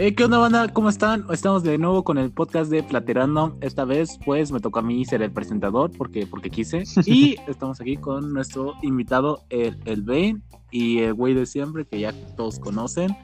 [0.00, 0.68] Eh, ¿Qué onda, banda?
[0.72, 1.24] ¿Cómo están?
[1.32, 3.58] Estamos de nuevo con el podcast de Platerando.
[3.60, 6.84] Esta vez, pues, me tocó a mí ser el presentador porque, porque quise.
[7.04, 10.40] Y estamos aquí con nuestro invitado, el, el Bane,
[10.70, 13.16] y el güey de siempre, que ya todos conocen,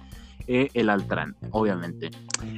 [0.49, 2.11] eh, el Altran, obviamente.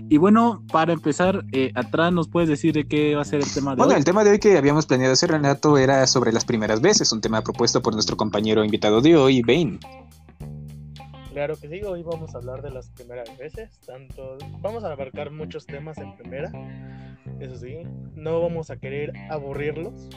[0.08, 3.52] Y bueno, para empezar, eh, Altran, ¿nos puedes decir de qué va a ser el
[3.52, 3.98] tema de Bueno, hoy?
[3.98, 7.20] el tema de hoy que habíamos planeado hacer, Renato, era sobre las primeras veces, un
[7.20, 9.78] tema propuesto por nuestro compañero invitado de hoy, Bane.
[11.36, 15.30] Claro que sí, hoy vamos a hablar de las primeras veces, tanto vamos a abarcar
[15.30, 16.50] muchos temas en primera,
[17.40, 17.82] eso sí,
[18.14, 20.08] no vamos a querer aburrirlos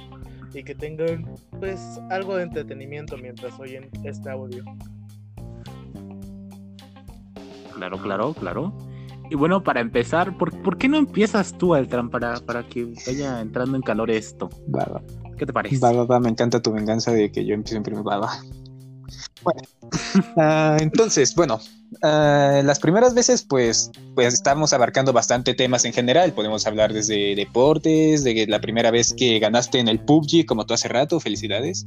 [0.53, 4.63] y que tengan pues algo de entretenimiento mientras oyen este audio.
[7.75, 8.73] Claro, claro, claro.
[9.29, 13.41] Y bueno, para empezar, ¿por, por qué no empiezas tú, Altran, para, para que vaya
[13.41, 14.49] entrando en calor esto?
[14.73, 15.01] Va, va,
[15.37, 15.79] ¿Qué te parece?
[15.79, 18.29] va, va, va, me encanta tu venganza de que yo empiezo en primer va.
[19.43, 19.61] Bueno,
[20.37, 21.59] ah, entonces, bueno,
[22.01, 26.33] ah, las primeras veces, pues, pues estamos abarcando bastante temas en general.
[26.33, 30.73] Podemos hablar desde deportes, de la primera vez que ganaste en el PUBG, como tú
[30.73, 31.85] hace rato, felicidades.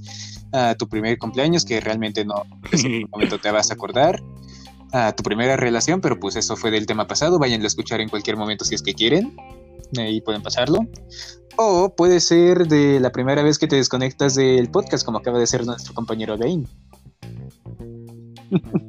[0.53, 4.23] Ah, tu primer cumpleaños, que realmente no, ese momento te vas a acordar.
[5.17, 7.39] tu primera relación, pero pues eso fue del tema pasado.
[7.39, 9.37] Váyanlo a escuchar en cualquier momento si es que quieren.
[9.99, 10.87] Ahí pueden pasarlo.
[11.57, 15.47] O puede ser de la primera vez que te desconectas del podcast, como acaba de
[15.47, 16.67] ser nuestro compañero Dane.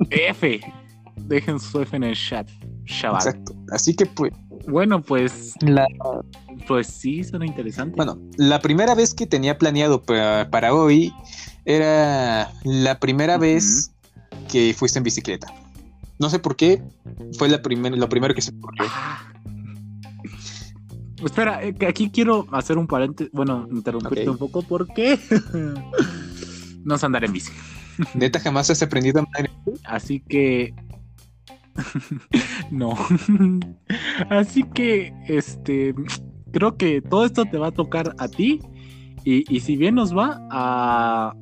[0.09, 0.59] F.
[1.17, 2.49] Dejen su F en el chat,
[2.85, 3.21] chaval.
[3.25, 3.53] Exacto.
[3.71, 4.33] Así que pues,
[4.67, 5.85] Bueno, pues, la,
[6.67, 7.95] pues sí, suena interesante.
[7.95, 11.13] bueno, la primera vez que tenía planeado pa- para hoy
[11.65, 13.91] era la primera vez
[14.51, 15.47] que fuiste en bicicleta.
[16.19, 16.81] No sé por qué,
[17.37, 18.85] fue la primer- lo primero que se me ocurrió.
[18.89, 19.21] Ah.
[21.23, 25.17] Espera, eh, aquí quiero hacer un paréntesis, bueno, interrumpirte un poco porque
[26.83, 27.51] no sé andar en bici.
[28.15, 29.49] Neta, jamás has aprendido a en-
[29.85, 30.73] Así que
[32.71, 32.95] no.
[34.29, 35.93] Así que este
[36.51, 38.59] creo que todo esto te va a tocar a ti
[39.23, 41.33] y, y si bien nos va a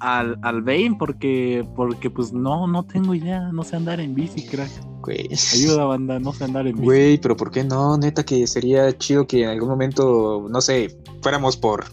[0.00, 4.46] al, al Bane porque porque pues no no tengo idea, no sé andar en bici,
[4.46, 4.70] crack.
[5.02, 5.28] Güey.
[5.54, 6.84] Ayuda banda, no sé andar en bici.
[6.84, 7.96] Güey, pero ¿por qué no?
[7.98, 11.84] Neta que sería chido que en algún momento, no sé, fuéramos por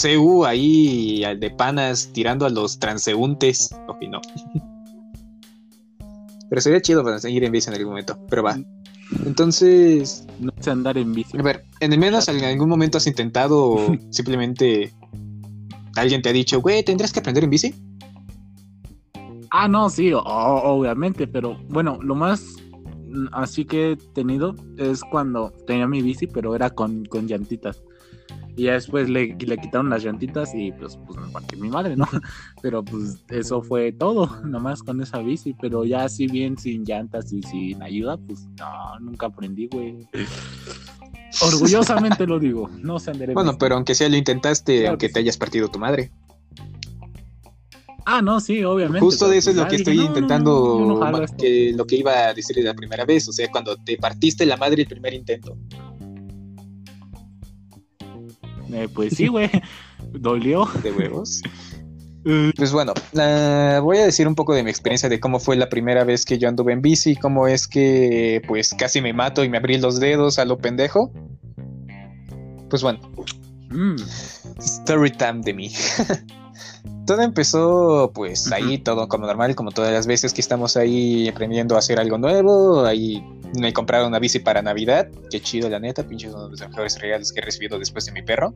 [0.00, 3.74] CU ahí al de panas tirando a los transeúntes.
[4.08, 4.20] No.
[6.48, 8.18] Pero sería chido para seguir en bici en algún momento.
[8.28, 8.58] Pero va.
[9.26, 11.36] Entonces, No sé andar en bici.
[11.38, 13.76] a ver, en el menos en algún momento has intentado
[14.10, 14.92] simplemente
[15.96, 17.74] alguien te ha dicho, güey, ¿tendrías que aprender en bici?
[19.50, 22.56] Ah, no, sí, obviamente, pero bueno, lo más
[23.32, 27.82] así que he tenido es cuando tenía mi bici, pero era con, con llantitas.
[28.56, 31.96] Y ya después le, le quitaron las llantitas y pues, pues me partí mi madre,
[31.96, 32.06] ¿no?
[32.62, 37.32] Pero pues eso fue todo, nomás con esa bici, pero ya así bien sin llantas
[37.32, 40.06] y sin ayuda, pues no, nunca aprendí, güey.
[41.40, 45.06] Orgullosamente lo digo, no sé andar en Bueno, pero aunque sea lo intentaste, Claro aunque
[45.06, 45.24] que te sí.
[45.24, 46.12] hayas partido tu madre.
[48.04, 49.00] Ah, no, sí, obviamente.
[49.00, 51.96] Justo de eso es pues lo que estoy no, intentando, no, no que lo que
[51.96, 55.14] iba a decir la primera vez, o sea, cuando te partiste la madre el primer
[55.14, 55.56] intento.
[58.72, 59.50] Eh, pues sí, güey,
[60.12, 60.66] dolió.
[60.82, 61.42] de huevos.
[62.56, 62.94] Pues bueno,
[63.82, 66.38] voy a decir un poco de mi experiencia de cómo fue la primera vez que
[66.38, 69.98] yo anduve en bici, cómo es que pues casi me mato y me abrí los
[69.98, 71.12] dedos a lo pendejo.
[72.70, 73.00] Pues bueno,
[73.70, 73.96] Mm.
[74.58, 75.72] story time de mí.
[77.06, 81.76] todo empezó pues ahí, todo como normal, como todas las veces que estamos ahí aprendiendo
[81.76, 82.84] a hacer algo nuevo.
[82.84, 83.24] Ahí
[83.58, 85.08] me compraron una bici para Navidad.
[85.30, 88.12] Qué chido, la neta, pinches uno de los mejores regalos que he recibido después de
[88.12, 88.54] mi perro.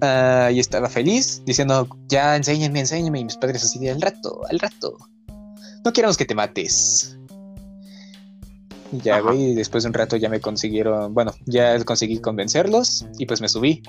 [0.00, 3.20] Ah, y estaba feliz, diciendo, ya enséñame, enséñame.
[3.20, 4.96] Y mis padres así de al rato, al rato.
[5.84, 7.16] No queremos que te mates.
[8.92, 13.26] Y ya, güey, después de un rato ya me consiguieron, bueno, ya conseguí convencerlos y
[13.26, 13.82] pues me subí.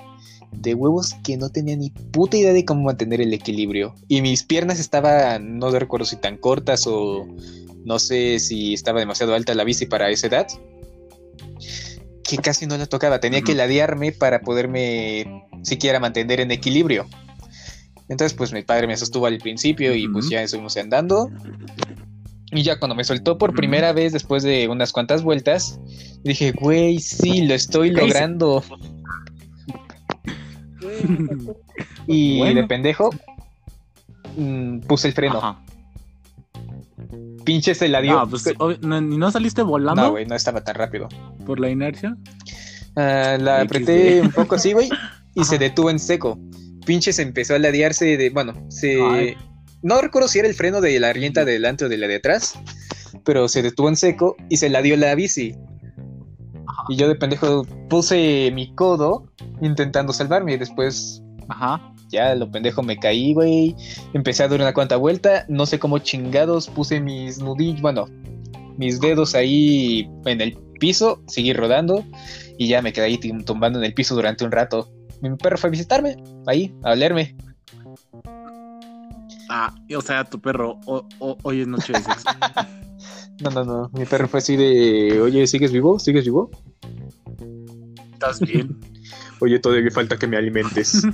[0.51, 3.95] De huevos que no tenía ni puta idea de cómo mantener el equilibrio.
[4.07, 7.27] Y mis piernas estaban, no recuerdo si tan cortas o
[7.85, 10.47] no sé si estaba demasiado alta la bici para esa edad.
[12.23, 13.19] Que casi no la tocaba.
[13.19, 17.07] Tenía que ladearme para poderme siquiera mantener en equilibrio.
[18.09, 21.29] Entonces, pues mi padre me sostuvo al principio y pues ya estuvimos andando.
[22.51, 25.79] Y ya cuando me soltó por primera vez después de unas cuantas vueltas,
[26.23, 28.17] dije, güey, sí, lo estoy ¿Qué hice?
[32.07, 32.61] Y Bueno.
[32.61, 33.09] de pendejo,
[34.37, 35.37] mm, puse el freno.
[35.39, 35.59] Ajá.
[37.43, 38.13] Pinche se la dio.
[38.13, 38.43] No, pues,
[38.81, 41.07] no, ¿y no saliste No, volando güey, no estaba tan rápido.
[41.45, 42.17] por la inercia?
[42.95, 43.63] Ah, la XD.
[43.65, 44.89] apreté un poco así, güey,
[45.35, 46.39] y se detuvo en seco.
[46.85, 49.35] Pinche se empezó a ladearse de, bueno, se Ay.
[49.81, 52.15] no recuerdo si era el freno de la llanta de delante o de la de
[52.15, 52.53] atrás,
[53.23, 55.55] pero se detuvo en seco y se la dio la bici.
[56.89, 59.25] Y yo de pendejo puse mi codo
[59.61, 61.81] intentando salvarme y después Ajá.
[62.09, 63.75] ya lo pendejo me caí, güey.
[64.13, 68.05] Empecé a dar una cuanta vuelta, no sé cómo chingados puse mis nudillos, bueno,
[68.77, 72.03] mis dedos ahí en el piso, seguí rodando
[72.57, 74.87] y ya me quedé ahí tum- tumbando en el piso durante un rato.
[75.21, 76.15] Mi perro fue a visitarme,
[76.45, 77.35] ahí, a olerme.
[79.49, 82.27] Ah, o sea, tu perro, o- o- hoy es noche de sexo.
[83.41, 85.99] No, no, no, mi perro fue así de, oye, ¿sigues vivo?
[85.99, 86.49] ¿Sigues vivo?
[88.13, 88.79] ¿Estás bien?
[89.39, 91.03] Oye, todavía falta que me alimentes.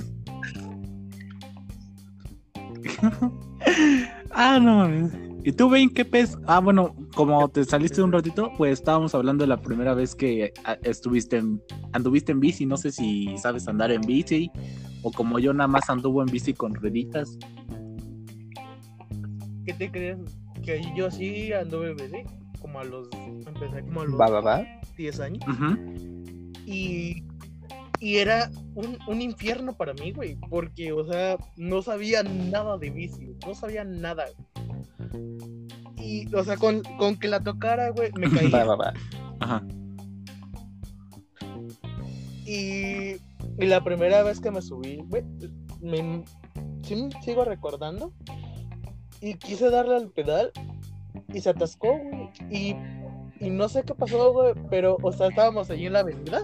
[4.30, 5.12] ah, no mames.
[5.44, 6.38] ¿Y tú, Ven, qué pez?
[6.46, 10.54] Ah, bueno, como te saliste un ratito, pues estábamos hablando de la primera vez que
[10.64, 11.60] ah, estuviste en,
[11.92, 12.64] anduviste en bici.
[12.64, 14.50] No sé si sabes andar en bici
[15.02, 17.36] o como yo nada más anduvo en bici con rueditas.
[19.66, 20.18] ¿Qué te crees?
[20.64, 22.24] Que yo sí anduve en bici,
[22.60, 23.08] como a los,
[23.46, 24.64] empecé como a los Va, va, va.
[24.96, 25.44] 10 años.
[26.66, 27.22] Y,
[28.00, 32.90] y era un, un infierno para mí, güey, porque, o sea, no sabía nada de
[32.90, 34.24] bici, no sabía nada.
[35.98, 38.64] Y, o sea, con, con que la tocara, güey, me Va, caía.
[38.64, 38.92] va, va.
[39.40, 39.62] Ajá.
[42.46, 43.16] Y,
[43.58, 45.22] y la primera vez que me subí, güey,
[45.80, 46.24] me,
[46.82, 48.12] sí me sigo recordando.
[49.24, 50.52] Y quise darle al pedal
[51.32, 52.28] y se atascó, güey.
[52.50, 52.76] Y,
[53.40, 56.42] y no sé qué pasó, güey, pero, o sea, estábamos allí en la avenida.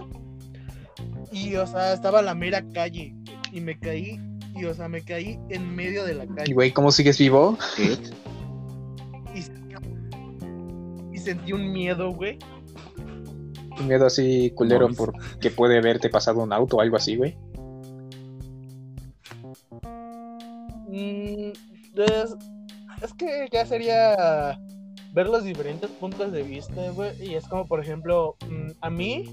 [1.31, 3.13] Y, o sea, estaba la mera calle.
[3.53, 4.19] Y me caí,
[4.55, 6.53] y, o sea, me caí en medio de la Y calle.
[6.55, 7.55] güey, ¿cómo sigues vivo?
[7.75, 7.95] ¿Qué?
[9.35, 12.39] Y, y sentí un miedo, güey.
[13.79, 17.37] Un miedo así culero No, porque puede haberte pasado un auto o algo así, güey.
[20.87, 21.51] Mm,
[21.95, 22.35] es,
[23.03, 24.59] es que ya sería
[25.13, 27.11] ver los diferentes puntos de vista, güey.
[27.23, 29.25] Y es como, por ejemplo, mm, a mí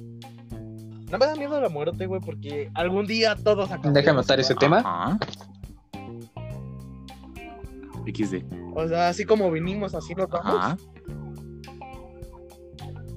[1.11, 3.95] no me da miedo la muerte, güey, porque algún día todos acabamos.
[3.95, 4.79] Déjame notar ese tema.
[4.79, 5.19] Ajá.
[8.07, 8.43] XD.
[8.75, 10.55] O sea, así como vinimos, así nos vamos.
[10.57, 10.77] Ajá.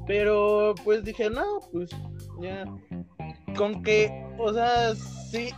[0.07, 1.89] Pero pues dije, no, pues
[2.41, 2.65] ya.
[3.55, 5.49] Con que, o sea, sí,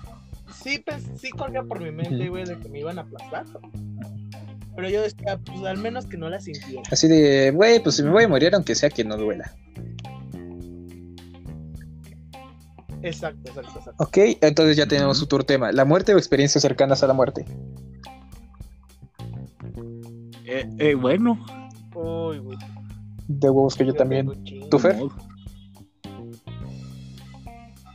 [0.51, 3.45] sí, pens- sí corría por mi mente, güey, de que me iban a aplastar.
[4.75, 6.81] Pero yo decía, pues al menos que no la sintiera.
[6.91, 9.53] Así de, güey, pues si me voy a morir, aunque sea que no duela.
[13.01, 14.03] Exacto, exacto, exacto.
[14.03, 15.25] Ok, entonces ya tenemos Ujú.
[15.25, 15.71] otro tema.
[15.71, 17.45] ¿La muerte o experiencias cercanas a la muerte?
[20.45, 21.37] Eh, eh, bueno.
[21.95, 22.57] Uy, güey.
[23.27, 24.31] De huevos que yo también.
[24.69, 24.97] ¿Tú, Fer?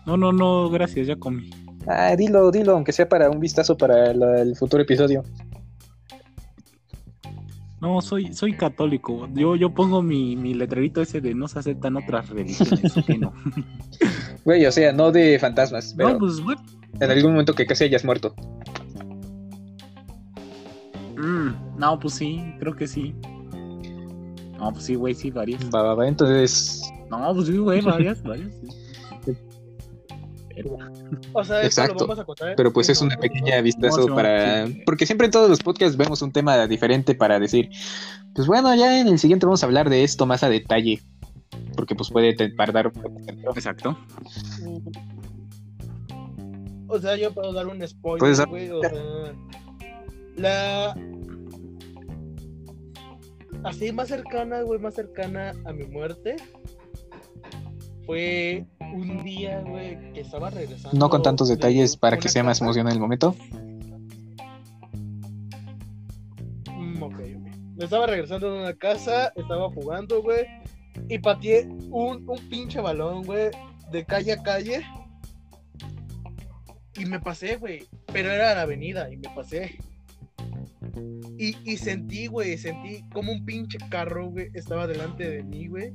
[0.07, 1.51] No, no, no, gracias, ya comí.
[1.87, 5.23] Ah, dilo, dilo, aunque sea para un vistazo para la- el futuro episodio.
[7.81, 9.29] No, soy, soy católico.
[9.35, 12.95] Yo, yo pongo mi, mi letrerito ese de no se aceptan otras religiones.
[13.19, 13.33] no.
[14.45, 16.41] Güey, o sea, no de fantasmas, pero no, pues
[17.01, 18.35] en algún momento que casi hayas muerto.
[21.17, 23.15] Mm, no, pues sí, creo que sí.
[24.59, 25.63] No, pues sí, güey, sí, varias.
[25.73, 26.83] Va, va, va, entonces.
[27.11, 28.51] No, pues sí, güey, varias, varias.
[28.53, 28.69] sí.
[31.33, 32.55] O sea, eso Exacto, lo vamos a contar.
[32.57, 34.67] Pero pues es una pequeña vistazo No, para...
[34.67, 34.83] sí.
[34.85, 37.71] Porque siempre en todos los podcasts vemos un tema diferente para decir,
[38.35, 41.00] pues bueno, ya en el siguiente vamos a hablar de esto más a detalle.
[41.77, 42.93] Porque pues puede tardar...
[43.55, 43.97] Exacto.
[46.88, 48.71] O sea, yo puedo dar un spoiler, Puedes dar- güey.
[48.71, 48.93] O sea,
[50.37, 50.97] la.
[53.65, 56.37] Así más cercana, güey, más cercana a mi muerte.
[58.09, 60.97] Fue un día, güey, que estaba regresando.
[60.97, 63.37] No con tantos de detalles para que sea más emocionante el momento.
[66.73, 67.83] Mm, ok, ok.
[67.83, 70.47] Estaba regresando de una casa, estaba jugando, güey.
[71.11, 73.50] Y pateé un, un pinche balón, güey,
[73.93, 74.83] de calle a calle.
[76.97, 77.87] Y me pasé, güey.
[78.11, 79.77] Pero era la avenida y me pasé.
[81.37, 85.93] Y, y sentí, güey, sentí como un pinche carro, güey, estaba delante de mí, güey.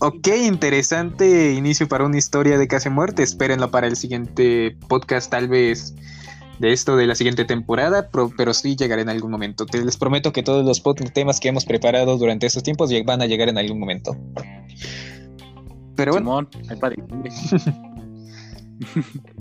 [0.00, 3.22] Ok, interesante inicio para una historia de casi muerte.
[3.22, 5.94] Espérenlo para el siguiente podcast, tal vez
[6.60, 9.66] de esto de la siguiente temporada, pro- pero sí llegará en algún momento.
[9.66, 13.26] Te les prometo que todos los temas que hemos preparado durante estos tiempos van a
[13.26, 14.16] llegar en algún momento.
[15.96, 16.48] Pero bueno,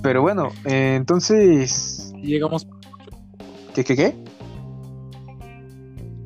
[0.02, 2.68] pero bueno, eh, entonces, Llegamos.
[3.76, 4.16] ¿qué, qué, qué?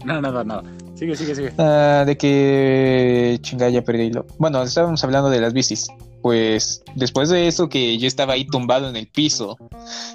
[0.05, 0.63] Nada, nada, nada.
[1.01, 1.51] Sigue, sigue, sigue.
[1.57, 4.27] Ah, de que chinga ya perdí lo.
[4.37, 5.87] Bueno, estábamos hablando de las bicis.
[6.21, 9.57] pues después de eso que yo estaba ahí tumbado en el piso,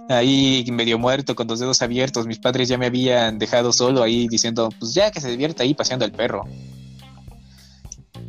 [0.09, 4.29] ahí medio muerto con los dedos abiertos, mis padres ya me habían dejado solo ahí
[4.29, 6.45] diciendo, pues ya que se divierta ahí paseando al perro.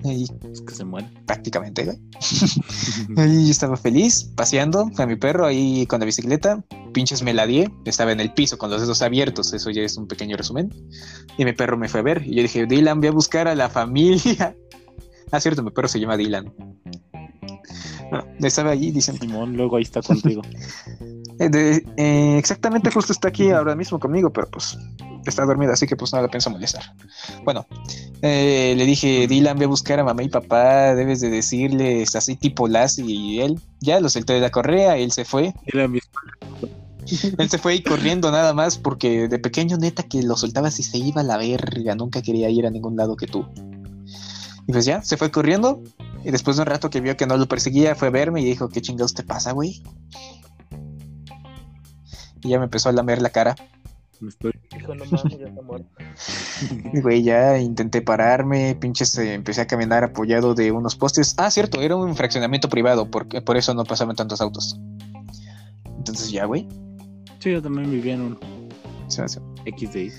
[0.04, 1.10] Y Es que se muere.
[1.26, 1.98] prácticamente, güey.
[3.18, 6.64] Ahí estaba feliz, paseando a mi perro ahí con la bicicleta.
[6.94, 9.98] Pinches me la di, estaba en el piso con los dedos abiertos, eso ya es
[9.98, 10.74] un pequeño resumen.
[11.38, 13.56] Y mi perro me fue a ver y yo dije, Dylan, voy a buscar a
[13.56, 14.56] la familia.
[15.30, 16.54] Ah, cierto, mi perro se llama Dylan.
[18.10, 20.42] Bueno, estaba allí diciendo, Simón, luego ahí está contigo.
[21.40, 24.78] eh, de- eh, exactamente justo está aquí ahora mismo conmigo, pero pues
[25.30, 26.84] está dormida, así que pues no la pienso molestar.
[27.44, 27.66] Bueno,
[28.22, 32.36] eh, le dije, Dylan, ve a buscar a mamá y papá, debes de decirles así
[32.36, 33.60] tipo Lassie y él.
[33.80, 35.54] Ya lo solté de la correa, él se fue.
[37.38, 40.84] Él se fue ahí corriendo nada más porque de pequeño neta que lo soltabas y
[40.84, 43.46] se iba a la verga, nunca quería ir a ningún lado que tú.
[44.68, 45.82] Y pues ya, se fue corriendo
[46.26, 48.46] y después de un rato que vio que no lo perseguía fue a verme y
[48.46, 49.82] dijo, ¿qué chingados te pasa, güey?
[52.42, 53.56] Y ya me empezó a lamer la cara.
[54.22, 55.88] Me estoy- Dijo, no mames, ya está muerto.
[57.02, 61.36] Güey, ya intenté pararme, pinches, eh, empecé a caminar apoyado de unos postes.
[61.38, 64.80] Ah, cierto, era un fraccionamiento privado, porque por eso no pasaban tantos autos.
[65.98, 66.68] Entonces ya, güey.
[67.40, 68.40] Sí, yo también vivía en un
[69.08, 70.12] se me hace- XDI.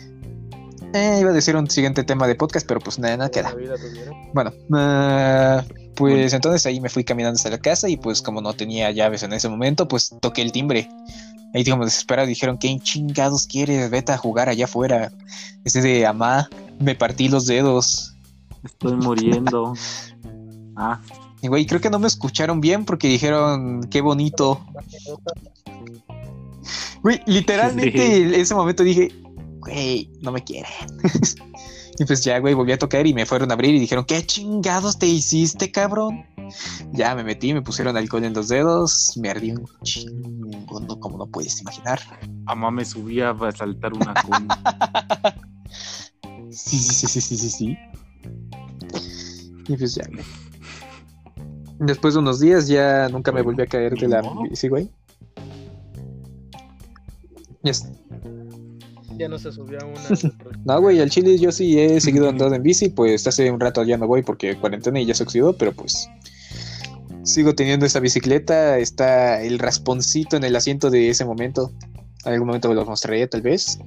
[0.95, 3.55] Eh, iba a decir un siguiente tema de podcast, pero pues nada, nada queda.
[4.33, 5.63] Bueno, ah,
[5.97, 9.23] pues entonces ahí me fui caminando hasta la casa y pues como no tenía llaves
[9.23, 10.89] en ese momento, pues toqué el timbre.
[11.55, 13.91] Ahí como desesperado dijeron, ¿qué chingados quieres?
[13.91, 15.11] Vete a jugar allá afuera.
[15.65, 18.15] Ese de amá, me partí los dedos.
[18.65, 19.75] Estoy muriendo.
[20.81, 21.01] Ah,
[21.43, 24.65] Y güey, creo que no me escucharon bien porque dijeron, qué bonito.
[27.03, 28.23] Güey, literalmente Sí.
[28.23, 29.13] en ese momento dije,
[29.59, 30.71] güey, no me quieren.
[31.99, 34.25] y pues ya, güey, volví a tocar y me fueron a abrir y dijeron, ¿qué
[34.25, 36.25] chingados te hiciste, cabrón?
[36.93, 41.19] Ya me metí, me pusieron alcohol en los dedos, me ardí un chingo, no, como
[41.19, 42.01] no puedes imaginar.
[42.45, 45.35] mamá me subía a saltar una cuna.
[46.51, 47.79] Sí, sí, sí, sí, sí, sí, sí.
[49.69, 50.25] Y pues ya, güey.
[51.79, 54.91] Después de unos días ya nunca me volví a caer de la bici, güey.
[57.63, 57.91] Ya está.
[59.19, 60.01] Ya no se subió a una.
[60.65, 63.83] No, güey, al chile yo sí he seguido andando en bici, pues hace un rato
[63.83, 66.09] ya no voy porque cuarentena y ya se oxidó, pero pues
[67.23, 71.73] sigo teniendo esta bicicleta, está el rasponcito en el asiento de ese momento.
[72.25, 73.79] En algún momento me lo mostraré tal vez.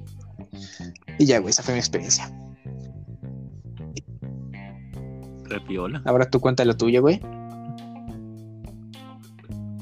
[1.18, 2.32] Y ya, güey, esa fue mi experiencia.
[5.46, 6.02] Repiola.
[6.06, 7.20] Ahora tú cuenta la tuya, güey.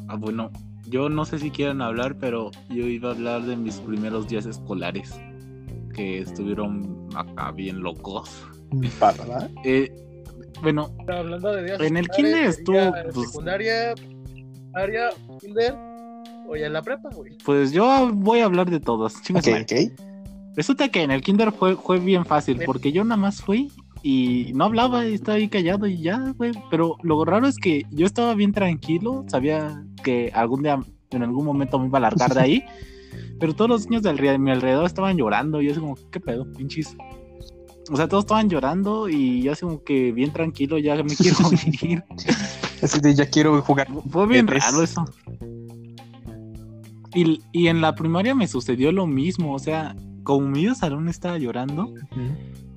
[0.07, 0.51] Ah, bueno,
[0.87, 4.45] yo no sé si quieran hablar, pero yo iba a hablar de mis primeros días
[4.45, 5.13] escolares.
[5.99, 8.29] Que estuvieron acá bien locos.
[9.01, 9.49] Pa, pa, pa.
[9.65, 9.91] Eh,
[10.61, 12.79] bueno, Hablando de días En el kinder estuvo,
[13.13, 13.93] pues- secundaria,
[14.75, 15.09] área,
[15.41, 15.75] kinder,
[16.47, 17.37] o ya en la prepa, güey.
[17.43, 19.21] pues yo voy a hablar de todos.
[19.23, 19.91] Chinga su Ok, madre.
[19.93, 20.55] ok.
[20.55, 23.69] Resulta que en el kinder fue, fue bien fácil, porque yo nada más fui
[24.01, 26.53] y no hablaba, y estaba ahí callado y ya, güey.
[26.71, 30.79] Pero lo raro es que yo estaba bien tranquilo, sabía que algún día,
[31.11, 32.63] en algún momento me iba a largar de ahí,
[33.39, 36.51] pero todos los niños de mi alrededor estaban llorando y yo así como, ¿qué pedo,
[36.53, 36.95] pinches?
[37.91, 41.37] O sea, todos estaban llorando y yo así como que bien tranquilo, ya me quiero
[41.81, 42.03] ir.
[42.81, 43.87] Así de ya quiero jugar.
[44.09, 45.05] Fue bien raro eso.
[47.15, 51.37] Y, y en la primaria me sucedió lo mismo, o sea, como medio salón estaba
[51.37, 51.91] llorando.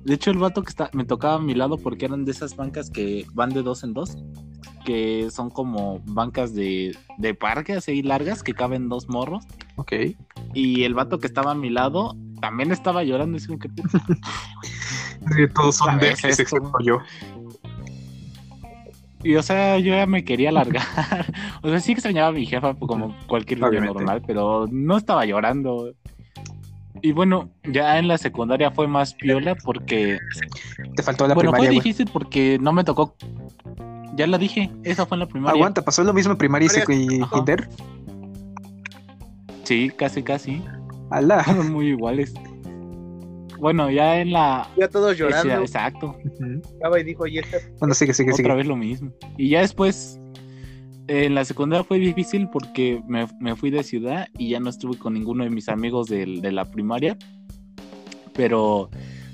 [0.03, 2.55] De hecho, el vato que está, me tocaba a mi lado porque eran de esas
[2.55, 4.17] bancas que van de dos en dos,
[4.83, 9.45] que son como bancas de, de parque así largas que caben dos morros.
[9.75, 9.93] Ok.
[10.53, 13.37] Y el vato que estaba a mi lado también estaba llorando.
[13.37, 13.69] Y que,
[15.47, 16.57] Todos son ¿Sabes débiles, esto?
[16.57, 16.99] excepto yo.
[19.23, 20.83] Y o sea, yo ya me quería largar.
[21.61, 25.93] o sea, sí extrañaba a mi jefa como cualquier niño normal, pero no estaba llorando.
[27.01, 30.19] Y bueno, ya en la secundaria fue más piola porque.
[30.95, 33.15] Te faltó la bueno, primaria, fue difícil porque no me tocó.
[34.15, 35.55] Ya la dije, esa fue en la primaria.
[35.55, 37.67] Aguanta, pasó lo mismo en primaria y kinder.
[39.63, 40.61] Sí, casi, casi.
[41.09, 41.43] Alá.
[41.45, 42.33] Son muy iguales.
[43.59, 44.67] Bueno, ya en la.
[44.77, 45.53] Ya todos llorando.
[45.61, 46.17] exacto.
[46.73, 48.55] Estaba y dijo, y este Bueno, sigue, sigue, Otra sigue.
[48.55, 49.11] vez lo mismo.
[49.37, 50.19] Y ya después.
[51.07, 54.69] eh, en la secundaria fue difícil porque me, me fui de ciudad y ya no
[54.69, 57.17] estuve con ninguno de mis amigos del- de la primaria.
[58.33, 58.89] Pero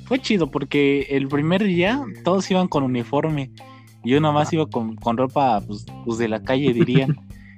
[0.06, 3.52] fue chido porque el primer día todos iban con uniforme.
[4.04, 7.16] Y yo nada más iba con, con ropa pues, pues, de la calle, dirían.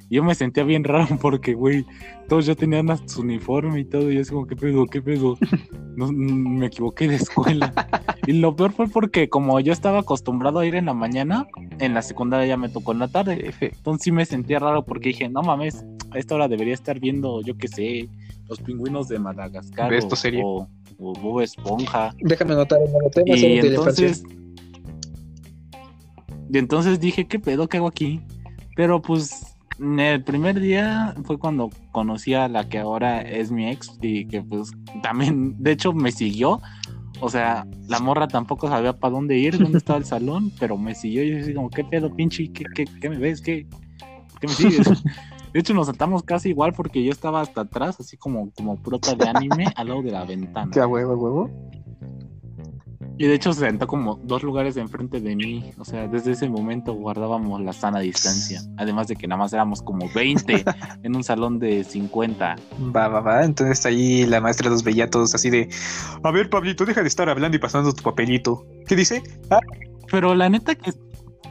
[0.10, 1.86] Yo me sentía bien raro porque, güey,
[2.28, 4.12] todos ya tenían su uniforme y todo.
[4.12, 4.86] Y yo así como, ¿qué pedo?
[4.86, 5.38] ¿Qué pedo?
[5.96, 7.74] No, mm, me equivoqué de escuela.
[8.26, 11.48] Y lo peor fue porque como yo estaba acostumbrado a ir en la mañana,
[11.80, 13.50] en la secundaria ya me tocó en la tarde.
[13.50, 13.72] F.
[13.76, 17.42] Entonces sí me sentía raro porque dije, no mames, a esta hora debería estar viendo,
[17.42, 18.10] yo qué sé,
[18.48, 20.42] los pingüinos de Madagascar Ve esta o, serie.
[20.46, 20.68] o,
[21.00, 22.14] o Bob Esponja.
[22.20, 23.38] Déjame anotar el tema.
[23.38, 24.24] Y entonces,
[26.52, 28.22] y entonces dije, ¿qué pedo que hago aquí?
[28.76, 33.98] Pero pues el primer día fue cuando conocí a la que ahora es mi ex
[34.02, 36.62] y que pues también, de hecho, me siguió.
[37.22, 40.94] O sea, la morra tampoco sabía para dónde ir, dónde estaba el salón, pero me
[40.94, 42.52] siguió y yo así como, ¿qué pedo, pinche?
[42.52, 43.42] ¿Qué, qué, qué me ves?
[43.42, 43.68] ¿Qué,
[44.40, 45.04] ¿Qué me sigues?
[45.54, 49.16] De hecho, nos saltamos casi igual porque yo estaba hasta atrás, así como, como prota
[49.16, 50.72] de anime, al lado de la ventana.
[50.72, 51.50] ¿Qué huevo, huevo?
[53.22, 55.72] Y de hecho se sentó como dos lugares enfrente de mí.
[55.78, 58.64] O sea, desde ese momento guardábamos la sana distancia.
[58.78, 60.66] Además de que nada más éramos como 20
[61.04, 62.56] en un salón de 50.
[62.96, 63.46] Va, va, va.
[63.46, 65.70] Entonces ahí la maestra los veía todos así de.
[66.24, 68.66] A ver, Pablito, deja de estar hablando y pasando tu papelito.
[68.88, 69.22] ¿Qué dice?
[69.52, 69.60] Ah,
[70.10, 70.92] Pero la neta que,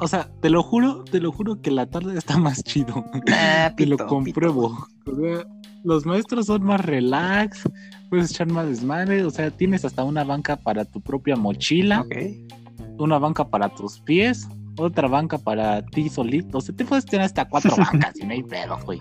[0.00, 3.04] o sea, te lo juro, te lo juro que la tarde está más chido.
[3.32, 4.76] ah, Te lo pito, compruebo.
[5.06, 5.44] O sea,
[5.84, 7.62] los maestros son más relax,
[8.10, 9.24] puedes echar más desmadre.
[9.24, 12.04] O sea, tienes hasta una banca para tu propia mochila.
[12.98, 16.58] una banca para tus pies, otra banca para ti solito.
[16.58, 19.00] O sea, te puedes tener hasta cuatro bancas y no hay pedo, güey.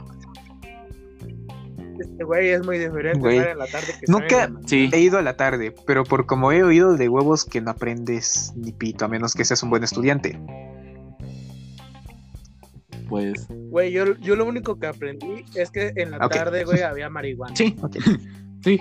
[2.00, 3.38] Este güey es muy diferente Güey.
[3.40, 4.68] estar en la tarde que Nunca- en la mañana.
[4.70, 7.72] Sí, He ido a la tarde, pero por como he oído de huevos que no
[7.72, 10.40] aprendes ni pito, a menos que seas un buen estudiante.
[13.10, 17.10] pues Güey, yo, yo lo único que aprendí es que en la tarde, güey, había
[17.10, 17.56] marihuana.
[17.56, 17.98] sí, Ok.
[18.64, 18.80] sí.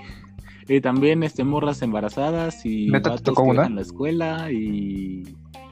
[0.69, 3.63] Y también este morras embarazadas y ¿Neta te tocó una?
[3.63, 5.23] dejan la escuela y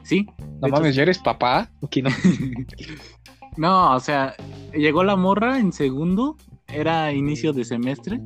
[0.03, 0.25] sí.
[0.59, 1.69] No hecho, mames, ¿ya eres papá?
[1.83, 2.09] Aquí no.
[3.57, 4.35] No, o sea,
[4.73, 6.37] llegó la morra en segundo,
[6.67, 8.19] era inicio de semestre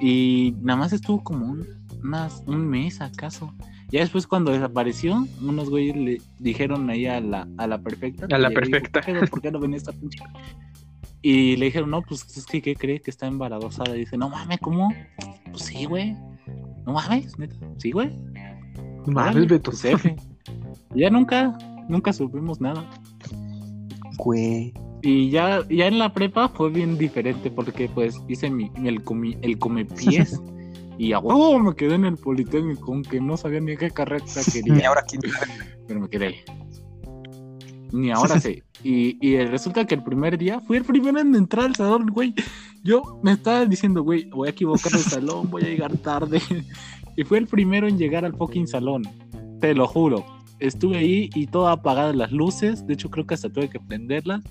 [0.00, 1.66] y nada más estuvo como un,
[2.02, 3.54] unas- un mes acaso.
[3.90, 8.26] Ya después cuando desapareció, unos güeyes le dijeron ahí a la, a la perfecta.
[8.30, 9.00] A la que llegó, perfecta.
[9.02, 9.14] "¿Qué?
[9.14, 10.18] ¿Por qué no venía esta pinche?
[11.22, 13.94] Y le dijeron, no, pues es que ¿qué cree que está embarazada.
[13.96, 14.92] Y dice, no mames, ¿cómo?
[15.50, 16.16] Pues sí, güey.
[16.86, 17.56] No mames, neta.
[17.78, 18.10] Sí, güey.
[19.06, 19.70] Mames, Órale, Beto.
[19.70, 19.84] pues.
[20.94, 21.56] Y ya nunca,
[21.88, 22.88] nunca supimos nada.
[24.16, 24.72] Güey.
[25.02, 29.36] Y ya, ya en la prepa fue bien diferente porque pues hice mi, el, comi,
[29.40, 30.40] el comepiés
[30.98, 34.88] y a huevo me quedé en el Politécnico, aunque no sabía ni qué carrera quería,
[34.88, 35.22] ahora quién
[35.86, 36.44] pero me quedé.
[37.92, 38.62] Ni ahora sé.
[38.82, 42.34] Y, y resulta que el primer día fui el primero en entrar al salón, güey.
[42.82, 46.40] Yo me estaba diciendo, güey, voy a equivocar el salón, voy a llegar tarde.
[47.16, 49.02] Y fue el primero en llegar al fucking salón.
[49.60, 50.24] Te lo juro.
[50.58, 52.86] Estuve ahí y todo apagadas las luces.
[52.86, 54.42] De hecho, creo que hasta tuve que prenderlas.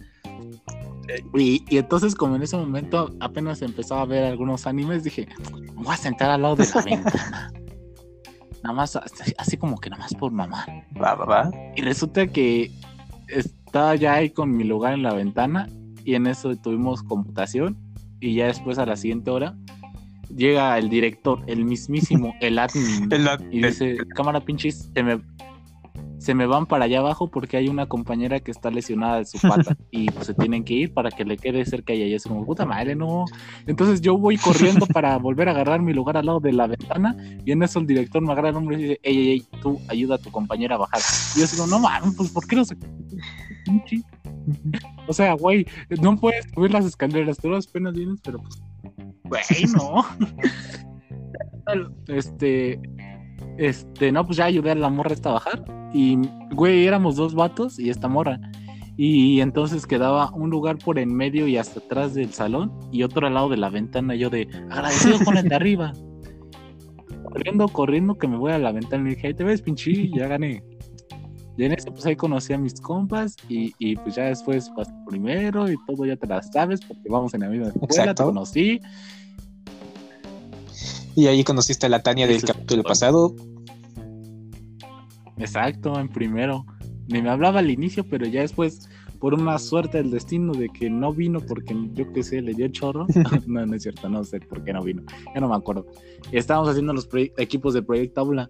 [1.34, 5.28] Y, y entonces, como en ese momento apenas empezaba a ver algunos animes, dije,
[5.74, 7.54] voy a sentar al lado de la ventana.
[8.62, 10.66] Nada más, así, así como que nada más por mamá.
[11.02, 11.52] Va, va, va.
[11.76, 12.72] Y resulta que
[13.30, 15.68] estaba ya ahí con mi lugar en la ventana
[16.04, 17.78] y en eso tuvimos computación
[18.20, 19.56] y ya después a la siguiente hora
[20.36, 23.10] llega el director, el mismísimo, el admin.
[23.12, 25.20] El- Y dice, cámara pinches, se me,
[26.20, 29.40] se me van para allá abajo porque hay una compañera que está lesionada de su
[29.40, 32.24] pata y pues se tienen que ir para que le quede cerca y ella es
[32.26, 33.26] como, puta madre, no.
[33.66, 37.16] Entonces yo voy corriendo para volver a agarrar mi lugar al lado de la ventana
[37.46, 39.80] y en eso el director me agarra el hombro y dice, ey, ey, ey, tú
[39.88, 41.00] ayuda a tu compañera a bajar.
[41.36, 42.76] Y yo digo, no mames, pues ¿por qué no se...
[43.66, 44.04] pinche?".
[45.08, 45.66] O sea, güey,
[46.02, 48.40] no puedes subir las escaleras, tú las penas vienes, pero
[49.24, 50.06] pues, güey, no.
[52.08, 52.80] este,
[53.60, 55.66] este, no, pues ya ayudé a la morra esta a bajar.
[55.94, 56.18] Y,
[56.52, 58.40] güey, éramos dos vatos y esta morra.
[58.96, 63.28] Y entonces quedaba un lugar por en medio y hasta atrás del salón y otro
[63.28, 64.16] al lado de la ventana.
[64.16, 65.94] Yo de agradecido con el de arriba.
[67.24, 70.28] Corriendo, corriendo, que me voy a la ventana y dije, ahí te ves, pinche, ya
[70.28, 70.64] gané.
[71.58, 74.72] Y en eso, pues ahí conocí a mis compas y, y pues ya después
[75.06, 78.26] primero y todo ya te las sabes porque vamos en la misma escuela, te Exacto.
[78.26, 78.80] conocí.
[81.20, 83.36] Y ahí conociste a la Tania del capítulo pasado.
[85.38, 86.66] Exacto, en primero.
[87.10, 88.88] Ni me hablaba al inicio, pero ya después,
[89.20, 92.70] por una suerte del destino de que no vino porque yo qué sé, le dio
[92.70, 93.06] chorro.
[93.48, 95.04] no, no es cierto, no sé por qué no vino.
[95.36, 95.88] Ya no me acuerdo.
[96.32, 98.50] Estábamos haciendo los equipos de Proyecto Aula.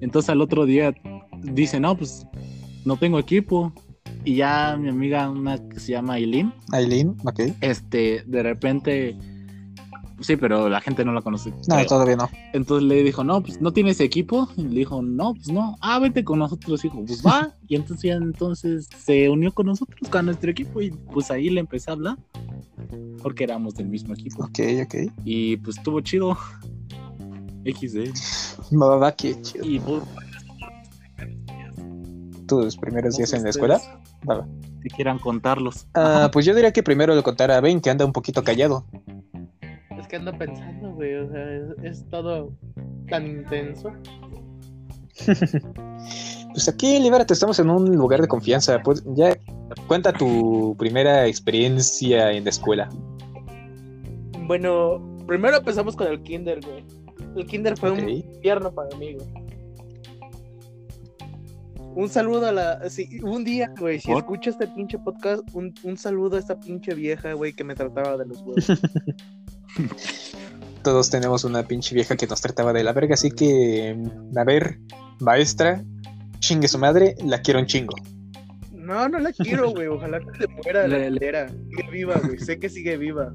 [0.00, 0.94] Entonces al otro día
[1.42, 2.24] dice, no, pues
[2.84, 3.72] no tengo equipo.
[4.24, 7.40] Y ya mi amiga, una que se llama Aileen, Aileen, ok.
[7.60, 9.16] este, de repente,
[10.26, 11.50] sí, pero la gente no la conoce.
[11.50, 11.86] No, creo.
[11.86, 12.28] todavía no.
[12.52, 14.48] Entonces le dijo, no, pues no tienes equipo.
[14.56, 15.76] Y le dijo, no, pues no.
[15.80, 16.82] Ah, vete con nosotros.
[16.82, 17.54] Dijo, pues va.
[17.68, 20.82] Y entonces ya entonces se unió con nosotros, con nuestro equipo.
[20.82, 22.18] Y pues ahí le empecé a hablar.
[23.22, 24.44] Porque éramos del mismo equipo.
[24.44, 25.12] Ok, ok.
[25.24, 26.36] Y pues estuvo chido.
[27.64, 28.12] XD.
[28.76, 29.64] Va, qué chido.
[29.64, 30.02] Y pues,
[32.46, 33.80] tus primeros días en la escuela?
[34.82, 35.86] Si quieran contarlos.
[35.94, 38.84] Ah, pues yo diría que primero lo contara a Ben, que anda un poquito callado.
[40.04, 42.52] Es que ando pensando, güey, o sea, es, es todo
[43.08, 43.90] tan intenso.
[46.52, 48.78] Pues aquí, Libérate, estamos en un lugar de confianza.
[48.80, 49.36] Pues ya
[49.88, 52.88] cuenta tu primera experiencia en la escuela.
[54.46, 56.84] Bueno, primero empezamos con el kinder, güey.
[57.34, 59.26] El kinder fue un infierno para mí, güey.
[61.96, 62.88] Un saludo a la...
[62.88, 64.18] Sí, un día, güey, si ¿Por?
[64.18, 68.16] escucho este pinche podcast, un, un saludo a esta pinche vieja, güey, que me trataba
[68.16, 68.66] de los huevos.
[70.82, 74.44] Todos tenemos una pinche vieja que nos trataba de la verga, así que, mm, a
[74.44, 74.78] ver,
[75.20, 75.82] maestra,
[76.40, 77.94] chingue su madre, la quiero un chingo.
[78.70, 79.86] No, no la quiero, güey.
[79.86, 81.48] Ojalá que se muera la culera.
[81.48, 82.38] Sigue viva, güey.
[82.38, 83.32] Sé que sigue viva.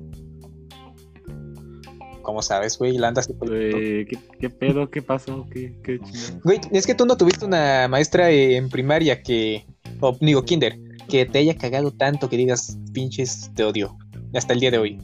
[2.21, 2.99] ¿Cómo sabes, güey?
[2.99, 4.05] La andas ¿qué,
[4.39, 4.91] qué pedo?
[4.91, 5.47] ¿Qué pasó?
[5.51, 6.39] ¿Qué, qué chingada?
[6.43, 9.65] Güey, es que tú no tuviste una maestra en primaria que,
[9.99, 10.77] o digo, kinder,
[11.09, 13.97] que te haya cagado tanto que digas, pinches, te odio,
[14.35, 14.99] hasta el día de hoy.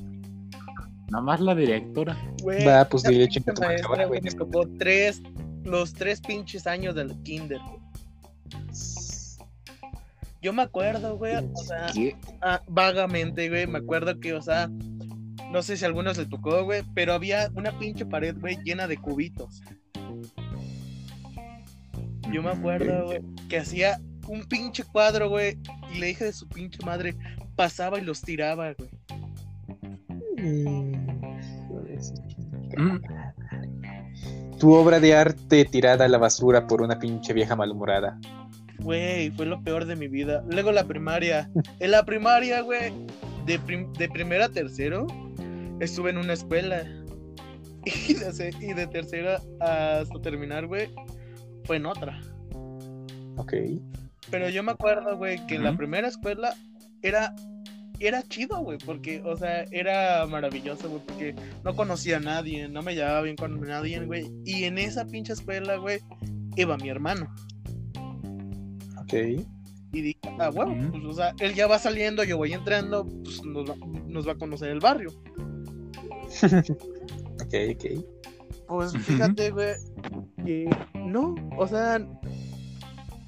[1.09, 2.17] Nada más la directora.
[2.41, 5.21] Güey, Va, pues dile, pinche chinga tu madre, maestra, ahora, güey, tocó tres,
[5.63, 7.59] los tres pinches años del kinder.
[10.41, 11.87] Yo me acuerdo, güey, o sea,
[12.41, 14.69] ah, vagamente, güey, me acuerdo que, o sea,
[15.51, 18.87] no sé si a algunos les tocó, güey, pero había una pinche pared, güey, llena
[18.87, 19.61] de cubitos.
[22.31, 25.57] Yo me acuerdo, güey, que hacía un pinche cuadro, güey,
[25.93, 27.15] y la hija de su pinche madre
[27.55, 28.89] pasaba y los tiraba, güey.
[32.77, 32.99] Mm,
[34.59, 38.19] Tu obra de arte tirada a la basura por una pinche vieja malhumorada.
[38.79, 40.43] Güey, fue lo peor de mi vida.
[40.49, 41.49] Luego la primaria.
[41.79, 42.91] En la primaria, güey,
[43.45, 45.07] de, prim- de primera a tercero,
[45.79, 46.83] estuve en una escuela.
[48.07, 50.89] Y de, se- y de tercera hasta terminar, güey,
[51.65, 52.19] fue en otra.
[53.37, 53.53] Ok.
[54.31, 56.55] Pero yo me acuerdo, güey, que en la primera escuela
[57.03, 57.35] era,
[57.99, 62.81] era chido, güey, porque, o sea, era maravilloso, güey, porque no conocía a nadie, no
[62.81, 64.31] me llevaba bien con nadie, güey.
[64.45, 65.99] Y en esa pinche escuela, güey,
[66.55, 67.33] iba mi hermano.
[69.01, 69.13] Ok.
[69.93, 73.43] Y dije, ah, bueno, pues, o sea, él ya va saliendo, yo voy entrando, pues
[73.45, 73.75] nos va,
[74.07, 75.11] nos va a conocer el barrio.
[77.35, 78.05] Ok, ok.
[78.67, 79.75] Pues fíjate, güey,
[80.43, 81.99] que no, o sea,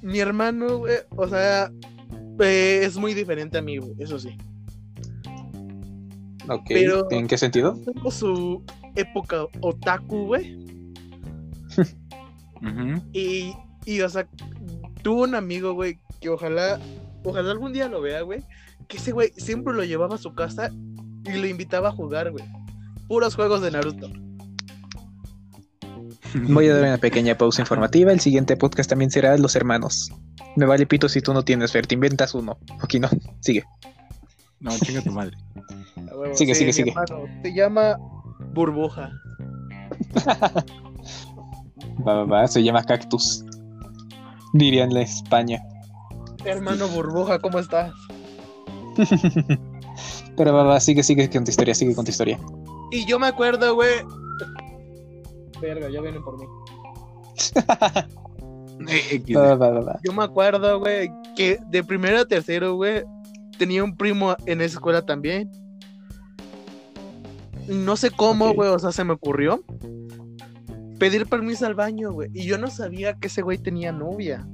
[0.02, 1.70] mi hermano, güey, o sea,
[2.40, 4.36] eh, es muy diferente a mí, güey, eso sí.
[6.48, 6.64] Ok.
[6.68, 7.78] Pero- ¿En qué sentido?
[7.84, 8.62] Tengo su
[8.96, 10.58] época otaku, güey,
[13.12, 14.26] y, y, o sea,
[15.02, 16.80] tuvo un amigo, güey, que ojalá,
[17.24, 18.42] ojalá algún día lo vea, güey,
[18.88, 20.72] que ese güey siempre lo llevaba a su casa
[21.24, 22.44] y lo invitaba a jugar, güey.
[23.06, 24.10] Puros juegos de Naruto.
[26.34, 28.12] Voy a dar una pequeña pausa informativa.
[28.12, 30.12] El siguiente podcast también será Los Hermanos.
[30.56, 32.58] Me vale pito si tú no tienes Fer, te inventas uno.
[32.82, 33.08] Ok, no.
[33.40, 33.64] Sigue.
[34.60, 35.36] No, chinga tu madre.
[36.18, 36.90] A huevo, Sigue, sigue, sigue.
[36.90, 37.96] hermano, se llama
[38.52, 39.10] Burbuja.
[42.06, 42.46] Va, va, va.
[42.48, 43.44] Se llama Cactus.
[44.52, 45.60] Dirían la España.
[46.44, 47.92] Hermano Burbuja, ¿cómo estás?
[50.36, 50.80] Pero va, va.
[50.80, 51.74] Sigue, sigue con tu historia.
[51.74, 52.38] Sigue con tu historia.
[52.92, 53.96] Y yo me acuerdo, güey.
[55.60, 56.44] Verga, ya vienen por mí.
[59.36, 59.98] Va, va.
[60.04, 63.02] Yo me acuerdo, güey, que de primero a tercero, güey,
[63.58, 65.50] tenía un primo en esa escuela también.
[67.68, 69.62] No sé cómo, güey, o sea, se me ocurrió
[70.98, 72.30] pedir permiso al baño, güey.
[72.34, 74.46] Y yo no sabía que ese güey tenía novia.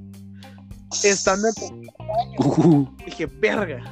[1.02, 1.90] Estando en
[2.38, 3.82] Uh, Dije, verga.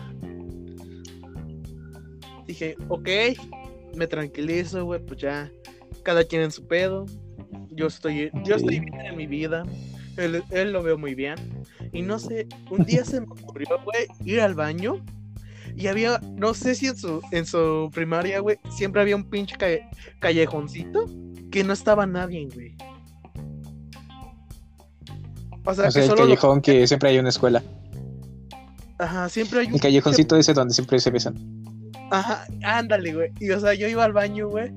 [2.46, 3.08] Dije, ok,
[3.96, 5.50] me tranquilizo, güey, pues ya,
[6.02, 7.06] cada quien en su pedo.
[7.70, 9.64] Yo estoy, yo estoy bien en mi vida.
[10.16, 11.36] Él, él lo veo muy bien.
[11.92, 15.02] Y no sé, un día se me ocurrió, güey, ir al baño.
[15.76, 19.56] Y había, no sé si en su, en su primaria, güey, siempre había un pinche
[19.56, 19.88] calle-
[20.20, 21.06] callejoncito
[21.50, 22.76] que no estaba nadie, güey.
[25.64, 27.62] O sea, O sea, que el solo lo- callejón que siempre hay una escuela.
[28.98, 31.34] Ajá, siempre hay un El callejoncito ese donde siempre se besan.
[32.10, 33.32] Ajá, ándale, güey.
[33.40, 34.72] Y o sea, yo iba al baño, güey.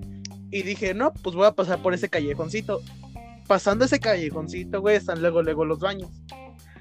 [0.52, 2.82] Y dije, no, pues voy a pasar por ese callejoncito.
[3.48, 6.10] Pasando ese callejoncito, güey, están luego, luego los baños.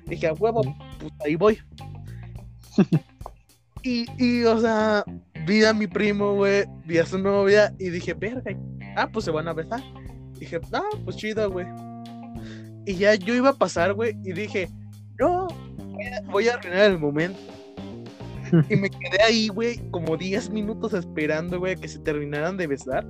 [0.07, 0.62] Dije, a huevo,
[1.00, 1.59] pues ahí voy.
[3.84, 5.04] y, y, o sea,
[5.46, 8.56] vi a mi primo, güey, vi a su novia y dije, verga,
[8.96, 9.82] ah, pues se van a besar.
[10.38, 11.66] Dije, ah, pues chido, güey.
[12.86, 14.70] Y ya yo iba a pasar, güey, y dije,
[15.18, 15.48] no,
[16.30, 17.38] voy a, arruinar el momento.
[18.70, 23.04] Y me quedé ahí, güey, como 10 minutos esperando, güey, que se terminaran de besar.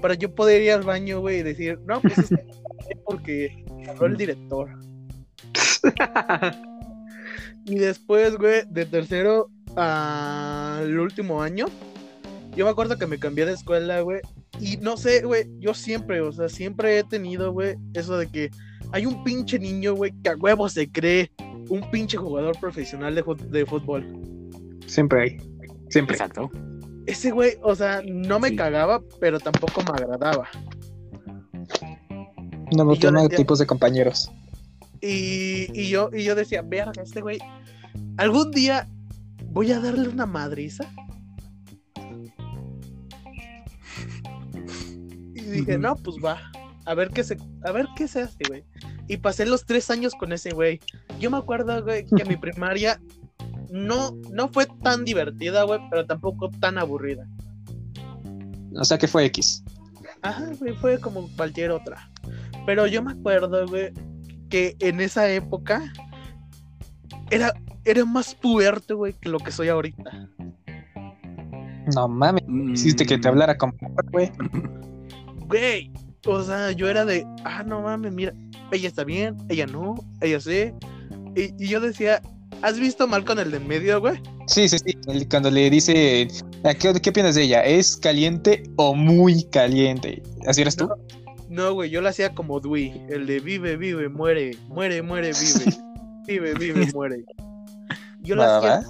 [0.00, 4.06] Para yo poder ir al baño, güey, y decir, no, pues es que porque habló
[4.06, 4.70] el director.
[7.64, 11.66] Y después, güey, de tercero al último año,
[12.56, 14.20] yo me acuerdo que me cambié de escuela, güey.
[14.60, 18.50] Y no sé, güey, yo siempre, o sea, siempre he tenido, güey, eso de que
[18.92, 21.30] hay un pinche niño, güey, que a huevo se cree
[21.68, 24.06] un pinche jugador profesional de, de fútbol.
[24.86, 25.36] Siempre hay.
[25.88, 26.14] Siempre.
[26.16, 26.50] Exacto.
[27.06, 28.56] Ese güey, o sea, no me Sí.
[28.56, 30.48] cagaba, pero tampoco me agradaba.
[32.76, 34.30] No toma decía- tipos de compañeros.
[35.00, 37.38] Y, y yo, y yo decía, verga, este güey,
[38.18, 38.88] algún día
[39.52, 40.84] voy a darle una madriza.
[45.34, 46.40] Y dije, no, pues va,
[46.86, 48.64] a ver qué se, a ver qué se hace, güey.
[49.08, 50.80] Y pasé los tres años con ese güey.
[51.20, 53.00] Yo me acuerdo, güey, que mi primaria
[53.70, 57.26] no, no fue tan divertida, güey, pero tampoco tan aburrida.
[58.74, 59.62] O sea que fue X.
[60.22, 62.10] Ajá, güey, fue como cualquier otra.
[62.64, 63.92] Pero yo me acuerdo, güey,
[64.48, 65.92] que en esa época
[67.30, 67.52] era,
[67.84, 70.28] era más puberto, güey, que lo que soy ahorita.
[71.94, 72.42] No mames.
[72.74, 73.72] Hiciste que te Mm, hablara como
[74.10, 74.30] güey.
[75.48, 75.90] Güey,
[76.26, 78.32] o sea, yo era de, ah, no mames, mira,
[78.70, 80.72] ella está bien, ella no, ella sí.
[81.36, 82.22] Y, y yo decía,
[82.62, 84.14] ¿has visto mal con el de en medio, güey?
[84.46, 84.96] Sí, sí, sí.
[85.30, 86.26] Cuando le dice,
[86.64, 87.60] "¿A ¿qué, ¿qué opinas de ella?
[87.64, 90.22] ¿Es caliente o muy caliente?
[90.46, 90.88] ¿Así eres tú?
[91.50, 95.76] No, güey, yo lo hacía como Dewey, el de vive, vive, muere, muere, muere, vive,
[96.26, 97.24] vive, vive, muere.
[98.22, 98.82] Yo lo hacía.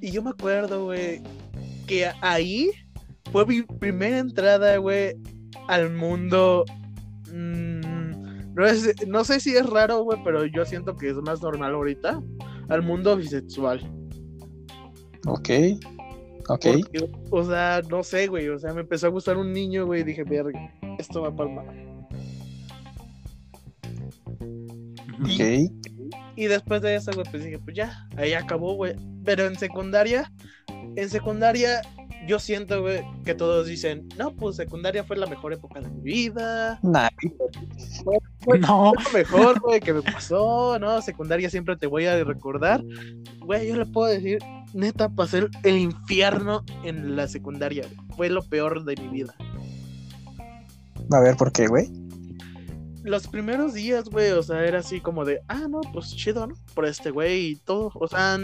[0.00, 1.20] Y yo me acuerdo, güey,
[1.86, 2.70] que ahí
[3.32, 5.14] fue mi primera entrada, güey,
[5.68, 6.64] al mundo.
[7.32, 11.40] mm, no, es- no sé si es raro, güey, pero yo siento que es más
[11.42, 12.20] normal ahorita.
[12.68, 13.80] Al mundo bisexual.
[15.26, 15.48] Ok.
[16.48, 16.64] Ok.
[16.64, 18.48] Porque, o sea, no sé, güey.
[18.48, 20.00] O sea, me empezó a gustar un niño, güey.
[20.00, 20.58] Y dije, verga,
[20.98, 22.06] esto va para mal.
[25.22, 25.40] Ok.
[25.40, 25.70] Y
[26.46, 28.94] después de eso, güey, pues dije, pues ya, ahí acabó, güey.
[29.24, 30.30] Pero en secundaria,
[30.96, 31.82] en secundaria,
[32.26, 36.00] yo siento, güey, que todos dicen, no, pues secundaria fue la mejor época de mi
[36.00, 36.78] vida.
[36.82, 37.08] Nah,
[38.04, 41.00] No, Fue lo mejor, güey, que me pasó, ¿no?
[41.02, 42.82] Secundaria siempre te voy a recordar.
[43.40, 44.38] Güey, yo le puedo decir,
[44.74, 47.84] neta, pasé el, infierno en la secundaria.
[48.16, 49.34] Fue lo peor de mi vida.
[51.12, 51.90] a ver por qué, güey.
[53.02, 56.54] Los primeros días, güey, o sea, era así como de, ah, no, pues chido, ¿no?
[56.74, 57.90] Por este güey y todo.
[57.94, 58.38] O sea,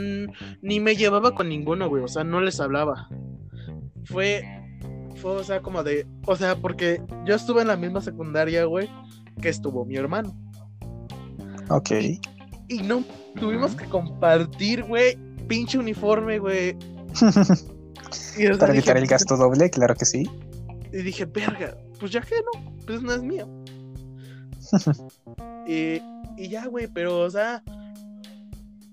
[0.62, 3.08] ni me llevaba con ninguno, güey, o sea, no les hablaba.
[4.04, 4.44] Fue,
[5.16, 8.88] fue, o sea, como de, o sea, porque yo estuve en la misma secundaria, güey,
[9.40, 10.34] que estuvo mi hermano.
[11.68, 11.90] Ok.
[12.68, 13.04] Y no
[13.38, 15.16] tuvimos que compartir, güey,
[15.46, 16.76] pinche uniforme, güey.
[18.38, 20.24] Y, Para evitar el gasto doble, claro que sí.
[20.92, 23.48] Y dije, verga, pues ya que no, pues no es mío.
[25.66, 26.00] Y,
[26.36, 27.62] y ya, güey, pero, o sea,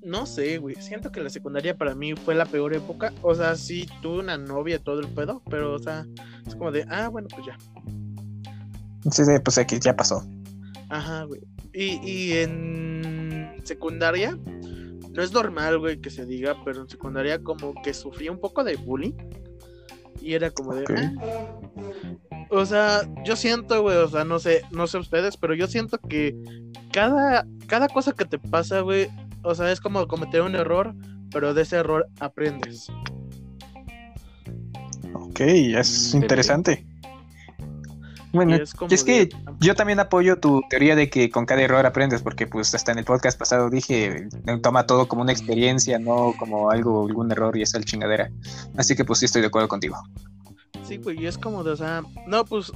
[0.03, 0.75] no sé, güey.
[0.75, 3.13] Siento que la secundaria para mí fue la peor época.
[3.21, 6.05] O sea, sí, tuve una novia, todo el pedo, pero, o sea,
[6.45, 7.57] es como de, ah, bueno, pues ya.
[9.11, 10.25] Sí, sí, pues X, ya pasó.
[10.89, 11.41] Ajá, güey.
[11.73, 14.37] Y, y en secundaria,
[15.11, 18.63] no es normal, güey, que se diga, pero en secundaria como que sufría un poco
[18.63, 19.13] de bullying.
[20.21, 20.85] Y era como de...
[20.95, 21.11] "Ah".
[22.55, 25.97] O sea, yo siento, güey, o sea, no sé, no sé ustedes, pero yo siento
[25.97, 26.35] que
[26.91, 29.09] cada, cada cosa que te pasa, güey,
[29.41, 30.93] o sea, es como cometer un error,
[31.31, 32.89] pero de ese error aprendes.
[35.13, 36.85] Ok, es interesante.
[38.33, 41.45] Bueno, Y es y es que de- yo también apoyo tu teoría de que con
[41.45, 44.27] cada error aprendes, porque pues hasta en el podcast pasado dije,
[44.63, 48.31] toma todo como una experiencia, no como algo, algún error y esa el chingadera.
[48.75, 49.97] Así que pues sí estoy de acuerdo contigo.
[50.81, 52.71] Sí, güey, y es como de, o sea, no, pues,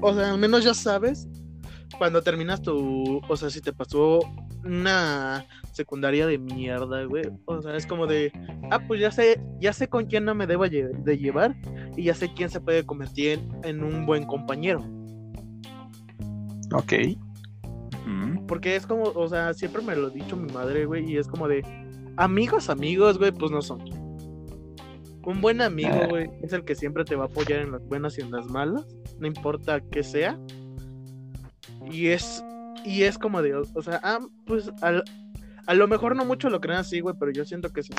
[0.00, 1.28] o sea, al menos ya sabes
[1.98, 4.20] cuando terminas tu, o sea, si te pasó
[4.64, 8.32] una secundaria de mierda, güey, o sea, es como de,
[8.70, 11.54] ah, pues ya sé, ya sé con quién no me debo lle- de llevar
[11.96, 14.80] y ya sé quién se puede convertir en, en un buen compañero,
[16.72, 16.92] Ok.
[18.46, 21.28] Porque es como, o sea, siempre me lo ha dicho mi madre, güey, y es
[21.28, 21.62] como de,
[22.16, 23.80] amigos, amigos, güey, pues no son.
[25.26, 26.06] Un buen amigo, Ah.
[26.08, 28.46] güey, es el que siempre te va a apoyar en las buenas y en las
[28.46, 28.84] malas,
[29.18, 30.38] no importa qué sea.
[31.90, 32.42] Y es
[32.84, 35.04] y es como de, o sea, ah, pues al-
[35.66, 37.92] a lo mejor no mucho lo creen así, güey, pero yo siento que sí.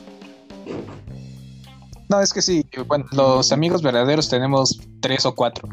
[2.07, 5.67] No, es que sí, bueno, los amigos verdaderos tenemos tres o cuatro.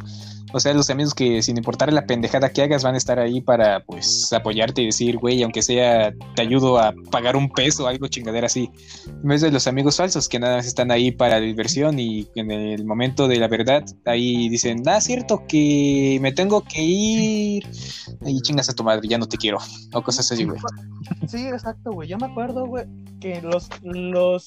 [0.53, 3.41] O sea, los amigos que sin importar la pendejada que hagas van a estar ahí
[3.41, 7.87] para pues apoyarte y decir, güey, aunque sea te ayudo a pagar un peso o
[7.87, 8.71] algo chingadera así.
[9.07, 12.51] En vez de los amigos falsos que nada más están ahí para diversión y en
[12.51, 17.67] el momento de la verdad ahí dicen, ah, cierto que me tengo que ir
[18.25, 19.59] y chingas a tu madre, ya no te quiero.
[19.93, 20.59] O cosas así, güey.
[21.29, 22.09] Sí, exacto, güey.
[22.09, 22.87] Yo me acuerdo, güey,
[23.21, 24.47] que los, los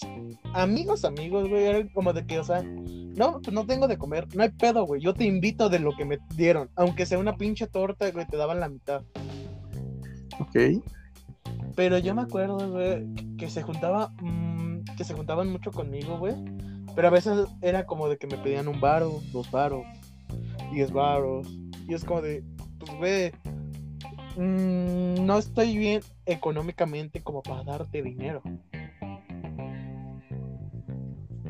[0.54, 4.28] amigos, amigos, güey, eran como de que, o sea, no, pues no tengo de comer,
[4.36, 5.02] no hay pedo, güey.
[5.02, 8.38] Yo te invito de lo que me dieron, aunque sea una pinche torta, güey, te
[8.38, 9.04] daban la mitad.
[10.40, 10.84] Ok.
[11.76, 13.06] Pero yo me acuerdo, güey,
[13.38, 16.36] que se juntaba, mm, que se juntaban mucho conmigo, güey.
[16.96, 19.86] Pero a veces era como de que me pedían un varo, dos varos,
[20.72, 21.48] diez varos.
[21.88, 22.44] Y es como de,
[22.80, 23.32] pues, güey,
[24.38, 28.42] mm, no estoy bien económicamente como para darte dinero.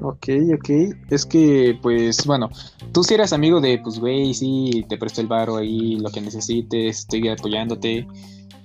[0.02, 0.70] Ok, ok.
[1.10, 2.50] Es que, pues, bueno,
[2.92, 6.22] tú si eras amigo de, pues, güey, sí, te presto el varo ahí, lo que
[6.22, 8.08] necesites, estoy apoyándote.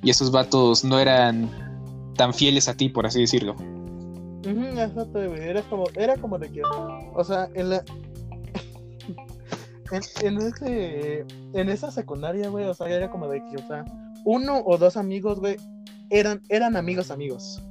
[0.03, 1.51] Y esos vatos no eran
[2.16, 3.55] tan fieles a ti, por así decirlo.
[4.45, 5.40] Exacto, güey.
[5.40, 7.85] Era como, era como de que, o sea, en la,
[9.93, 13.85] en, en ese, en esa secundaria, güey, o sea, era como de que, o sea,
[14.25, 15.57] uno o dos amigos, güey,
[16.11, 17.62] eran, eran amigos, amigos.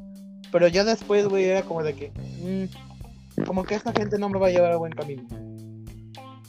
[0.52, 2.89] Pero ya después, güey, era como de que, mm,
[3.46, 5.24] como que esta gente no me va a llevar a buen camino.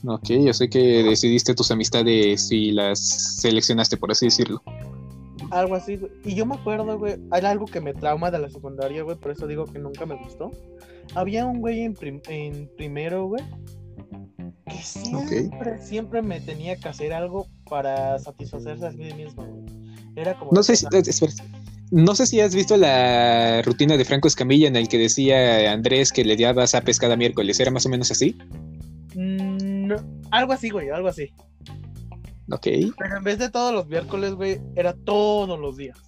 [0.06, 2.98] Ok, yo sé que decidiste tus amistades y las
[3.40, 4.62] seleccionaste, por así decirlo.
[5.50, 6.12] Algo así, güey.
[6.24, 9.32] Y yo me acuerdo, güey, era algo que me trauma de la secundaria, güey, por
[9.32, 10.50] eso digo que nunca me gustó.
[11.14, 13.42] Había un güey en, prim- en primero, güey,
[14.66, 19.64] que siempre, siempre me tenía que hacer algo para satisfacerse a sí mismo, güey.
[20.16, 20.52] Era como...
[20.52, 21.32] No sé si, eh, espera.
[21.90, 26.12] No sé si has visto la rutina de Franco Escamilla en el que decía Andrés
[26.12, 27.58] que le daba zapes cada miércoles.
[27.58, 28.36] ¿Era más o menos así?
[29.14, 29.96] Mm, no,
[30.30, 31.32] algo así, güey, algo así.
[32.52, 32.66] Ok.
[32.98, 35.98] Pero en vez de todos los miércoles, güey, era todos los días.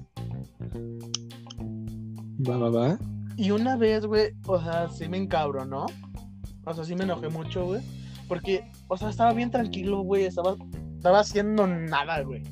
[2.48, 2.98] Va, va, va.
[3.36, 5.86] Y una vez, güey, o sea, sí me encabronó.
[6.64, 7.80] O sea, sí me enojé mucho, güey.
[8.28, 10.24] Porque, o sea, estaba bien tranquilo, güey.
[10.24, 10.56] Estaba,
[10.96, 12.42] estaba haciendo nada, güey.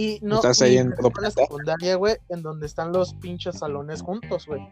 [0.00, 0.36] Y no.
[0.36, 4.62] Estás ahí en la secundaria, güey, en donde están los pinches salones juntos, güey.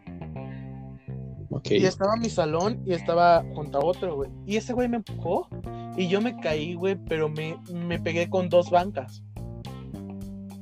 [1.50, 1.70] Ok.
[1.72, 4.30] Y estaba mi salón y estaba junto a otro, güey.
[4.46, 5.46] Y ese güey me empujó
[5.98, 9.22] y yo me caí, güey, pero me, me pegué con dos bancas.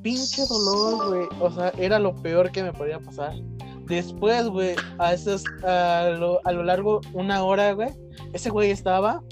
[0.03, 1.29] Pinche dolor, güey.
[1.41, 3.35] O sea, era lo peor que me podía pasar.
[3.87, 7.91] Después, güey, a, esos, a, lo, a lo largo, una hora, güey,
[8.33, 9.23] ese güey estaba.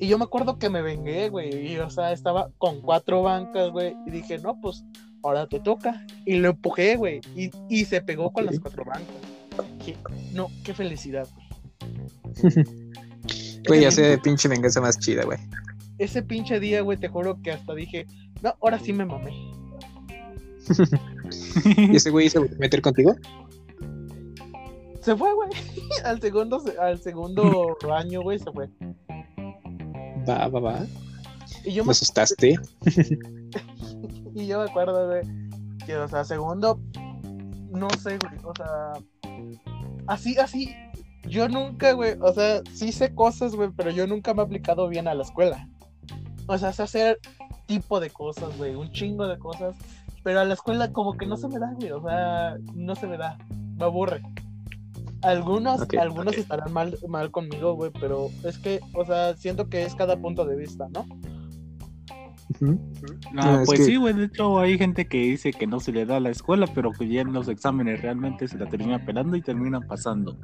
[0.00, 1.72] Y yo me acuerdo que me vengué, güey.
[1.72, 3.94] Y, o sea, estaba con cuatro bancas, güey.
[4.06, 4.84] Y dije, no, pues,
[5.22, 6.06] ahora te toca.
[6.24, 7.20] Y lo empujé, güey.
[7.34, 9.06] Y, y se pegó con las cuatro bancas.
[9.84, 9.96] Qué-
[10.32, 11.48] no, qué felicidad, güey.
[13.66, 15.36] Güey, ya Ese pinche venganza más chida, güey.
[15.98, 18.06] ese pinche día, güey, te juro que hasta dije,
[18.40, 19.32] no, ahora sí me mamé.
[21.76, 23.14] ¿Y ese güey se meter contigo?
[25.02, 25.50] Se fue, güey.
[26.04, 28.70] al segundo, se- al segundo año, güey, se fue.
[30.28, 30.86] Va, va, va.
[31.64, 32.58] Y yo Me me, asustaste.
[34.34, 35.22] y yo me acuerdo, güey,
[35.86, 36.80] que, o sea, segundo,
[37.70, 38.92] no sé, güey, o sea,
[40.06, 40.74] así, así,
[41.24, 44.88] yo nunca, güey, o sea, sí sé cosas, güey, pero yo nunca me he aplicado
[44.88, 45.68] bien a la escuela.
[46.46, 47.18] O sea, sé hacer
[47.66, 49.76] tipo de cosas, güey, un chingo de cosas,
[50.22, 53.06] pero a la escuela como que no se me da, güey, o sea, no se
[53.06, 53.38] me da,
[53.76, 54.22] me aburre.
[55.22, 59.84] Algunos, Ok, algunos estarán mal, mal conmigo, güey, pero es que, o sea, siento que
[59.84, 61.04] es cada punto de vista, ¿no?
[62.60, 62.78] Ujú.
[63.32, 64.14] No, No, es pues que- sí, güey.
[64.14, 66.92] De hecho, hay gente que dice que no se le da a la escuela, pero
[66.92, 70.36] que ya en los exámenes realmente se la termina pelando y terminan pasando.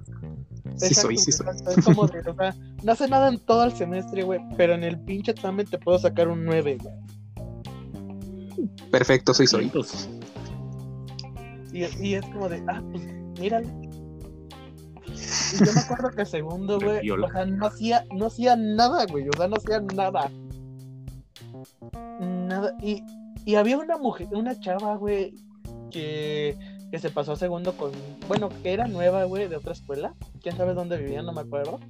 [0.77, 1.47] Sí soy, sí soy.
[1.77, 4.83] Es como de, o sea, no hace nada en todo el semestre, güey, pero en
[4.85, 6.95] el pinche examen te puedo sacar un 9, güey.
[8.91, 9.71] Perfecto, soy soy.
[11.73, 13.03] Y, y es como de, ah, pues,
[13.41, 13.69] míralo.
[15.07, 19.29] Y yo me acuerdo que segundo, güey, o sea, no hacía, no hacía nada, güey,
[19.29, 20.31] o sea, no hacía nada.
[22.21, 22.77] Nada.
[22.83, 23.03] Y,
[23.45, 25.35] y había una mujer, una chava, güey,
[25.91, 26.57] que,
[26.91, 27.93] que se pasó a segundo con,
[28.29, 30.15] bueno, que era nueva, güey, de otra escuela.
[30.43, 31.81] Quién sabe dónde vivía, no me acuerdo.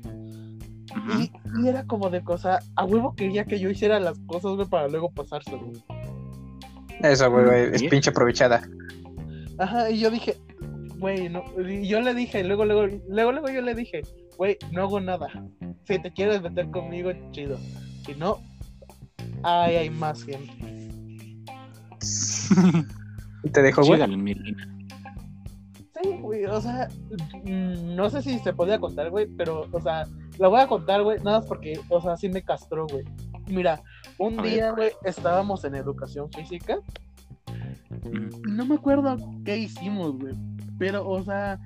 [1.18, 4.68] Y, y era como de cosa, a huevo quería que yo hiciera las cosas, güey,
[4.68, 5.72] para luego pasárselo.
[7.02, 8.62] Eso, güey, güey, es pinche aprovechada.
[9.58, 10.36] Ajá, y yo dije,
[10.98, 14.02] güey, no, y yo le dije, luego, luego, luego, luego yo le dije,
[14.36, 15.28] güey, no hago nada.
[15.84, 17.58] Si te quieres meter conmigo, chido.
[18.04, 18.38] Si no,
[19.42, 20.52] ay, hay más gente.
[23.52, 24.00] ¿Te dejo, güey?
[26.02, 26.88] Sí, güey, o sea,
[27.44, 30.06] mm, no sé si se podía contar, güey, pero, o sea,
[30.38, 33.04] la voy a contar, güey, nada más porque, o sea, sí me castró, güey.
[33.46, 33.82] Mira,
[34.18, 36.78] un A día, güey, estábamos en educación física
[38.48, 40.34] no me acuerdo qué hicimos, güey.
[40.78, 41.58] Pero, o sea,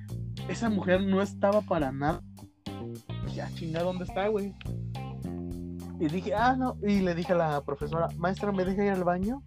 [0.49, 2.23] esa mujer no estaba para nada.
[3.35, 4.55] Ya, chinga, ¿dónde está, güey?
[6.01, 6.77] Y dije, ah, no.
[6.83, 9.43] Y le dije a la profesora, maestra, ¿me deja ir al baño?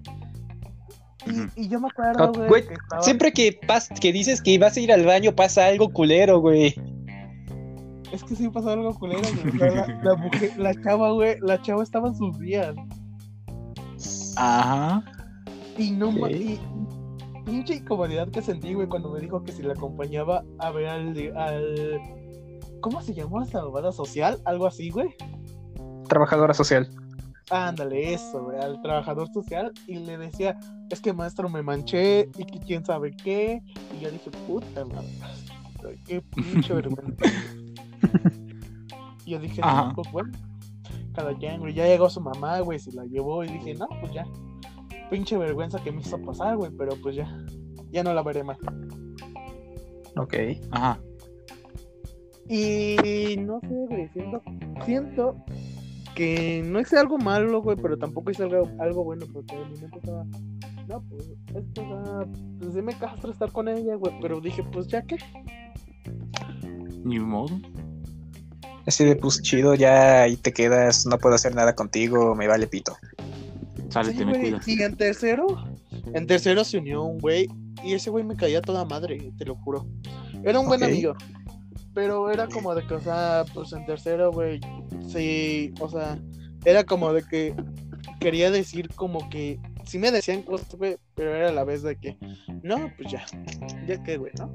[1.26, 3.04] Y, y yo me acuerdo, güey, güey, que estaba...
[3.04, 6.76] Siempre que, pas que dices que vas a ir al baño pasa algo culero, güey.
[8.12, 9.56] Es que sí pasó algo culero, güey.
[9.56, 12.76] O sea, la, la mujer, la chava, güey, la chava estaba en sus días.
[14.36, 15.04] Ajá.
[15.78, 16.60] Y no y
[17.46, 21.38] pinche incomodidad que sentí, güey, cuando me dijo que si la acompañaba a ver al,
[21.38, 22.00] al
[22.82, 24.42] ¿cómo se llamó esa bobada social?
[24.46, 25.16] Algo así, güey.
[26.08, 26.90] Trabajadora social.
[27.50, 30.58] Ándale, eso, güey, al trabajador social y le decía,
[30.90, 33.62] es que maestro me manché y que quién sabe qué.
[33.98, 37.26] Y yo dije, puta madre, qué pinche vergüenza.
[39.26, 40.32] y yo dije, no, pues bueno,
[41.14, 44.14] cada quien, güey, ya llegó su mamá, güey, se la llevó y dije, no, pues
[44.14, 44.26] ya,
[45.12, 47.28] pinche vergüenza que me hizo pasar, güey, pero pues ya,
[47.92, 48.58] ya no la veré más.
[50.16, 50.36] Ok.
[50.72, 50.98] Ajá.
[52.48, 54.42] Y no sé, güey, siento,
[54.86, 55.36] siento
[56.16, 60.00] que no hice algo malo, güey, pero tampoco hice algo, algo bueno, porque mi mente
[60.00, 60.26] estaba,
[60.88, 62.28] no, pues, esto, sea,
[62.60, 65.18] pues sí me castro estar con ella, güey, pero dije, pues ya que,
[67.04, 67.60] Ni modo.
[68.86, 72.68] Así de pues chido, ya ahí te quedas, no puedo hacer nada contigo, me vale
[72.68, 72.98] pito.
[73.92, 74.68] Sale, Sí, te me güey, cuidas.
[74.68, 75.46] Y en tercero,
[76.14, 77.48] en tercero se unió un güey
[77.84, 79.86] y ese güey me caía toda madre, te lo juro.
[80.44, 81.14] Era un buen amigo,
[81.94, 84.60] pero era como de que, o sea, pues en tercero, güey,
[85.08, 86.18] sí, o sea,
[86.66, 87.54] era como de que
[88.20, 91.98] quería decir como que sí me decían cosas, güey, pero era a la vez de
[91.98, 92.18] que,
[92.64, 93.26] no, pues ya,
[93.88, 94.52] ya que, güey, ¿no?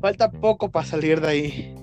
[0.00, 1.74] Falta poco para salir de ahí.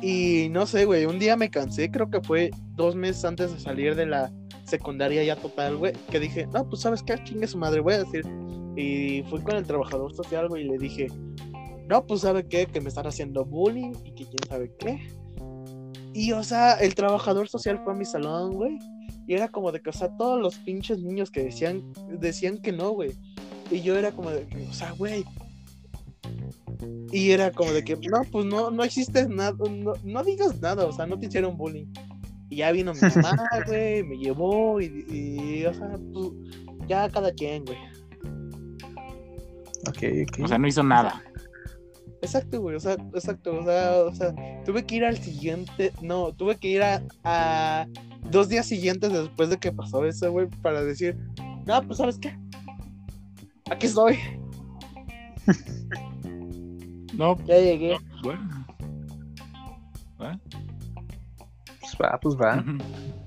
[0.00, 3.60] Y no sé, güey, un día me cansé, creo que fue dos meses antes de
[3.60, 4.32] salir de la
[4.64, 8.04] secundaria ya total, güey, que dije, no, pues sabes qué, chingue su madre, voy a
[8.04, 8.24] decir.
[8.76, 11.08] Y fui con el trabajador social, güey, y le dije,
[11.88, 15.08] no, pues sabe qué, que me están haciendo bullying y que quién sabe qué.
[16.12, 18.78] Y, o sea, el trabajador social fue a mi salón, güey.
[19.26, 22.72] Y era como de que, o sea, todos los pinches niños que decían, decían que
[22.72, 23.12] no, güey.
[23.70, 25.24] Y yo era como de o sea, güey.
[27.10, 30.86] Y era como de que, no, pues no, no existe nada, no, no digas nada,
[30.86, 31.86] o sea, no te hicieron bullying.
[32.50, 36.30] Y ya vino mi mamá, güey, me llevó y, y, o sea, pues,
[36.86, 37.78] ya cada quien, güey.
[39.88, 40.44] Ok, ok.
[40.44, 41.22] O sea, no hizo nada.
[42.20, 46.32] Exacto, güey, o sea, exacto, o sea, o sea, tuve que ir al siguiente, no,
[46.32, 47.86] tuve que ir a, a
[48.28, 51.16] dos días siguientes después de que pasó eso, güey, para decir,
[51.64, 52.36] no, pues, ¿sabes qué?
[53.70, 54.18] Aquí estoy,
[57.18, 57.98] No, ya llegué.
[58.22, 58.66] bueno.
[60.20, 60.38] ¿Eh?
[61.80, 62.64] pues va, pues va.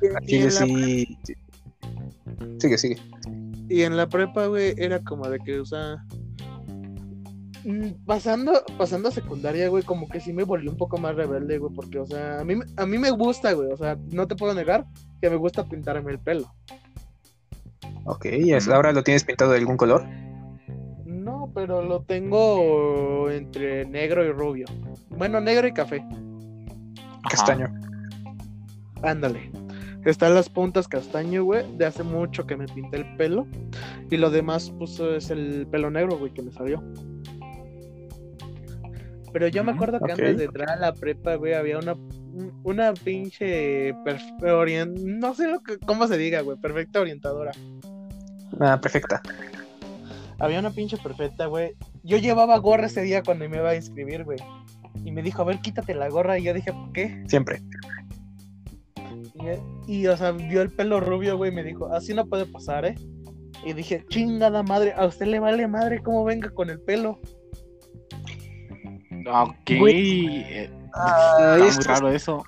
[0.01, 1.17] En la sí.
[2.59, 2.97] Sigue, sigue.
[3.69, 6.03] Y en la prepa, güey, era como de que, o sea,
[7.63, 11.57] mm, pasando, pasando a secundaria, güey, como que sí me volví un poco más rebelde,
[11.57, 14.27] güey, porque, o sea, a mí, me- a mí me gusta, güey, o sea, no
[14.27, 14.85] te puedo negar
[15.21, 16.51] que me gusta pintarme el pelo.
[18.05, 20.05] Ok, ¿y ahora lo tienes pintado de algún color?
[21.53, 24.65] Pero lo tengo entre negro y rubio.
[25.09, 26.03] Bueno, negro y café.
[26.07, 27.29] Ajá.
[27.29, 27.67] Castaño.
[29.03, 29.51] Ándale.
[30.05, 33.45] Están las puntas castaño, güey, de hace mucho que me pinté el pelo.
[34.09, 36.81] Y lo demás, pues, es el pelo negro, güey, que me salió.
[39.33, 41.95] Pero yo me acuerdo que antes de entrar a la prepa, güey, había una,
[42.63, 43.93] una pinche...
[44.03, 47.51] perf- orien- No sé lo que, cómo se diga, güey, perfecta orientadora.
[48.59, 49.21] Ah, perfecta.
[50.41, 51.73] Había una pinche perfecta, güey.
[52.03, 54.39] Yo llevaba gorra ese día cuando me iba a inscribir, güey.
[55.05, 56.39] Y me dijo, a ver, quítate la gorra.
[56.39, 57.23] Y yo dije, ¿por qué?
[57.27, 57.61] Siempre.
[59.87, 62.45] Y, y, o sea, vio el pelo rubio, güey, y me dijo, así no puede
[62.45, 62.95] pasar, ¿eh?
[63.63, 67.19] Y dije, chingada madre, a usted le vale madre cómo venga con el pelo.
[69.27, 69.71] Ok.
[69.79, 70.37] Güey.
[70.41, 72.43] eh, Ah, Está muy raro eso.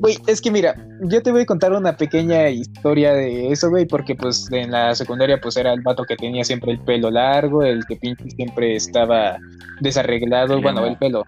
[0.00, 3.86] Güey, es que mira, yo te voy a contar una pequeña historia de eso, güey,
[3.86, 7.62] porque pues en la secundaria pues era el vato que tenía siempre el pelo largo,
[7.62, 9.38] el que pinche siempre estaba
[9.80, 11.26] desarreglado, bueno, el pelo.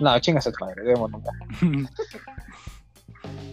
[0.00, 1.30] No, chingas a tu madre, demo nunca.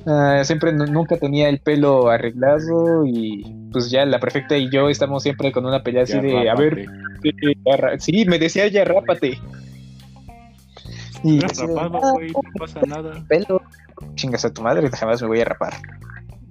[0.08, 4.88] Ah, siempre nu- nunca tenía el pelo arreglado y pues ya la perfecta y yo
[4.88, 6.78] estamos siempre con una pelea así de, a ver,
[7.24, 9.40] eh, ra- sí, me decía ya rápate.
[11.24, 13.26] Y rapado, "Ah, güey, no pasa nada.
[13.28, 13.64] pelo,
[14.16, 15.74] chingas a tu madre, jamás me voy a rapar.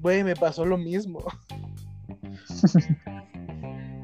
[0.00, 1.20] Güey, me pasó lo mismo.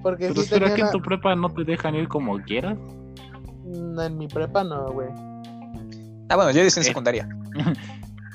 [0.02, 2.78] Porque Pero sí tenía que en tu prepa no te dejan ir como quieras.
[3.64, 5.08] Mm, En mi prepa no, güey.
[6.30, 6.88] Ah, bueno, yo decía en Eh.
[6.90, 7.28] secundaria.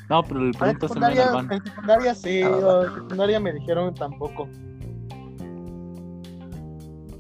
[0.08, 3.40] No, pero el Ah, En pregunta se me en secundaria sí, Ah, o en secundaria
[3.40, 4.48] me dijeron tampoco.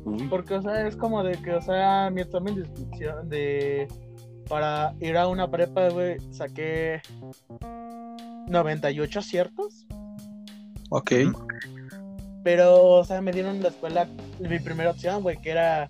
[0.04, 3.88] Uy, Porque, o sea, es como de que, o sea, mi examen de inscripción de.
[4.48, 7.02] Para ir a una prepa, güey, saqué
[8.48, 9.86] 98 aciertos.
[10.90, 11.12] Ok.
[12.44, 14.08] Pero, o sea, me dieron la escuela,
[14.40, 15.88] mi primera opción, güey, que era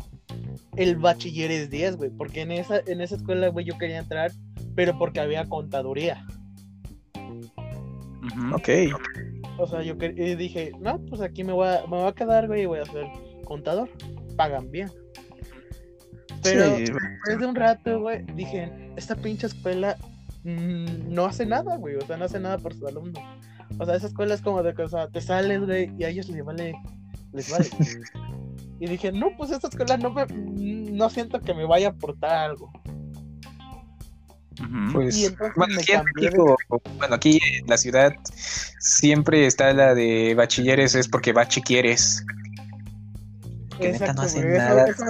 [0.78, 2.10] el bachilleres 10, güey.
[2.12, 4.32] Porque en esa, en esa escuela, güey, yo quería entrar,
[4.74, 6.26] pero porque había contaduría.
[8.54, 8.70] Ok.
[9.58, 12.64] O sea, yo dije, no, pues aquí me voy, a, me voy a quedar, güey,
[12.64, 13.06] y voy a ser
[13.46, 13.90] contador.
[14.36, 14.90] Pagan bien.
[16.46, 19.98] Pero Sí, después de un rato, güey, dije, esta pinche escuela
[20.44, 21.96] mm, no hace nada, güey.
[21.96, 23.24] O sea, no hace nada por sus alumnos.
[23.78, 26.10] O sea, esa escuela es como de que, o sea, te sales, güey, y a
[26.10, 26.76] ellos les vale,
[27.34, 27.68] les vale.
[28.80, 32.50] y dije, no, pues esta escuela no me, no siento que me vaya a aportar
[32.50, 32.72] algo.
[34.94, 36.58] Pues, bueno, aquí en México,
[36.98, 38.14] bueno, aquí en la ciudad
[38.80, 42.26] siempre está la de bachilleres, es porque bachi quieres.
[43.78, 44.86] Que neta no Exacto, hacen güey, eso- nada.
[44.88, 45.04] eso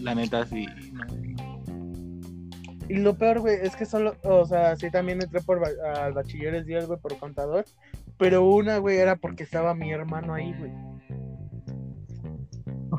[0.00, 0.66] La neta, sí.
[0.92, 1.04] no.
[2.88, 6.12] Y lo peor, güey, es que solo, o sea, sí también entré por ba- al
[6.12, 7.64] bachilleres 10, güey, por contador.
[8.18, 10.70] Pero una, güey, era porque estaba mi hermano ahí, güey.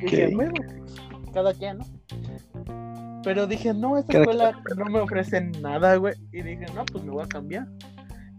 [0.02, 0.34] Y dije, Ok.
[0.36, 0.54] bueno,
[1.34, 1.86] cada quien, ¿no?
[3.24, 6.16] Pero dije, no, esta Cada escuela no me ofrecen nada, güey.
[6.32, 7.68] Y dije, no, pues me voy a cambiar.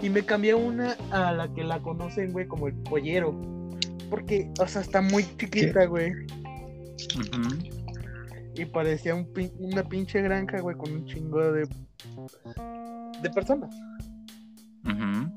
[0.03, 3.33] Y me cambié una a la que la conocen, güey, como el pollero.
[4.11, 6.13] Porque, o sea, está muy chiquita, güey.
[8.55, 11.69] Y parecía un pin- una pinche granja, güey, con un chingo de,
[13.23, 13.75] de personas.
[14.85, 15.31] Ujú.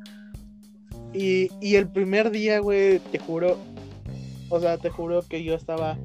[1.13, 3.57] Y, y el primer día, güey, te juro,
[4.49, 5.97] o sea, te juro que yo estaba,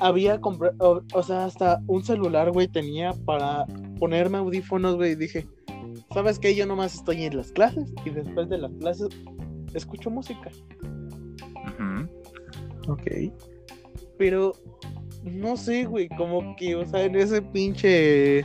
[0.00, 3.66] había comprado, o, o sea, hasta un celular, güey, tenía para
[3.98, 5.46] ponerme audífonos, güey, y dije,
[6.12, 6.54] ¿sabes qué?
[6.54, 9.08] Yo nomás estoy en las clases y después de las clases
[9.74, 10.50] escucho música.
[11.66, 12.92] Ujú.
[12.92, 13.10] Ok.
[14.18, 14.52] Pero,
[15.24, 18.40] no sé, güey, como que, o sea, en ese pinche,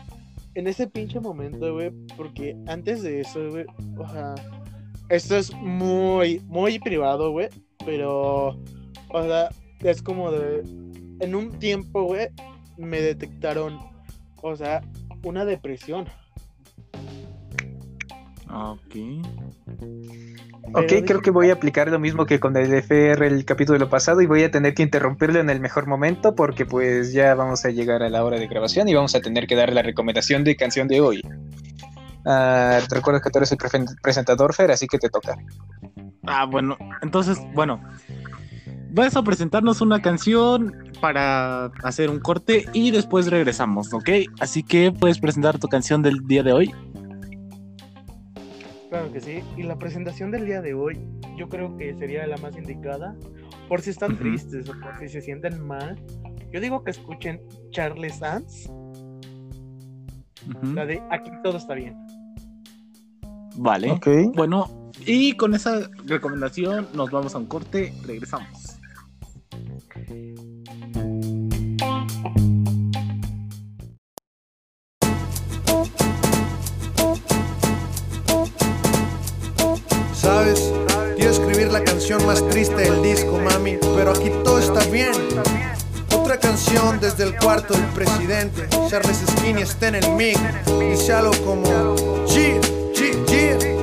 [0.55, 3.65] en ese pinche momento, güey, porque antes de eso, güey,
[3.97, 4.35] o sea,
[5.09, 7.49] esto es muy, muy privado, güey,
[7.85, 8.57] pero,
[9.09, 9.49] o sea,
[9.81, 10.61] es como de,
[11.19, 12.29] en un tiempo, güey,
[12.77, 13.77] me detectaron,
[14.41, 14.81] o sea,
[15.23, 16.07] una depresión.
[18.51, 18.95] Ok.
[20.73, 24.21] Ok, creo que voy a aplicar lo mismo que con el FR el capítulo pasado
[24.21, 27.69] y voy a tener que interrumpirlo en el mejor momento porque pues ya vamos a
[27.69, 30.55] llegar a la hora de grabación y vamos a tener que dar la recomendación de
[30.55, 31.21] canción de hoy.
[32.25, 33.57] Ah, te recuerdo que tú eres el
[34.01, 35.35] presentador, Fer, así que te toca.
[36.27, 37.81] Ah, bueno, entonces, bueno.
[38.91, 44.09] Vas a presentarnos una canción para hacer un corte y después regresamos, ¿ok?
[44.39, 46.73] Así que puedes presentar tu canción del día de hoy.
[48.89, 49.43] Claro que sí.
[49.55, 50.99] Y la presentación del día de hoy,
[51.37, 53.15] yo creo que sería la más indicada.
[53.67, 55.95] Por si están tristes o por si se sienten mal.
[56.51, 58.67] Yo digo que escuchen Charles Sands,
[60.47, 60.73] Ujú.
[60.73, 61.95] la de Aquí todo está bien.
[63.57, 63.91] Vale.
[63.91, 64.07] Ok.
[64.35, 68.78] Bueno, y con esa recomendación nos vamos a un corte, regresamos.
[88.89, 90.39] Charles Skinny está en el mic.
[90.79, 91.63] Dice algo como
[92.25, 92.59] G,
[92.95, 93.79] G, G.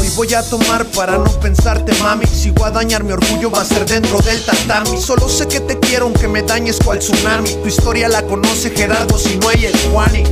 [0.00, 2.24] Hoy voy a tomar para no pensarte, mami.
[2.24, 4.98] Si voy a dañar mi orgullo, va a ser dentro del tatami.
[4.98, 7.52] Solo sé que te quiero, aunque me dañes cual tsunami.
[7.56, 10.24] Tu historia la conoce Gerardo, si no hay el Juani.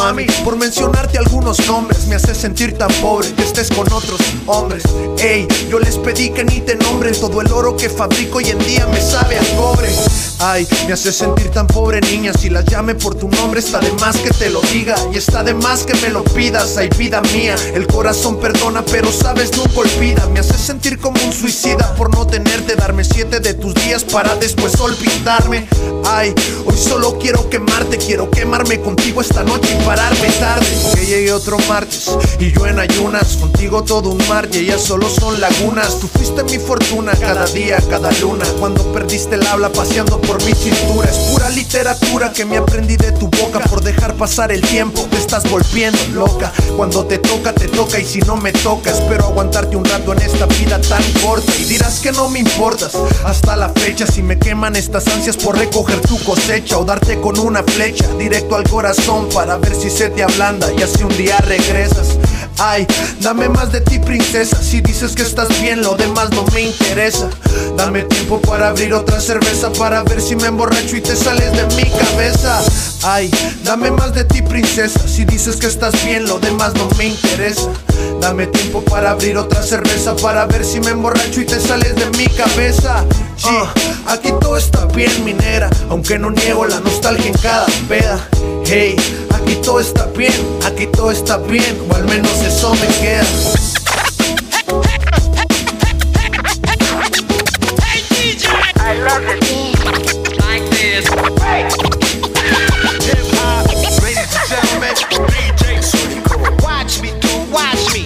[0.00, 4.82] Mami, por mencionarte algunos nombres, me hace sentir tan pobre que estés con otros hombres.
[5.18, 7.14] Ey, yo les pedí que ni te nombren.
[7.20, 9.90] Todo el oro que fabrico hoy en día me sabe a cobre.
[10.42, 13.92] Ay, me hace sentir tan pobre niña Si las llame por tu nombre está de
[13.92, 17.20] más que te lo diga Y está de más que me lo pidas Ay, vida
[17.34, 22.14] mía, el corazón perdona Pero sabes, nunca olvida Me hace sentir como un suicida por
[22.16, 25.68] no tenerte Darme siete de tus días para después olvidarme
[26.06, 26.34] Ay,
[26.64, 31.58] hoy solo quiero quemarte Quiero quemarme contigo esta noche y pararme tarde Que llegue otro
[31.68, 35.98] martes y yo en ayunas Contigo todo un mar y ellas solo son lagunas.
[36.00, 38.44] Tú fuiste mi fortuna cada día, cada luna.
[38.58, 41.10] Cuando perdiste el habla paseando por mi cintura.
[41.10, 45.06] Es pura literatura que me aprendí de tu boca Por dejar pasar el tiempo.
[45.10, 46.52] Te estás volviendo loca.
[46.76, 50.22] Cuando te toca, te toca y si no me toca Espero aguantarte un rato en
[50.22, 51.52] esta vida tan corta.
[51.58, 54.06] Y dirás que no me importas hasta la fecha.
[54.16, 58.56] Y me queman estas ansias por recoger tu cosecha o darte con una flecha directo
[58.56, 62.18] al corazón para ver si se te ablanda y así un día regresas.
[62.58, 62.86] Ay,
[63.20, 64.62] dame más de ti, princesa.
[64.62, 67.28] Si dices que estás bien, lo demás no me interesa.
[67.76, 71.64] Dame tiempo para abrir otra cerveza para ver si me emborracho y te sales de
[71.76, 72.60] mi cabeza.
[73.02, 73.30] Ay,
[73.64, 75.00] dame más de ti, princesa.
[75.08, 77.70] Si dices que estás bien, lo demás no me interesa.
[78.20, 82.06] Dame tiempo para abrir otra cerveza para ver si me emborracho y te sales de
[82.18, 83.04] mi cabeza.
[83.44, 83.72] Ah,
[84.06, 88.28] aquí todo está bien, minera, aunque no niego la nostalgia en cada peda.
[88.66, 88.96] Hey,
[89.50, 90.32] aquí todo está bien,
[90.64, 93.24] aquí todo está bien, o al menos eso me queda.
[104.02, 104.94] Ladies and gentlemen,
[105.28, 106.38] DJ Sónico.
[106.62, 108.04] Watch me, dude, watch me.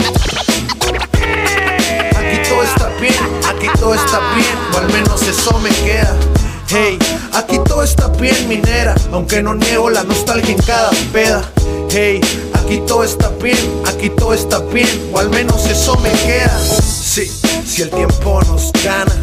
[2.16, 6.33] Aquí todo está bien, aquí todo está bien, o al menos eso me queda.
[6.76, 6.98] Hey,
[7.32, 11.48] aquí todo está bien, minera, aunque no niego la nostalgia en cada peda.
[11.88, 12.20] Hey,
[12.52, 13.56] aquí todo está bien,
[13.86, 16.58] aquí todo está bien, o al menos eso me queda.
[16.82, 17.30] Sí,
[17.64, 19.14] si el tiempo nos gana,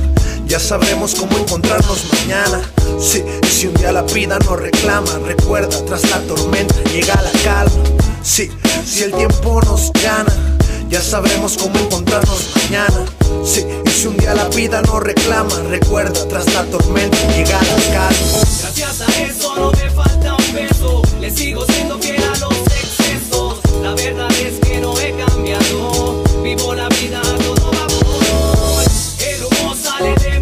[0.47, 2.61] ya sabremos cómo encontrarnos mañana.
[2.97, 7.83] Sí, si un día la vida nos reclama, recuerda, tras la tormenta llega la calma.
[8.23, 8.49] Sí,
[8.85, 10.33] si el tiempo nos gana,
[10.91, 13.05] ya sabremos cómo encontrarnos mañana.
[13.45, 17.93] Sí, y si un día la vida nos reclama, recuerda, tras la tormenta llega la
[17.93, 18.41] calma.
[18.59, 21.01] Gracias a eso no me falta un peso.
[21.21, 23.59] Le sigo siendo fiel a los excesos.
[23.81, 26.23] La verdad es que no he cambiado.
[26.43, 28.83] Vivo la vida a todo vapor.
[29.19, 30.40] El humo sale de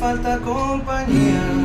[0.00, 1.61] falta compañía.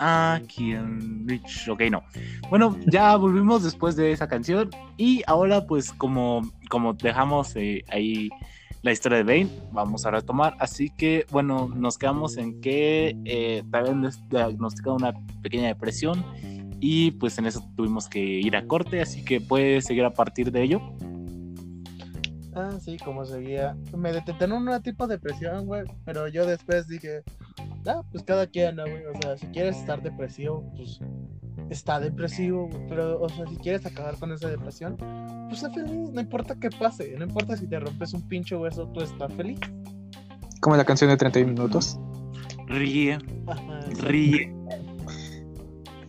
[0.00, 0.42] Hey.
[0.44, 1.68] Aquí en Rich.
[1.68, 2.02] Ok, no.
[2.48, 4.70] Bueno, ya volvimos después de esa canción.
[4.96, 8.28] Y ahora, pues, como, como dejamos eh, ahí
[8.82, 10.56] la historia de Bane, vamos a retomar.
[10.58, 16.24] Así que, bueno, nos quedamos en que eh, habían des- diagnosticado una pequeña depresión.
[16.82, 19.02] Y pues en eso tuvimos que ir a corte.
[19.02, 20.80] Así que puedes seguir a partir de ello.
[22.54, 23.76] Ah, sí, como seguía.
[23.96, 25.82] Me detectaron una tipo de depresión, güey.
[26.04, 27.22] Pero yo después dije,
[27.86, 29.04] ah, pues cada quien, ¿no, güey?
[29.06, 31.00] O sea, si quieres estar depresivo, pues
[31.70, 32.86] está depresivo, güey.
[32.88, 34.96] Pero, o sea, si quieres acabar con esa depresión,
[35.48, 36.10] pues sé feliz.
[36.10, 37.14] No importa qué pase.
[37.16, 39.58] No importa si te rompes un pinche hueso, tú estás feliz.
[40.60, 41.98] Como la canción de 31 minutos.
[42.66, 44.52] Ríe, Ajá, ríe.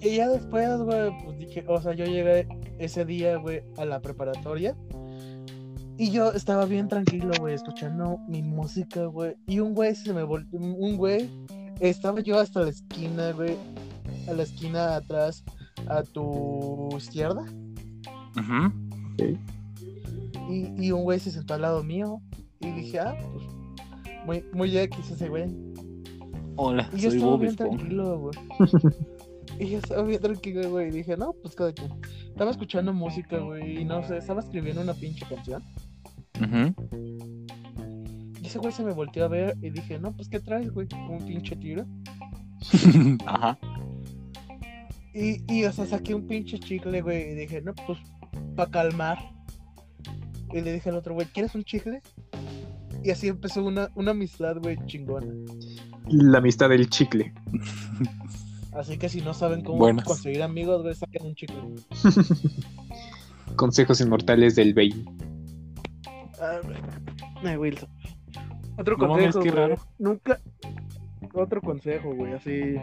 [0.02, 2.48] Y ya después, güey, pues dije, o sea, yo llegué
[2.80, 4.76] ese día, güey, a la preparatoria.
[5.98, 9.36] Y yo estaba bien tranquilo, güey, escuchando mi música, güey.
[9.48, 11.30] Y un güey se me volvió, un güey,
[11.90, 13.58] estaba yo hasta la esquina, güey,
[14.28, 15.44] a la esquina atrás,
[15.88, 17.44] a tu izquierda.
[18.38, 18.72] Ujú.
[20.50, 22.22] Y, y un güey se sentó al lado mío.
[22.60, 23.46] Y dije, ah, pues,
[24.26, 25.46] muy, muy X ese güey.
[26.58, 27.78] Hola, Y yo soy estaba Bob bien Esponja.
[27.78, 28.34] tranquilo, güey.
[29.60, 30.88] y yo estaba bien tranquilo, güey.
[30.90, 31.92] Y dije, no, pues cada quien.
[32.28, 33.82] Estaba escuchando música, güey.
[33.82, 35.64] Y no sé, estaba escribiendo una pinche canción.
[36.40, 37.41] Y
[38.52, 40.86] ese güey se me volteó a ver y dije, no, pues ¿qué traes, güey?
[41.10, 41.86] Un pinche tiro.
[43.26, 43.58] Ajá.
[45.14, 47.32] Y, y, o sea, saqué un pinche chicle, güey.
[47.32, 48.00] Y dije, no, pues,
[48.58, 49.18] para calmar.
[50.52, 52.02] Y le dije al otro, güey, ¿quieres un chicle?
[53.06, 55.34] Y así empezó una, una amistad, güey, chingona.
[56.10, 57.34] La amistad del chicle.
[58.74, 60.06] Así que si no saben cómo Buenas.
[60.06, 61.58] conseguir amigos, güey, saquen un chicle.
[63.56, 65.06] Consejos inmortales del Bane.
[66.40, 66.60] Ah,
[67.58, 67.90] Wilson.
[68.82, 69.62] Otro No consejo, qué güey.
[69.62, 69.76] raro.
[70.00, 70.40] Nunca.
[71.34, 72.34] Otro consejo, güey.
[72.34, 72.76] Así.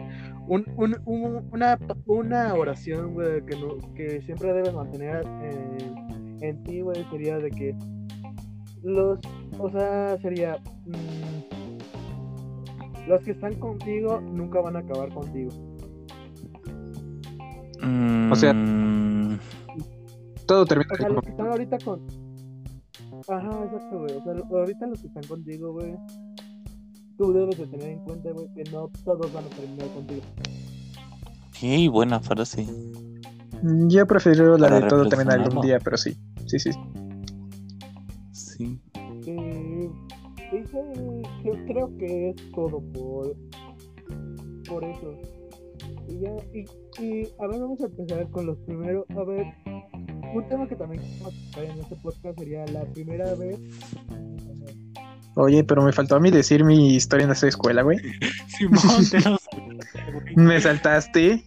[0.47, 1.77] Un, un- un- una,
[2.07, 7.51] una oración, güey, que, no, que siempre debes mantener en, en ti, güey, sería de
[7.51, 7.75] que.
[8.83, 9.19] Los.
[9.59, 10.57] O sea, sería.
[10.85, 11.39] mm,
[13.09, 15.51] los que están contigo nunca van a acabar contigo.
[18.31, 19.39] O sea, Mm,
[20.45, 22.01] Todo termina O sea, los que están ahorita con.
[23.27, 24.15] Ajá, exacto, güey.
[24.15, 25.95] O sea, ahorita los que están contigo, güey.
[27.17, 30.21] Tú debes de tener en cuenta, güey, que no todos van a terminar contigo.
[31.51, 32.65] sí, buena frase.
[33.61, 36.15] Yo prefiero la Para de todo termina algún día, pero sí.
[36.45, 36.71] Sí, sí.
[38.31, 38.79] Sí.
[39.27, 39.89] Eh,
[41.43, 43.35] yo creo que es todo por,
[44.67, 45.13] por eso.
[46.07, 49.05] Y ya, y, y a ver, vamos a empezar con los primeros.
[49.11, 49.53] A ver,
[50.33, 53.59] un tema que también vamos a tocar en este podcast sería la primera vez.
[55.35, 57.99] Oye, pero me faltó a mí decir mi historia en esa escuela, güey.
[58.57, 59.37] Simón, te lo
[60.35, 61.43] Me saltaste.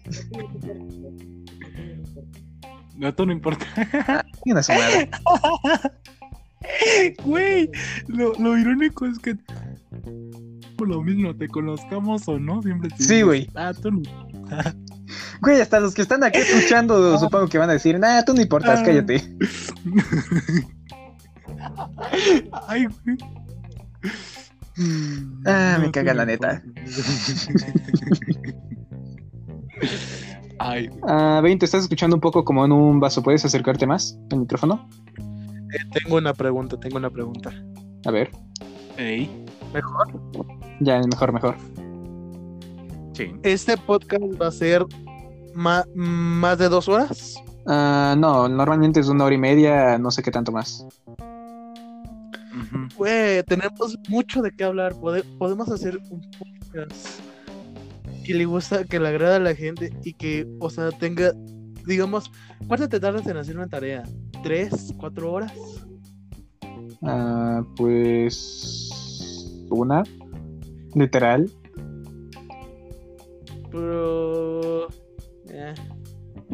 [2.97, 3.67] No, esto no importa.
[4.45, 5.11] Venga a su madre.
[7.25, 7.69] Güey,
[8.07, 9.37] lo, lo irónico es que
[10.83, 13.49] por lo mismo, te conozcamos o no, siempre te Sí, güey.
[13.55, 14.03] Ah, tú no.
[15.41, 18.41] Güey, hasta los que están aquí escuchando, supongo que van a decir, nah, tú no
[18.43, 18.83] importas, Ah.
[18.85, 19.23] cállate.
[22.69, 23.17] Ay, güey.
[25.47, 26.63] Ah, me caga no la neta.
[30.59, 31.01] Ay, güey.
[31.09, 33.23] Ah, 20, estás escuchando un poco como en un vaso.
[33.23, 34.89] ¿Puedes acercarte más al micrófono?
[35.93, 37.51] tengo una pregunta, tengo una pregunta.
[38.05, 38.31] A ver.
[38.99, 39.31] Ey.
[39.73, 40.09] Mejor.
[40.81, 41.57] Ya, mejor, mejor.
[43.15, 43.33] Sí.
[43.43, 44.85] ¿Este podcast va a ser
[45.55, 47.37] más de dos horas?
[47.67, 50.87] Ah, no, normalmente es una hora y media, no sé qué tanto más.
[53.47, 54.95] Tenemos mucho de qué hablar.
[54.95, 57.21] Pode- podemos hacer un podcast
[58.25, 61.33] que le gusta, que le agrada a la gente y que, o sea, tenga,
[61.87, 62.31] digamos,
[62.69, 64.05] ¿cuánto te tardas en hacer una tarea?
[64.43, 64.95] ¿Tres?
[64.97, 65.53] ¿Cuatro horas?
[67.03, 68.89] Ah, pues.
[69.71, 70.05] Una.
[70.95, 71.51] Literal.
[73.71, 74.87] Pero...
[75.53, 75.75] Eh,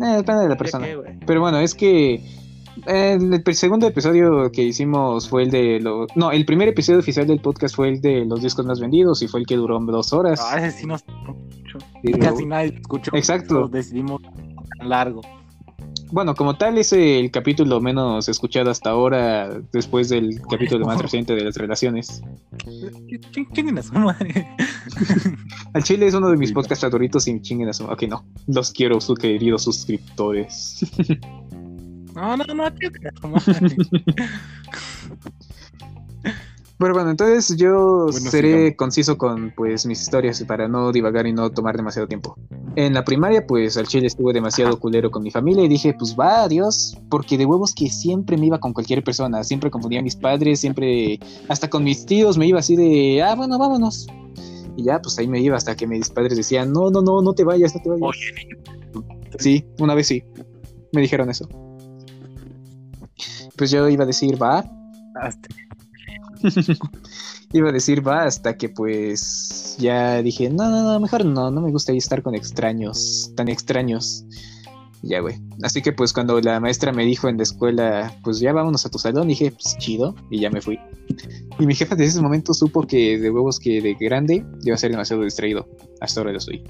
[0.00, 0.86] Eh, depende de la ¿ya persona.
[0.86, 1.18] qué?
[1.26, 2.14] Pero bueno, es que
[2.86, 6.08] eh, el, el segundo episodio que hicimos fue el de los...
[6.16, 9.28] No, el primer episodio oficial del podcast fue el de los discos más vendidos y
[9.28, 10.40] fue el que duró dos horas.
[10.44, 11.04] Ah, ese sí nos
[12.20, 13.10] Casi nadie escuchó.
[13.14, 13.54] Exacto.
[13.60, 14.22] Lo decidimos
[14.78, 15.20] tan largo.
[16.10, 21.34] Bueno, como tal es el capítulo menos escuchado hasta ahora, después del capítulo más reciente
[21.34, 22.22] de las relaciones.
[22.64, 24.48] Ch- Chinguen a su madre.
[25.74, 27.84] Al Chile es uno de mis podcasts favoritos y chinguen a su...
[27.84, 28.24] Ok, no.
[28.46, 30.80] Los quiero, sus queridos suscriptores.
[32.14, 33.76] No, no, no, chinguen a su madre.
[36.78, 38.76] Pero bueno, entonces yo Bueno, seré sigamos.
[38.76, 42.36] conciso con pues mis historias para no divagar y no tomar demasiado tiempo.
[42.76, 46.14] En la primaria, pues al chile estuve demasiado culero con mi familia y dije, pues
[46.18, 50.02] va, adiós, porque de huevos que siempre me iba con cualquier persona, siempre confundía a
[50.04, 51.18] mis padres, siempre,
[51.48, 54.06] hasta con mis tíos me iba así de, ah, bueno, vámonos.
[54.76, 57.32] Y ya, pues ahí me iba hasta que mis padres decían, no, no, no, no
[57.32, 58.16] te vayas, no te vayas.
[59.40, 60.22] Sí, una vez sí,
[60.92, 61.48] me dijeron eso.
[63.56, 64.58] Pues yo iba a decir, va,
[65.20, 65.48] Hasta-
[67.52, 71.60] Iba a decir va hasta que pues ya dije, no, no, no, mejor no, no
[71.60, 74.24] me gusta ahí estar con extraños, tan extraños.
[75.02, 75.36] Ya, güey.
[75.62, 78.90] Así que pues cuando la maestra me dijo en la escuela, pues ya vámonos a
[78.90, 80.78] tu salón, dije, pues chido, y ya me fui.
[81.58, 84.78] Y mi jefa desde ese momento supo que de huevos que de grande iba a
[84.78, 85.68] ser demasiado distraído.
[86.00, 86.64] Hasta ahora lo soy.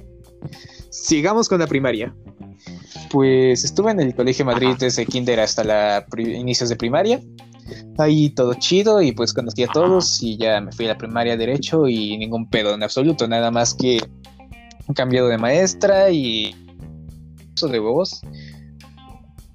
[0.91, 2.14] Sigamos con la primaria.
[3.11, 7.21] Pues estuve en el Colegio Madrid desde kinder hasta la inicios de primaria.
[7.99, 11.37] Ahí todo chido y pues conocí a todos y ya me fui a la primaria
[11.37, 13.99] derecho y ningún pedo en absoluto, nada más que
[14.95, 16.55] cambiado de maestra y
[17.55, 18.23] eso de huevos.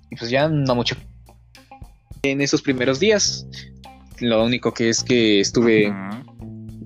[0.10, 0.96] Y pues ya no mucho.
[2.22, 3.48] En esos primeros días,
[4.20, 5.94] lo único que es que estuve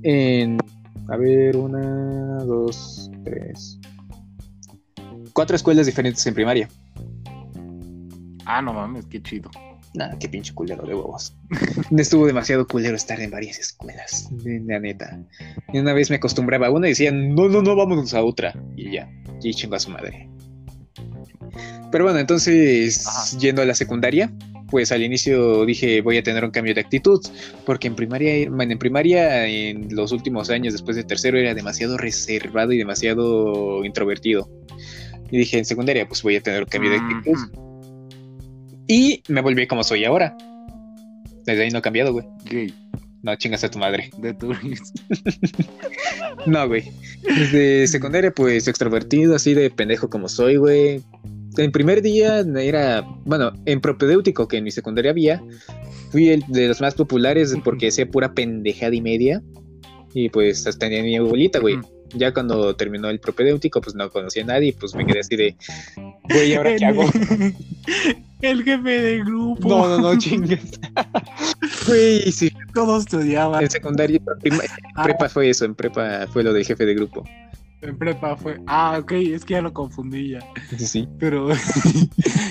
[0.03, 0.57] en.
[1.09, 3.79] A ver, una, dos, tres.
[5.33, 6.69] Cuatro escuelas diferentes en primaria.
[8.45, 9.49] Ah, no mames, qué chido.
[9.93, 11.35] Nah, qué pinche culero de huevos.
[11.97, 15.19] Estuvo demasiado culero estar en varias escuelas, la neta.
[15.73, 18.53] Y una vez me acostumbraba a una y decían, no, no, no, vámonos a otra.
[18.75, 19.09] Y ya,
[19.41, 20.29] y chingo a su madre.
[21.91, 23.37] Pero bueno, entonces, Ajá.
[23.39, 24.31] yendo a la secundaria,
[24.69, 27.25] pues al inicio dije, voy a tener un cambio de actitud,
[27.65, 31.97] porque en primaria, bueno, en primaria, en los últimos años, después de tercero, era demasiado
[31.97, 34.49] reservado y demasiado introvertido.
[35.31, 37.37] Y dije, en secundaria, pues voy a tener un cambio de actitud.
[38.87, 40.37] Y me volví como soy ahora.
[41.45, 42.25] Desde ahí no he cambiado, güey.
[42.45, 42.73] Gay.
[43.23, 44.09] No, chingas a tu madre.
[44.17, 44.85] De turismo.
[46.45, 46.83] No, güey.
[47.23, 51.01] Desde secundaria, pues extrovertido, así de pendejo como soy, güey.
[51.57, 55.41] En primer día era, bueno, en propedéutico que en mi secundaria había,
[56.11, 59.41] fui el de los más populares porque hacía pura pendejada y media.
[60.13, 61.77] Y pues hasta tenía mi abuelita, güey.
[62.13, 65.55] Ya cuando terminó el propedéutico, pues no conocía a nadie, pues me quedé así de,
[66.29, 67.03] güey, ¿ahora qué hago?
[68.41, 69.67] El jefe de grupo.
[69.67, 70.59] No, no, no, chingas.
[71.87, 73.63] Güey, sí, Todos estudiaban.
[73.63, 74.59] en secundaria, en
[74.95, 77.23] Ah, prepa fue eso, en prepa fue lo del jefe de grupo.
[77.81, 78.59] En prepa fue.
[78.65, 80.39] Ah, ok, es que ya lo confundí ya.
[80.77, 81.07] Sí.
[81.19, 81.49] Pero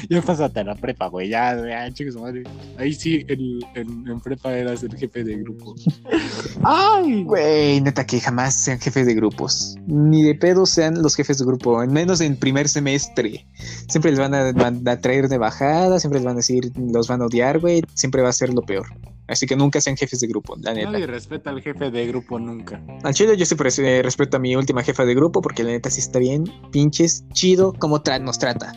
[0.09, 1.29] ya pasaste a la prepa, güey.
[1.29, 2.45] Ya, ya, chicos, madre.
[2.79, 5.75] Ahí sí, en, en, en prepa eras el jefe de grupo.
[6.63, 7.25] ¡Ay!
[7.25, 9.77] Güey, neta que jamás sean jefes de grupos.
[9.87, 13.47] Ni de pedo sean los jefes de grupo, menos en primer semestre.
[13.89, 17.09] Siempre les van a, van a traer de bajada, siempre les van a decir, los
[17.09, 17.83] van a odiar, güey.
[17.95, 18.87] Siempre va a ser lo peor.
[19.29, 20.91] Así que nunca sean jefes de grupo, la neta.
[20.93, 22.81] Nadie respeta al jefe de grupo nunca.
[23.03, 25.91] Al chile yo siempre eh, respeto a mi última jefa de grupo porque la neta
[25.91, 28.73] sí está bien, pinches, chido, como tra- nos trata.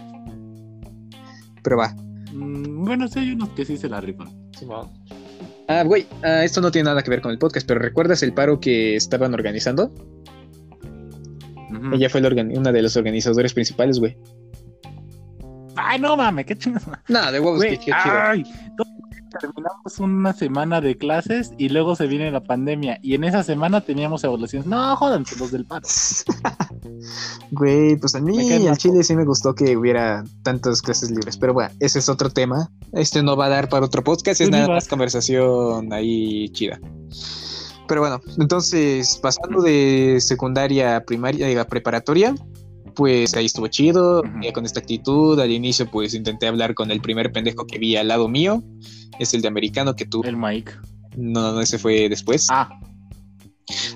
[1.63, 1.93] Pero va.
[2.33, 4.29] Mm, bueno, sí, hay unos que sí se la rifan.
[5.67, 8.33] Ah, güey, ah, esto no tiene nada que ver con el podcast, pero ¿recuerdas el
[8.33, 9.91] paro que estaban organizando?
[11.93, 14.17] Ella fue una de los organizadores principales, güey.
[15.75, 16.85] Ay, no mames, qué chingas.
[17.07, 17.93] Nada, de huevos, qué, qué chido.
[18.03, 18.43] ay,
[19.39, 22.99] terminamos una semana de clases y luego se viene la pandemia.
[23.01, 24.67] Y en esa semana teníamos evaluaciones.
[24.67, 25.87] No, jódanse los del paro.
[27.51, 31.53] Güey, pues a mí al chile sí me gustó que hubiera tantas clases libres, pero
[31.53, 32.69] bueno, ese es otro tema.
[32.91, 36.79] Este no va a dar para otro podcast, es Tú nada más conversación ahí chida.
[37.87, 42.35] Pero bueno, entonces pasando de secundaria a primaria a preparatoria,
[42.99, 45.39] pues ahí estuvo chido, ya con esta actitud.
[45.39, 48.61] Al inicio pues intenté hablar con el primer pendejo que vi al lado mío,
[49.19, 50.21] es el de americano que tú...
[50.25, 50.73] El Mike.
[51.15, 52.47] No, no, ese fue después.
[52.51, 52.69] Ah,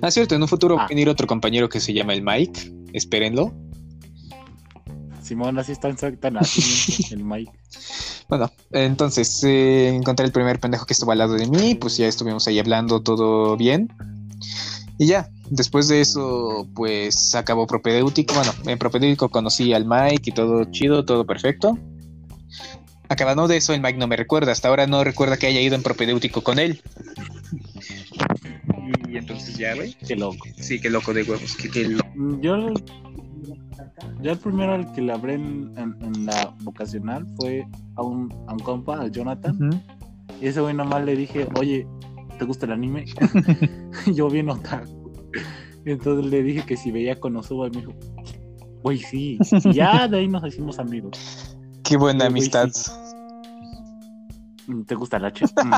[0.01, 0.85] Ah, cierto, en un futuro va Ah.
[0.85, 3.51] a venir otro compañero que se llama el Mike, espérenlo.
[5.21, 7.51] Simón, así está en exacta nacimiento, el Mike.
[8.29, 12.07] Bueno, entonces eh, encontré el primer pendejo que estuvo al lado de mí, pues ya
[12.07, 13.89] estuvimos ahí hablando todo bien.
[14.97, 18.33] Y ya, después de eso, pues acabó propedéutico.
[18.35, 21.77] Bueno, en propedéutico conocí al Mike y todo chido, todo perfecto.
[23.09, 24.51] Acabando de eso, el Mike no me recuerda.
[24.51, 26.81] Hasta ahora no recuerda que haya ido en propedéutico con él.
[29.09, 29.93] Y entonces ya, güey.
[30.07, 30.45] Qué loco.
[30.57, 31.55] Sí, qué loco de huevos.
[31.55, 32.07] Qué, qué loco.
[32.41, 32.73] Yo,
[34.21, 38.31] yo el primero al que le hablé en, en- en la vocacional fue a un,
[38.47, 39.83] a un compa, a Jonathan.
[40.41, 41.85] Y ese güey nomás le dije, oye,
[42.39, 43.05] ¿te gusta el anime?
[44.15, 45.02] Yo bien otaku.
[45.85, 47.93] Entonces le dije que si veía Konosuba y me dijo,
[48.81, 49.37] güey, sí.
[49.65, 51.57] Y ya de ahí nos hicimos amigos.
[51.83, 52.69] Qué buena güey, amistad.
[54.67, 55.45] Mm, ¿Te gusta el H?
[55.45, 55.73] Mm.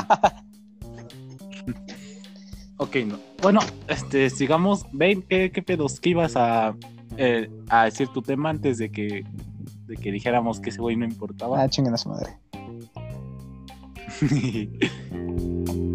[2.76, 3.18] ok, no.
[3.42, 4.86] Bueno, este, sigamos.
[4.92, 5.98] Ven, ¿qué, qué pedos?
[6.00, 6.76] ¿Qué ibas a,
[7.16, 9.24] eh, a decir tu tema antes de que,
[9.86, 11.62] de que dijéramos que ese güey no importaba?
[11.62, 12.38] Ah, chinguen a su madre.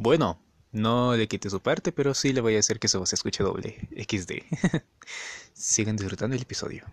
[0.00, 0.38] Bueno,
[0.70, 3.16] no le quite su parte, pero sí le voy a hacer que su voz se
[3.16, 3.88] escuche doble.
[3.96, 4.32] XD.
[5.52, 6.84] Sigan disfrutando el episodio.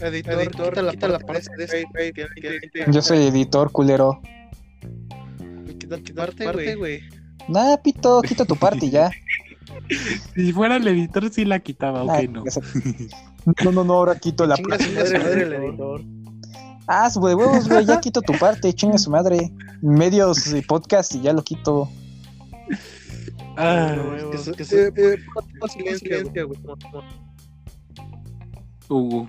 [0.00, 4.20] Editor, quita la, quita la parte de ese, que- Yo soy editor, culero.
[5.78, 7.00] Quita, quita parte, güey.
[7.48, 9.10] Nah, pito, quita tu parte y ya.
[10.34, 12.44] si fuera el editor, sí la quitaba, ok, Ah, no.
[13.62, 14.84] No, no, no, ahora quito la parte.
[14.86, 16.00] su madre, madre el editor.
[16.86, 19.50] Ah, su de huevos, güey, ya quito tu parte, chinga su madre.
[19.80, 21.88] Medios de podcast y ya lo quito.
[23.56, 23.96] Ah,
[25.68, 26.48] silencio,
[28.88, 29.28] güey.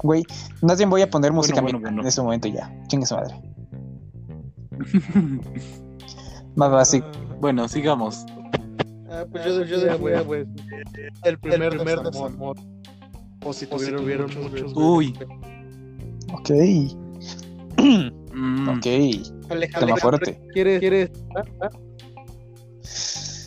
[0.00, 0.24] Güey,
[0.62, 2.00] más bien voy a poner música bueno, bueno.
[2.02, 2.72] en ese momento y ya.
[2.86, 3.34] Chinga su madre.
[6.54, 7.02] Más así.
[7.40, 8.24] bueno, sigamos.
[9.10, 10.46] Ah, pues yo, yo decía, güey,
[11.24, 12.56] el primer, primer desamor.
[13.44, 14.72] O si tuvieron, hubieron muchos.
[14.74, 15.14] Uy.
[16.32, 16.50] Ok,
[18.34, 18.86] Mm, ok.
[19.50, 20.40] Aleja- Tema fuerte.
[20.52, 20.80] ¿Quieres?
[20.80, 21.10] ¿Quieres?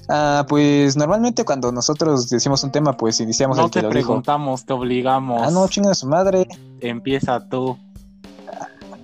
[0.09, 3.89] Ah, pues normalmente cuando nosotros decimos un tema, pues iniciamos No el que te lo
[3.93, 4.07] dijo.
[4.07, 5.41] preguntamos, te obligamos.
[5.41, 6.47] Ah, no, chinga su madre.
[6.81, 7.77] Empieza tú.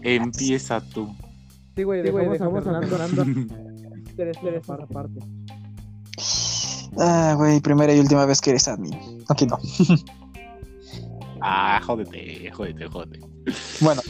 [0.02, 1.08] Empieza tú.
[1.76, 3.56] Sí, güey, Sí, güey, dejamos dejamos hablando, hablando.
[4.18, 5.20] Eres, eres esa parte.
[6.98, 8.98] Ah, güey, primera y última vez que eres admin.
[9.30, 9.58] Aquí no.
[11.42, 13.20] Ah, jódete, jódete, jódete.
[13.80, 14.02] Bueno,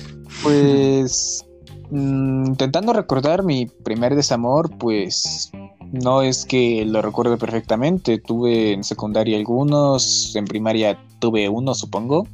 [0.44, 1.46] pues
[1.92, 5.52] mm, intentando recordar mi primer desamor, pues
[5.92, 8.18] no es que lo recuerde perfectamente.
[8.20, 12.28] Tuve en secundaria algunos, en primaria tuve uno, supongo.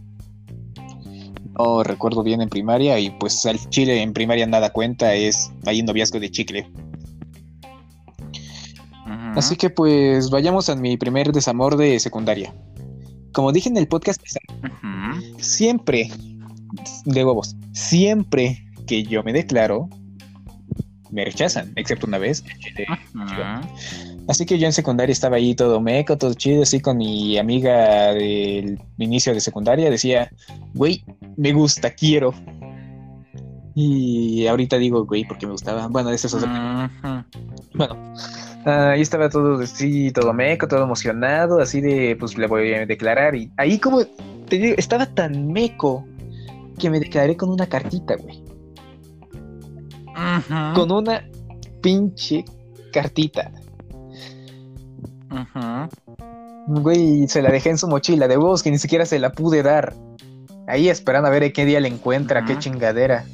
[1.59, 5.81] No recuerdo bien en primaria y pues al chile en primaria nada cuenta, es ahí
[5.81, 6.67] un noviazgo de chicle.
[9.35, 12.53] Así que pues vayamos a mi primer desamor de secundaria.
[13.33, 15.39] Como dije en el podcast, Ujú.
[15.39, 16.09] siempre,
[17.05, 17.55] de huevos.
[17.73, 19.89] Siempre que yo me declaro,
[21.11, 22.43] me rechazan, excepto una vez.
[24.27, 28.13] Así que yo en secundaria estaba ahí todo meco, todo chido, así con mi amiga
[28.13, 29.89] del inicio de secundaria.
[29.89, 30.31] Decía,
[30.73, 31.03] güey,
[31.35, 32.33] me gusta, quiero.
[33.75, 35.87] Y ahorita digo, güey, porque me gustaba.
[35.87, 36.49] Bueno, ese es otro.
[37.73, 38.13] Bueno,
[38.65, 43.35] ahí estaba todo así, todo meco, todo emocionado, así de, pues le voy a declarar.
[43.35, 44.03] Y ahí como,
[44.47, 46.05] te digo, estaba tan meco
[46.79, 48.43] que me declaré con una cartita, güey.
[50.75, 51.23] Con una
[51.81, 52.45] pinche
[52.91, 53.51] cartita.
[55.31, 56.81] Ujú.
[56.81, 59.63] Güey, se la dejé en su mochila de huevos que ni siquiera se la pude
[59.63, 59.93] dar.
[60.67, 62.61] Ahí esperando a ver qué día la encuentra, qué Ajá.
[62.61, 63.25] chingadera.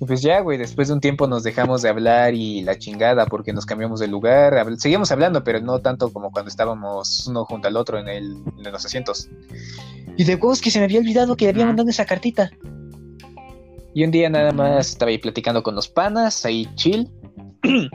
[0.00, 3.26] Y pues ya, güey, después de un tiempo nos dejamos de hablar y la chingada
[3.26, 4.54] porque nos cambiamos de lugar.
[4.54, 8.34] Habl- Seguíamos hablando, pero no tanto como cuando estábamos uno junto al otro en, el,
[8.56, 9.28] en los asientos.
[10.16, 12.50] Y de huevos que se me había olvidado que le había mandado esa cartita.
[13.92, 17.10] Y un día nada más estaba ahí platicando con los panas, ahí chill.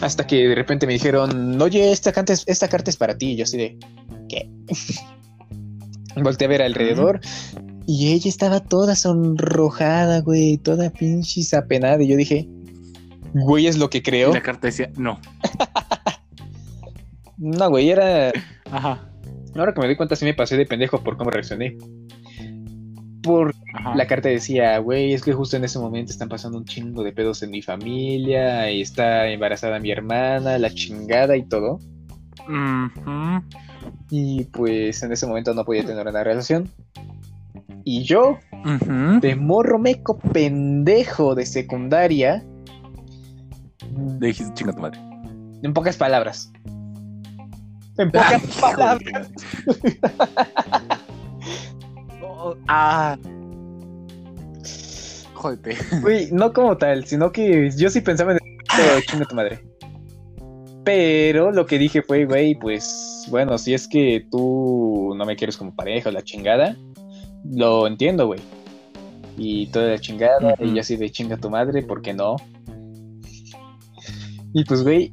[0.00, 3.32] Hasta que de repente me dijeron, oye, esta carta es, esta carta es para ti.
[3.32, 3.78] Y yo así de,
[4.28, 4.50] ¿qué?
[6.16, 7.20] Volteé a ver alrededor
[7.86, 12.02] y ella estaba toda sonrojada, güey, toda pinche apenada.
[12.02, 12.48] Y yo dije,
[13.34, 14.32] güey, es lo que Y creo.
[14.32, 15.18] la carta decía, no.
[17.38, 18.32] No, güey, era.
[18.70, 19.10] Ajá.
[19.54, 21.76] Ahora que me doy cuenta, sí me pasé de pendejo por cómo reaccioné.
[23.22, 23.94] Por Ajá.
[23.94, 27.12] la carta decía, güey, es que justo en ese momento están pasando un chingo de
[27.12, 31.78] pedos en mi familia, y está embarazada mi hermana, la chingada y todo.
[32.48, 33.42] Ujú.
[34.10, 36.70] Y pues en ese momento no podía tener una relación.
[37.88, 38.36] Y yo,
[39.20, 42.44] de morro meco pendejo de secundaria,
[44.20, 44.98] Le dijiste, chinga tu madre.
[45.62, 46.50] en pocas palabras.
[47.96, 49.30] En pocas palabras.
[52.38, 53.16] Oh, ah.
[55.34, 55.76] Jódete.
[56.00, 59.64] Güey, no como tal, sino que yo sí pensaba en el chinga tu madre.
[60.84, 65.56] Pero lo que dije fue, güey, pues bueno, si es que tú no me quieres
[65.56, 66.76] como pareja o la chingada,
[67.52, 68.40] lo entiendo, güey.
[69.36, 72.36] Y toda la chingada, y yo así de chinga tu madre, ¿por qué no?
[74.54, 75.12] Y pues, güey,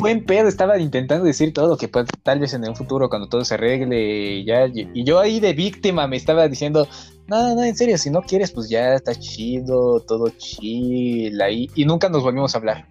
[0.00, 3.44] buen pedo, estaba intentando decir todo, que pues, tal vez en un futuro cuando todo
[3.44, 6.88] se arregle y ya, y yo ahí de víctima me estaba diciendo,
[7.26, 11.84] no, no, en serio, si no quieres, pues ya está chido, todo chill ahí, y
[11.84, 12.88] nunca nos volvimos a hablar.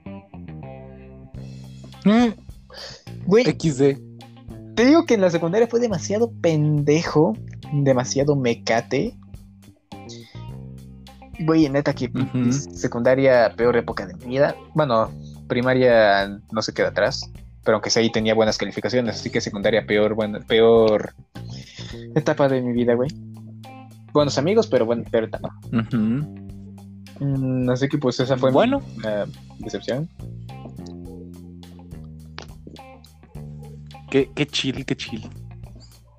[2.05, 2.33] Eh,
[3.25, 4.10] Güey, XD.
[4.75, 7.33] Te digo que en la secundaria fue demasiado pendejo,
[7.73, 9.15] demasiado mecate.
[11.39, 12.51] Güey, neta que Ujú.
[12.51, 14.55] secundaria, peor época de mi vida.
[14.75, 15.09] Bueno,
[15.47, 17.31] primaria no se queda atrás,
[17.63, 21.13] pero aunque sea ahí tenía buenas calificaciones, así que secundaria peor, bueno, peor
[22.15, 23.09] etapa de mi vida, güey.
[24.13, 25.55] Buenos amigos, pero bueno, peor etapa.
[25.71, 26.41] Ujú.
[27.19, 28.81] Mm, así que pues esa fue Bueno.
[28.97, 29.25] mi eh,
[29.59, 30.09] decepción.
[34.11, 35.27] Qué, qué chill, qué chill.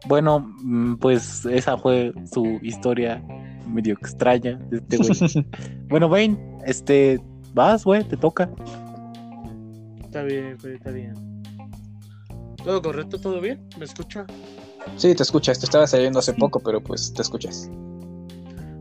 [0.06, 3.22] Bueno, mm, pues esa fue su historia
[3.68, 5.46] medio extraña de este güey.
[5.88, 7.20] bueno, Wayne, este,
[7.52, 8.50] vas, güey, te toca.
[10.02, 11.14] Está bien, güey, está bien.
[12.64, 13.20] ¿Todo correcto?
[13.20, 13.60] ¿Todo bien?
[13.78, 14.26] ¿Me escucha?
[14.96, 17.70] Sí, te escuchas, te estaba saliendo hace poco, pero pues te escuchas.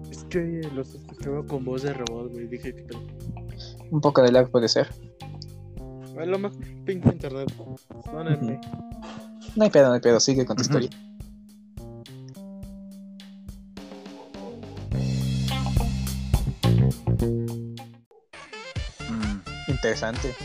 [0.10, 2.48] Es que los escuchaba con voz de robot, güey.
[2.48, 2.86] Dije que
[3.90, 4.88] Un poco de lag puede ser.
[6.22, 7.52] A lo mejor pinche internet.
[8.06, 8.62] Perdónenme.
[9.56, 10.90] No hay pedo, no hay pedo, sigue con tu historia.
[19.10, 20.36] Mm, Interesante.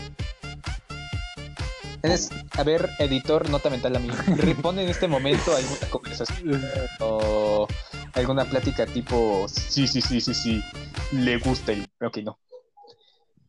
[2.03, 4.09] Es, a ver, editor, nota mental a mí.
[4.37, 6.61] Repone en este momento alguna conversación
[6.99, 7.67] o
[8.13, 9.47] alguna plática tipo.
[9.47, 10.63] Sí, sí, sí, sí, sí.
[11.11, 11.87] Le gusta el.
[12.01, 12.39] Ok, no.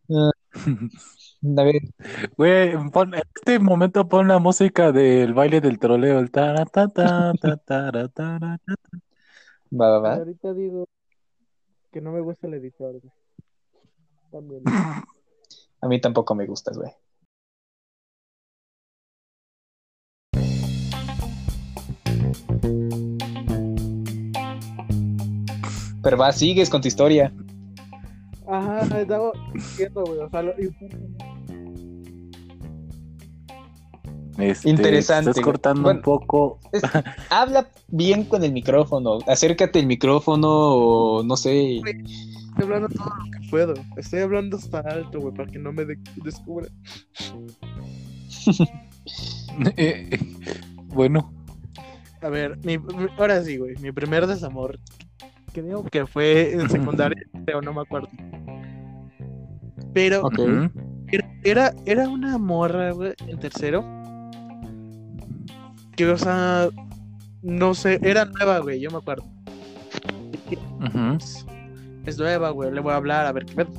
[1.41, 1.81] ver,
[2.37, 6.89] Güey, pon- en este momento pon la música del baile del troleo, el ta, ta,
[6.89, 7.33] ta,
[9.71, 10.15] va, va, va.
[10.15, 10.89] Ahorita digo
[11.93, 13.01] que no me gusta el editor.
[13.01, 13.13] güey.
[14.31, 14.63] También.
[15.81, 16.91] A mí tampoco me gustas, güey.
[26.03, 27.33] Pero va, sigues con tu historia.
[28.49, 30.19] Ajá, estaba diciendo, güey.
[30.21, 30.71] O sea, lo- y-
[34.39, 35.99] Este, Interesante, Estás cortando Bueno.
[35.99, 36.61] un poco.
[36.73, 36.83] Es-
[37.31, 39.19] habla bien con el micrófono.
[39.27, 41.79] Acércate el micrófono o no sé.
[41.79, 43.75] Estoy hablando todo lo que puedo.
[43.97, 46.69] Estoy hablando hasta alto, güey, para que no me de- descubra.
[49.77, 50.17] Eh,
[50.95, 51.33] bueno,
[52.21, 52.85] A ver, mi, mi-
[53.19, 53.75] ahora sí, güey.
[53.79, 54.79] Mi primer desamor.
[55.53, 58.09] creo que fue en secundaria, pero no me acuerdo.
[59.93, 60.29] Pero
[61.11, 63.85] era, era, era una morra, güey, en tercero.
[65.97, 66.69] Que, o sea,
[67.43, 69.25] no sé, era nueva, güey, yo me acuerdo.
[72.07, 73.71] Es nueva, güey, le voy a hablar a ver qué pedo.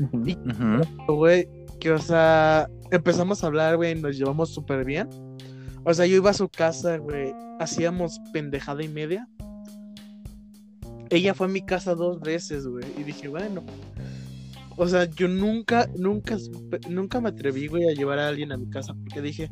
[0.00, 1.14] Ujú.
[1.14, 5.08] güey, que o sea, empezamos a hablar, güey, nos llevamos súper bien.
[5.84, 9.28] O sea, yo iba a su casa, güey, hacíamos pendejada y media.
[11.10, 13.62] Ella fue a mi casa dos veces, güey, y dije, bueno.
[14.76, 18.56] O sea, yo nunca, nunca, supe- nunca me atreví, güey, a llevar a alguien a
[18.56, 19.50] mi casa, porque dije,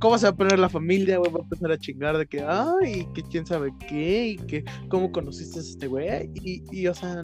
[0.00, 1.30] ¿cómo se va a poner la familia, güey?
[1.30, 5.12] Va a empezar a chingar de que, ay, que quién sabe qué, y que, ¿cómo
[5.12, 6.30] conociste a este güey?
[6.34, 7.22] Y, y, o sea,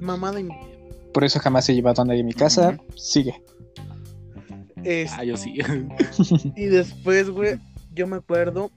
[0.00, 0.68] mamada y media.
[1.14, 2.76] Por eso jamás he llevado a nadie a mi casa.
[2.96, 3.34] Sigue.
[4.82, 5.54] Este, Ah, yo sí.
[6.56, 7.58] Y después, güey,
[7.94, 8.70] yo me acuerdo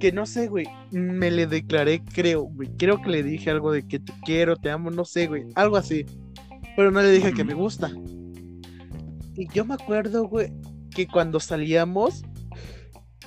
[0.00, 3.86] que no sé, güey, me le declaré, creo, güey, creo que le dije algo de
[3.86, 6.04] que te quiero, te amo, no sé, güey, algo así.
[6.76, 7.90] Pero no le dije que me gusta.
[9.36, 10.52] Y yo me acuerdo, güey,
[10.90, 12.22] que cuando salíamos,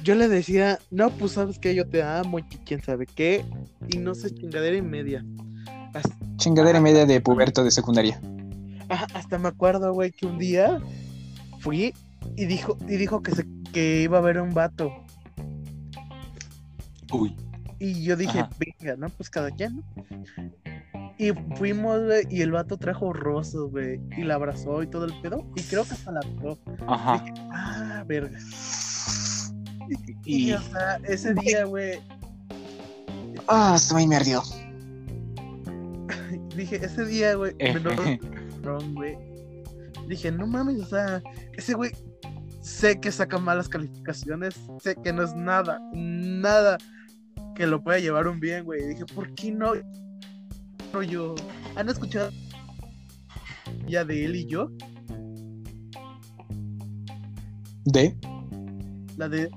[0.04, 3.44] yo le decía, no, pues sabes que yo te amo y quién sabe qué,
[3.90, 5.26] y no sé, chingadera y media.
[5.94, 8.20] Hasta, Chingadera y media de puberto de secundaria.
[8.90, 10.80] ajá, hasta me acuerdo, güey, que un día
[11.60, 11.94] fui
[12.36, 14.92] y dijo, y dijo que, se, que iba a ver un vato.
[17.12, 17.36] Uy.
[17.80, 18.50] Y yo dije, Ajá.
[18.60, 19.10] venga, ¿no?
[19.10, 19.84] Pues cada quien, ¿no?
[21.20, 25.20] Y fuimos, güey, y el vato trajo rosas, güey, y la abrazó y todo el
[25.22, 26.60] pedo, y creo que hasta la tocó.
[26.88, 27.24] Ajá.
[27.24, 28.38] Dije, ah, verga.
[30.26, 32.00] Y, Y o sea, ese día, güey,
[33.48, 34.42] Ah, estoy me ardió.
[36.56, 37.80] dije, ese día, güey, Eh,
[38.94, 39.18] güey.
[40.08, 41.22] Dije, no mames, o sea,
[41.54, 41.92] ese güey,
[42.62, 46.78] sé que saca malas calificaciones, sé que no es nada, nada
[47.56, 48.86] que lo pueda llevar un bien, güey.
[48.88, 49.74] Dije, ¿por qué no?
[51.08, 51.36] Yo?
[51.76, 52.32] ¿Han escuchado
[53.88, 54.70] ya de él y yo?
[57.86, 58.16] ¿De?
[59.18, 59.50] La de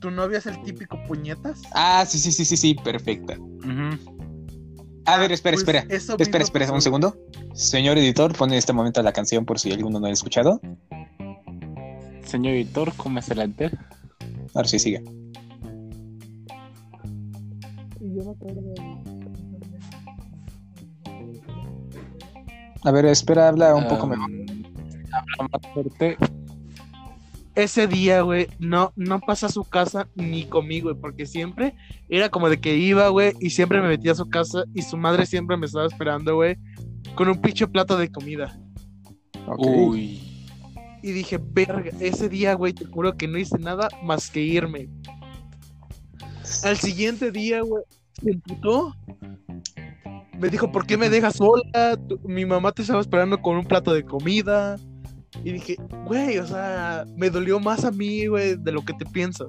[0.00, 1.62] tu novia es el típico puñetas.
[1.74, 3.38] Ah, sí, sí, sí, sí, sí, perfecta.
[3.38, 4.22] Ujú.
[5.06, 5.80] A ver, espera, Pues, espera.
[5.94, 7.16] eso Espera, espera, un segundo.
[7.54, 10.60] Señor editor, pone en este momento la canción por si alguno no la ha escuchado.
[12.24, 13.78] Señor editor, ¿cómo es el enter?
[14.54, 15.02] Ahora sí, sigue.
[18.00, 18.74] Y yo me acuerdo
[22.84, 24.30] A ver, espera, habla un poco mejor.
[25.12, 26.16] Habla más fuerte.
[27.54, 31.74] ese día, güey, no, no pasa a su casa ni conmigo, güey, porque siempre
[32.08, 34.96] era como de que iba, güey, y siempre me metía a su casa y su
[34.96, 36.56] madre siempre me estaba esperando, güey,
[37.14, 38.58] con un pinche plato de comida.
[39.46, 39.66] Ok.
[39.66, 40.20] Uy.
[41.02, 44.88] Y dije, verga, ese día, güey, te juro que no hice nada más que irme.
[46.64, 47.84] Al siguiente día, güey,
[48.20, 48.96] se emputó.
[50.38, 51.96] Me dijo, ¿por qué me dejas sola?
[52.08, 54.76] Tu- mi mamá te estaba esperando con un plato de comida.
[55.42, 55.76] Y dije,
[56.06, 59.48] güey, o sea, me dolió más a mí, güey, de lo que te piensas.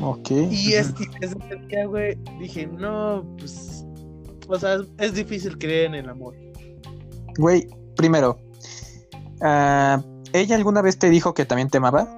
[0.00, 0.30] Ok.
[0.50, 3.84] Y es desde ese día, güey, dije, no, pues,
[4.48, 6.34] o sea, es, es difícil creer en el amor.
[7.38, 8.38] Güey, primero,
[9.42, 10.02] ah,
[10.32, 12.08] ¿ella alguna vez te dijo que también te amaba?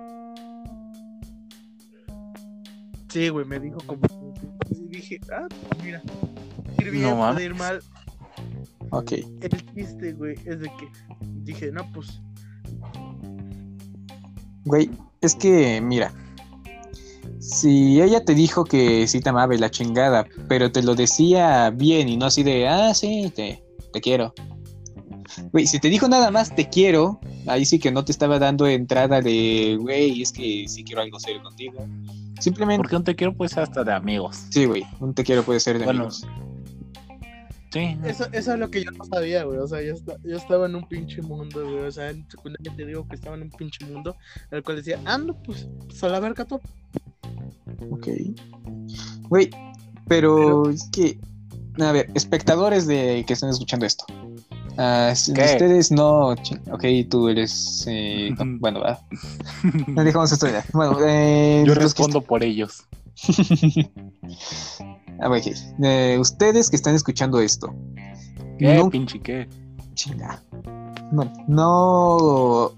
[3.08, 4.00] Sí, güey, me dijo como...
[5.04, 6.02] Dije, ah, pues mira,
[6.78, 7.82] ir bien, No ir mal.
[8.88, 9.12] Ok.
[9.12, 10.88] El chiste, güey, es de que
[11.42, 12.22] dije, no, pues,
[14.64, 14.90] Güey,
[15.20, 16.10] es que, mira,
[17.38, 21.68] si ella te dijo que sí te amaba y la chingada, pero te lo decía
[21.68, 24.32] bien y no así de, ah, sí, te, te quiero.
[25.52, 28.66] Güey, si te dijo nada más te quiero, ahí sí que no te estaba dando
[28.66, 31.86] entrada de, güey, es que sí quiero algo serio contigo.
[32.40, 34.44] Simplemente, Porque un te quiero pues hasta de amigos.
[34.50, 36.26] sí, güey, un te quiero puede ser de Bueno, amigos.
[37.72, 37.96] Sí.
[38.04, 39.58] eso, eso es lo que yo no sabía, güey.
[39.58, 41.84] O sea, yo, esta- yo estaba en un pinche mundo, güey.
[41.86, 44.16] O sea, en secundaria te digo que estaba en un pinche mundo,
[44.52, 46.60] en el cual decía, ah, no, pues, pues a la verga todo.
[47.90, 48.08] Ok.
[49.28, 49.50] Güey,
[50.06, 51.18] pero, es que,
[51.80, 54.04] a ver, espectadores de que están escuchando esto.
[54.76, 56.28] Ah, ustedes no.
[56.30, 57.84] Ok, tú eres.
[57.88, 59.00] eh, no, bueno, va.
[59.88, 60.64] No dejamos esto ya.
[60.72, 62.84] Bueno, eh, Yo que respondo por ellos.
[65.20, 65.30] Ah.
[65.82, 67.72] Eh, ustedes que están escuchando esto.
[68.58, 69.48] ¿Qué, no- pinche qué?
[69.94, 70.42] Chinga.
[71.12, 72.72] Bueno, no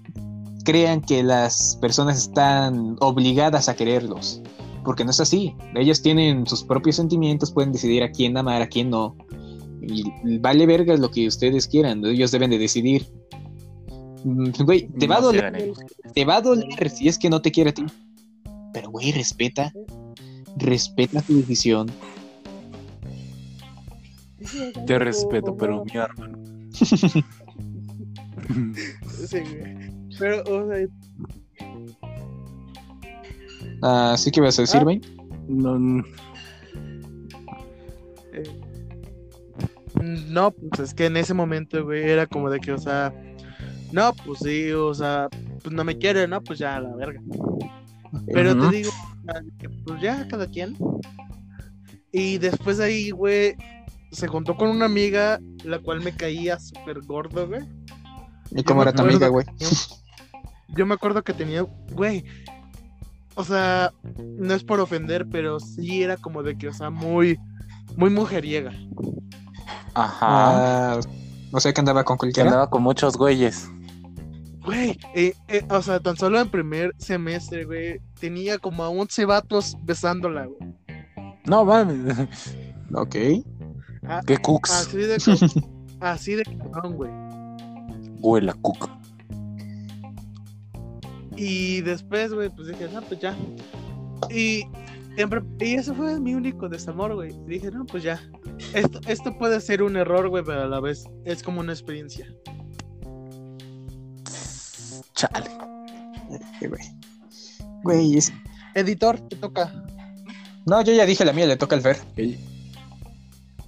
[0.63, 4.41] crean que las personas están obligadas a quererlos.
[4.83, 5.55] Porque no es así.
[5.75, 9.15] Ellos tienen sus propios sentimientos, pueden decidir a quién amar, a quién no.
[9.81, 12.03] Y vale verga lo que ustedes quieran.
[12.05, 13.05] Ellos deben de decidir.
[14.23, 15.73] Mm, Güey, te va a doler.
[16.13, 17.85] Te va a doler si es que no te quiere a ti.
[18.73, 19.71] Pero, güey, respeta.
[20.57, 21.89] Respeta tu decisión.
[24.85, 26.37] Te respeto, pero mi hermano.
[29.27, 29.91] Sí, güey.
[30.19, 30.87] Pero, o sea,
[33.83, 34.95] Ah, ¿sí que ibas a decir, Ah.
[35.47, 36.03] No, no.
[40.29, 43.13] No, pues es que en ese momento, güey, era como de que, o sea,
[43.91, 45.29] no, pues sí, o sea,
[45.63, 46.41] pues no me quiere, ¿no?
[46.43, 47.21] Pues ya, a la verga.
[48.33, 48.91] Pero te digo,
[49.85, 50.75] pues ya, cada quien.
[52.11, 53.55] Y después de ahí, güey,
[54.11, 57.61] se juntó con una amiga, la cual me caía súper gordo, güey.
[58.51, 59.45] ¿Y cómo era tu amiga, güey?
[60.69, 61.61] Yo me acuerdo que tenía,
[61.93, 62.23] güey,
[63.35, 67.37] o sea, no es por ofender, pero sí era como de que, o sea, muy,
[67.95, 68.71] muy mujeriega.
[69.97, 70.93] Ajá.
[70.93, 70.99] Ah,
[71.51, 72.49] o sea que andaba con que cualquiera.
[72.49, 73.67] andaba con muchos güeyes.
[74.63, 79.25] Güey, eh, eh, o sea, tan solo en primer semestre, güey, tenía como a 11
[79.25, 80.75] vatos besándola, güey.
[81.45, 82.27] No mames.
[82.93, 83.15] Ok.
[84.03, 84.71] Ah, Qué cooks.
[84.71, 85.15] Así de,
[86.01, 87.11] así de cabrón, güey.
[88.19, 88.89] Huele a cook.
[91.35, 93.35] Y después, güey, pues dije, no, pues ya.
[94.29, 94.63] Y,
[95.59, 97.33] y eso fue mi único desamor, güey.
[97.45, 98.19] Dije, no, pues ya.
[98.73, 102.27] Esto, esto puede ser un error, güey, pero a la vez es como una experiencia.
[105.13, 105.49] Chale.
[106.59, 106.81] Güey.
[107.83, 108.33] Güey, es-
[108.75, 109.71] Editor, te toca.
[110.65, 111.97] No, yo ya dije la mía, le toca al Fer.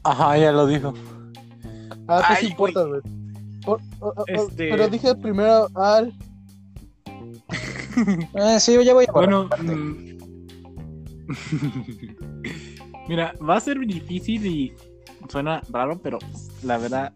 [0.03, 0.93] Ajá, ya lo dijo.
[2.07, 3.01] Ah, ¿qué Ay, te importa, güey?
[3.63, 3.81] Por-
[4.27, 6.13] Este- Pero dije primero al.
[8.35, 9.11] Ah, sí, ya voy a.
[9.11, 10.17] Bueno, mm,
[13.09, 14.73] mira, va a ser difícil y
[15.29, 16.19] suena raro, pero
[16.63, 17.11] la verdad,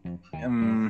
[0.49, 0.89] mm,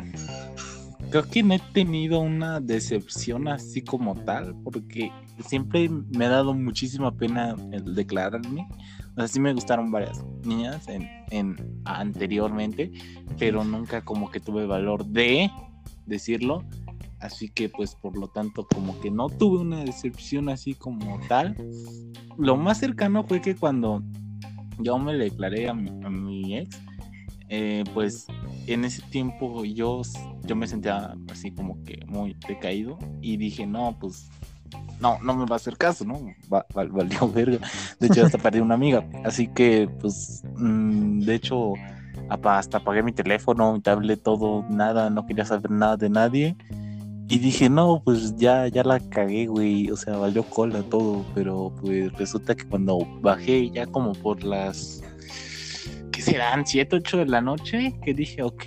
[1.09, 5.11] creo que no he tenido una decepción así como tal, porque
[5.45, 8.65] siempre me ha dado muchísima pena el declararme.
[9.11, 12.89] O sea, sí me gustaron varias niñas en anteriormente,
[13.37, 15.51] pero nunca como que tuve valor de
[16.05, 16.63] decirlo.
[17.19, 21.57] Así que pues por lo tanto como que no tuve una decepción así como tal.
[22.37, 24.01] Lo más cercano fue que cuando
[24.79, 26.79] yo me declaré a mi, a mi ex,
[27.49, 28.27] eh, pues
[28.67, 30.01] en ese tiempo yo,
[30.43, 34.29] yo me sentía así como que muy decaído y dije, no, pues
[34.99, 36.19] no, no me va a hacer caso, ¿no?
[36.51, 37.59] Va- val- valió verga.
[37.99, 39.03] De hecho, hasta perdí una amiga.
[39.25, 41.73] Así que, pues, mm, de hecho,
[42.29, 46.55] hasta apagué mi teléfono, mi tablet, todo, nada, no quería saber nada de nadie.
[47.33, 49.89] Y dije, no, pues ya, ya la cagué, güey.
[49.89, 51.25] O sea, valió cola todo.
[51.33, 55.01] Pero pues resulta que cuando bajé ya como por las.
[56.11, 56.63] ¿Qué serán?
[56.63, 57.95] ¿7, 8 de la noche?
[58.05, 58.63] Que dije, ok,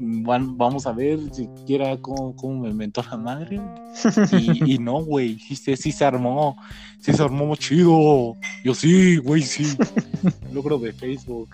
[0.00, 3.60] vamos a ver siquiera cómo, cómo me inventó la madre.
[4.32, 6.56] Y, y no, güey, sí, se- sí se armó.
[7.00, 8.34] Sí se armó chido.
[8.64, 9.76] Yo sí, güey, sí.
[10.52, 11.50] Logro de Facebook.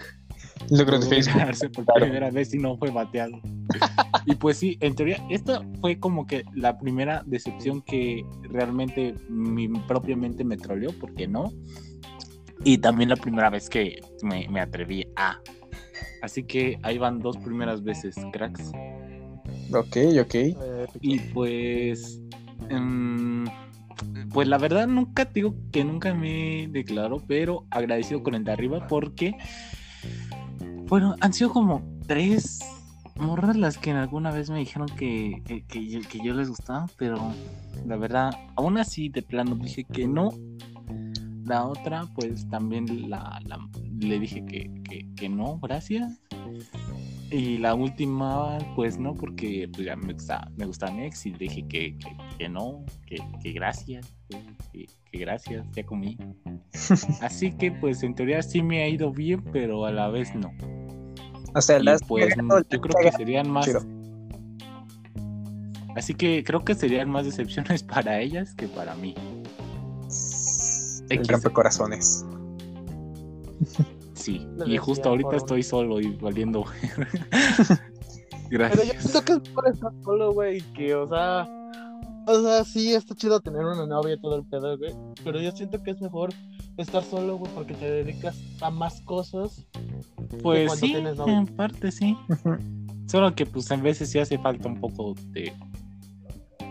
[0.71, 1.73] Logro de Facebook.
[1.75, 2.01] por claro.
[2.07, 3.39] primera vez y no fue bateado.
[4.27, 9.69] y pues sí, en teoría, esta fue como que la primera decepción que realmente mi
[9.69, 11.53] propia mente me troleó, porque no.
[12.65, 15.39] Y también la primera vez que me, me atreví a.
[16.23, 18.73] Así que ahí van dos primeras veces, cracks.
[19.73, 20.35] Ok, ok.
[21.01, 22.21] Y pues.
[22.71, 23.45] em,
[24.33, 28.87] pues la verdad, nunca digo que nunca me declaro, pero agradecido con el de arriba
[28.87, 29.37] porque.
[30.87, 32.61] Bueno, han sido como tres
[33.17, 36.87] morras las que alguna vez me dijeron que, que, que yo, que yo les gustaba,
[36.97, 37.19] pero
[37.87, 40.31] la verdad, aún así de plano dije que no.
[41.45, 43.69] La otra, pues también la, la-
[43.99, 46.19] le dije que, que, que no, gracias.
[47.31, 51.33] Y la última, pues no, porque pues, ya me gusta, me gusta mi ex y
[51.33, 54.15] le dije que, que, que no, que, que gracias,
[54.71, 56.17] que gracias, ya comí.
[57.21, 60.51] Así que pues en teoría sí me ha ido bien, pero a la vez no.
[61.55, 62.35] O sea, las pues
[62.71, 63.67] yo creo que serían más...
[63.67, 63.81] Chido.
[65.97, 69.15] Así que creo que serían más decepciones para ellas que para mí.
[71.09, 72.25] El rompecorazones.
[74.15, 76.65] Sí, Lo y justo ahorita estoy solo y valiendo.
[78.51, 79.03] Pero yo Gracias.
[79.03, 81.49] siento que es por estar solo, güey, que, o sea,
[82.27, 84.95] o sea, sí está chido tener una novia y todo el pedo, güey,
[85.25, 86.31] pero yo siento que es mejor
[86.77, 89.65] estar solo, güey, porque te dedicas a más cosas.
[90.43, 92.17] Pues cuando sí, tienes en parte sí.
[93.07, 95.53] Solo que pues en veces sí hace falta un poco de,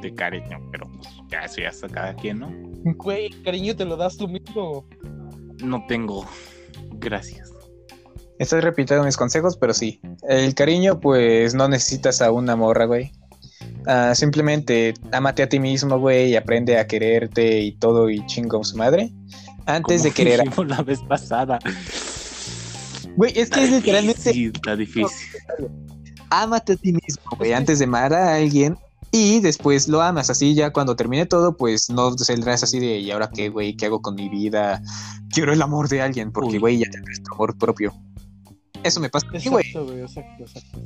[0.02, 2.52] de cariño, pero pues ya eso ya está cada quien, ¿no?
[2.98, 4.86] Güey, el cariño te lo das tú mismo.
[5.64, 6.26] No tengo.
[6.96, 7.52] Gracias.
[8.40, 10.02] Estoy repitiendo mis consejos, pero sí.
[10.28, 13.12] El cariño, pues no necesitas a una morra, güey.
[13.86, 18.64] Ah, simplemente amate a ti mismo, güey, y aprende a quererte y todo y chingo
[18.64, 19.12] su madre.
[19.66, 21.60] Antes Como de querer la vez pasada.
[23.16, 25.28] Güey, es que es literalmente Sí, está difícil.
[26.30, 28.78] ámate a ti mismo, güey, antes de amar a alguien
[29.12, 30.30] y después lo amas.
[30.32, 33.78] Así ya cuando termine todo, pues no saldrás así de, ¿y ahora qué, güey?
[33.78, 34.82] ¿Qué hago con mi vida?
[35.30, 37.94] Quiero el amor de alguien, porque, güey, ya tendrás tu amor propio.
[38.84, 39.28] Eso me pasa.
[39.34, 40.82] Exacto, güey, exacto, exacto.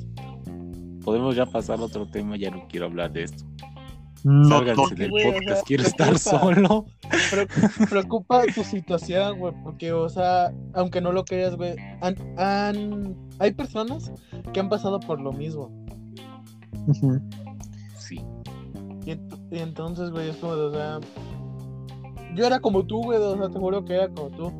[1.03, 3.45] Podemos ya pasar a otro tema, ya no quiero hablar de esto.
[4.23, 6.85] No, no, del güey, o podcast, sea, quiero ¿qué estar solo.
[7.29, 7.47] Pre-
[7.87, 13.51] preocupa tu situación, güey, porque, o sea, aunque no lo creas, güey, han, han- hay
[13.53, 14.11] personas
[14.53, 15.69] que han pasado por lo mismo.
[17.99, 18.21] Sí.
[19.05, 20.99] Y, ent- y entonces, güey, es como, de, o sea,
[22.35, 24.51] yo era como tú, güey, o sea, te juro que era como tú.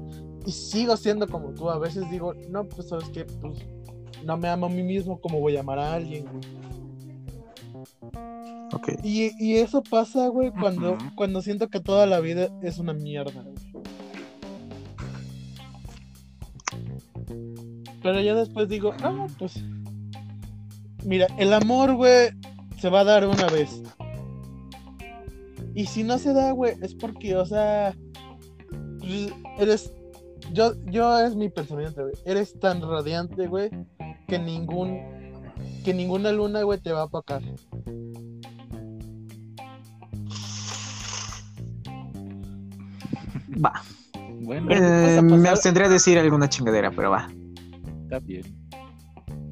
[0.46, 1.70] Y sigo siendo como tú.
[1.70, 3.26] A veces digo, no, pues, ¿sabes qué?
[3.42, 3.60] Pues,
[4.24, 6.42] no me amo a mí mismo como voy a amar a alguien, güey.
[9.04, 13.42] Y, y eso pasa, güey, cuando, cuando siento que toda la vida es una mierda,
[13.42, 13.56] güey.
[18.08, 19.64] Pero ya después digo, ah, pues.
[21.04, 22.30] Mira, el amor, güey,
[22.80, 23.82] se va a dar una vez.
[25.76, 27.96] Y si no se da, güey, es porque, o sea.
[29.00, 29.94] pues, eres.
[30.54, 32.14] Yo, yo es mi pensamiento, güey.
[32.26, 33.70] Eres tan radiante, güey,
[34.28, 35.00] que ningún.
[35.84, 37.42] Que ninguna luna, güey, te va a apacar.
[43.64, 43.74] Va.
[44.42, 45.22] Bueno, Pero, ¿qué Eh, pasa?
[45.22, 47.28] me Pasar- abstendré a decir alguna chingadera, pero va.
[48.04, 48.44] está bien.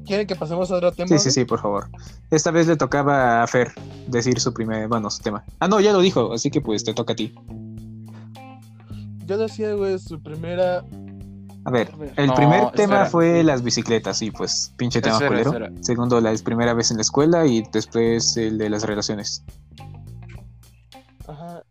[0.06, 1.08] ¿Quieren que pasemos a otro tema?
[1.08, 1.88] Sí, sí, sí, por favor.
[2.30, 3.72] Esta vez le tocaba a Fer
[4.06, 5.44] decir su primer, bueno, su tema.
[5.58, 7.34] Ah, no, ya lo dijo, así que pues te toca a ti.
[9.26, 10.84] Yo decía, güey, su primera.
[11.66, 15.50] A ver, el No, primer tema fue las bicicletas, sí, pues pinche tema Espera, culero.
[15.66, 15.82] espera.
[15.82, 19.44] Segundo, la primera vez en la escuela y después el de las relaciones.
[21.26, 21.62] Ajá.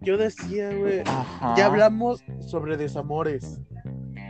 [0.00, 1.00] Yo decía, güey.
[1.04, 1.54] Ajá.
[1.56, 3.58] Ya hablamos sobre desamores.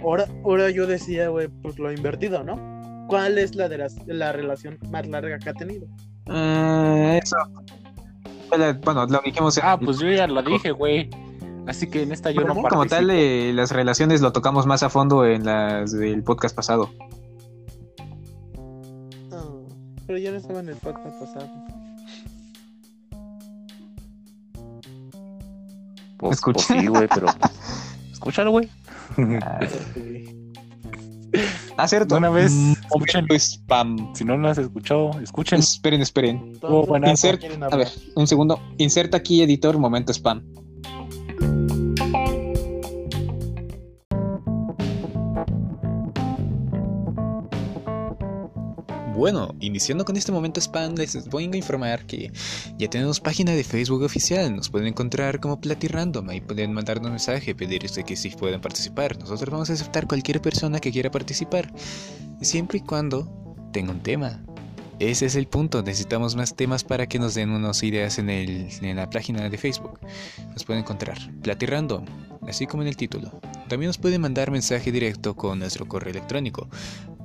[0.02, 3.06] Ahora, ahora yo decía, güey, pues lo invertido, ¿no?
[3.08, 5.86] ¿Cuál es la de las- la relación más larga que ha tenido?
[6.26, 7.36] Eh, eso.
[8.84, 11.10] Bueno, lo dijimos en- Ah, pues yo ya lo dije, güey.
[11.66, 14.82] Así que en esta yo Bueno, no como tal, eh, las relaciones lo tocamos más
[14.82, 16.90] a fondo en las del podcast pasado.
[19.30, 19.44] Ah,
[20.06, 21.48] pero ya no estaba en el podcast pasado.
[26.18, 26.64] Pues, Escucha.
[26.68, 27.26] pues sí, güey, pero.
[28.12, 28.68] Escúchalo, güey.
[31.78, 32.18] Ah, cierto.
[32.18, 33.26] Una vez, Mm, escuchen.
[33.38, 34.14] spam.
[34.14, 35.60] Si no lo has escuchado, escuchen.
[35.60, 36.58] Esperen, esperen.
[36.60, 38.60] Oh, buena- ¿de qué Insert- A ver, un segundo.
[38.76, 40.42] Inserta aquí, editor, momento spam.
[49.22, 52.32] Bueno, iniciando con este momento spam, les voy a informar que
[52.76, 54.56] ya tenemos página de Facebook oficial.
[54.56, 56.28] Nos pueden encontrar como Platirandom.
[56.28, 59.16] Ahí pueden mandarnos un mensaje, pedir este que si pueden participar.
[59.16, 61.72] Nosotros vamos a aceptar cualquier persona que quiera participar,
[62.40, 63.32] siempre y cuando
[63.72, 64.42] tenga un tema.
[64.98, 65.84] Ese es el punto.
[65.84, 70.00] Necesitamos más temas para que nos den unas ideas en, la página de Facebook.
[70.52, 72.04] Nos pueden encontrar Platirandom,
[72.48, 73.40] así como en el título.
[73.68, 76.68] También nos pueden mandar mensaje directo con nuestro correo electrónico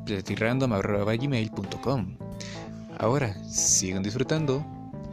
[0.07, 2.17] platirandom.gmail.com
[2.99, 4.65] Ahora, sigan disfrutando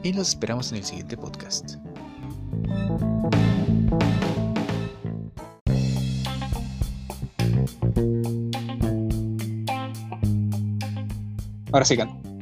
[0.02, 1.76] y los esperamos en el siguiente podcast.
[11.72, 12.33] Ahora sigan.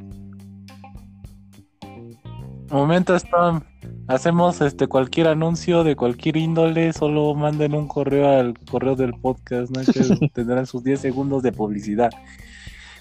[2.72, 3.62] Momento spam.
[4.08, 9.70] Hacemos este cualquier anuncio de cualquier índole, solo manden un correo al correo del podcast,
[9.70, 9.82] ¿no?
[9.84, 12.10] Que tendrán sus 10 segundos de publicidad.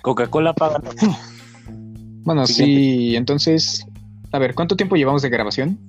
[0.02, 0.82] Coca-Cola paga.
[2.24, 2.82] Bueno, Siguiente.
[2.82, 3.86] sí, entonces.
[4.34, 5.80] A ver, ¿cuánto tiempo llevamos de grabación?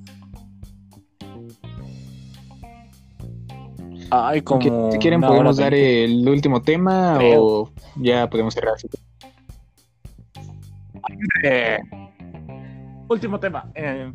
[4.11, 7.45] Ay, como si quieren, podemos dar el último tema Creo.
[7.45, 8.75] o ya podemos cerrar.
[11.43, 11.79] Eh,
[13.13, 13.71] último tema.
[13.75, 14.13] Eh,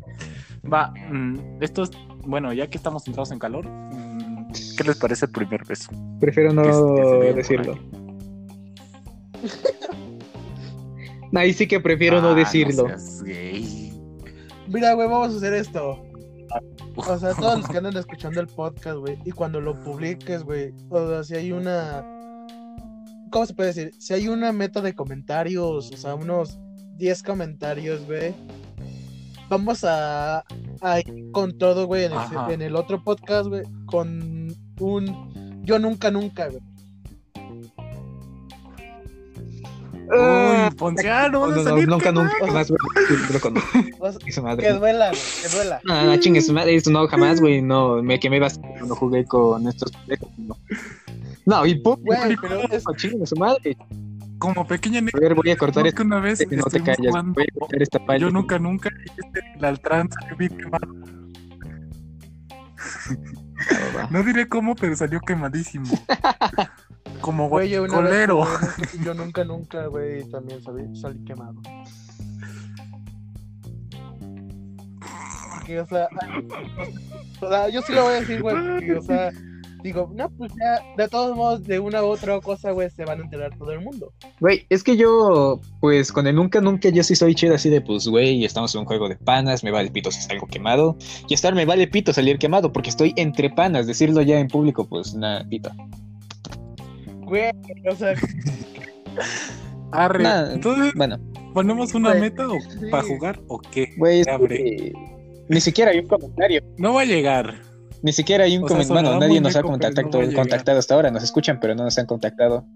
[0.70, 1.90] va, mm, esto es,
[2.26, 5.90] bueno, ya que estamos entrados en calor, mm, ¿qué les parece el primer beso?
[6.20, 7.74] Prefiero no Que que decirlo.
[11.34, 11.52] ahí.
[11.52, 12.86] Sí que prefiero Ah, no decirlo.
[12.88, 13.92] seas gay.
[14.68, 16.02] Mira, güey, vamos a hacer esto.
[16.96, 20.72] O sea, todos los que andan escuchando el podcast, güey, y cuando lo publiques, güey,
[20.90, 22.04] o sea, si hay una.
[23.30, 23.92] ¿Cómo se puede decir?
[23.98, 26.58] Si hay una meta de comentarios, o sea, unos
[26.96, 28.34] 10 comentarios, güey,
[29.48, 30.44] vamos a,
[30.80, 35.62] a ir con todo, güey, en, el- en el otro podcast, güey, con un.
[35.64, 36.62] Yo nunca, nunca, güey.
[40.10, 42.52] Uy, Ponciano, No, van a no, no, salir nunca, nunca güey.
[44.56, 45.80] Que duela, que duela.
[45.84, 49.24] No, no, chingue su madre, eso no, jamás, güey, no, me quemé bastante cuando jugué
[49.26, 50.56] con estos pendejos, no.
[51.44, 52.84] No, y pum, Güey, pero es.
[52.96, 53.76] chingue su madre.
[54.38, 56.02] Como pequeña A ver, voy a cortar que esto.
[56.02, 57.10] una vez No te estuvimos calles.
[57.10, 58.20] jugando, Voy a cortar esta parte.
[58.22, 60.94] yo nunca, nunca, este, el Altran salió bien quemado.
[63.96, 64.08] Va.
[64.10, 65.86] No diré cómo, pero salió quemadísimo.
[67.20, 68.44] Como Güey, yo vez colero.
[68.44, 71.60] jugué, yo nunca, nunca, güey, también salí, salí quemado.
[75.54, 76.08] Porque, o sea,
[77.40, 79.30] o sea, yo sí lo voy a decir, güey, porque, o sea,
[79.82, 83.20] digo, no, pues ya, de todos modos, de una u otra cosa, güey, se van
[83.20, 84.12] a enterar todo el mundo.
[84.40, 87.80] Güey, es que yo, pues con el nunca, nunca, yo sí soy chido así de,
[87.80, 90.96] pues, güey, estamos en un juego de panas, me vale pito si salgo quemado.
[91.28, 94.86] Y estar me vale pito salir quemado, porque estoy entre panas, decirlo ya en público,
[94.88, 95.70] pues, nada, pito.
[97.22, 97.50] Güey,
[97.90, 98.14] o sea,
[99.92, 100.22] Arre.
[100.22, 101.18] Nah, Entonces, Bueno,
[101.54, 102.90] ¿ponemos una Güey, meta o sí.
[102.90, 103.94] para jugar o qué?
[103.96, 104.92] güey, es que
[105.48, 107.54] ni siquiera hay un comentario, No va a llegar.
[108.02, 111.58] Ni siquiera hay un comentario, bueno, nadie nos ha contactado, no hasta ahora, nos escuchan,
[111.60, 112.66] pero no nos han contactado.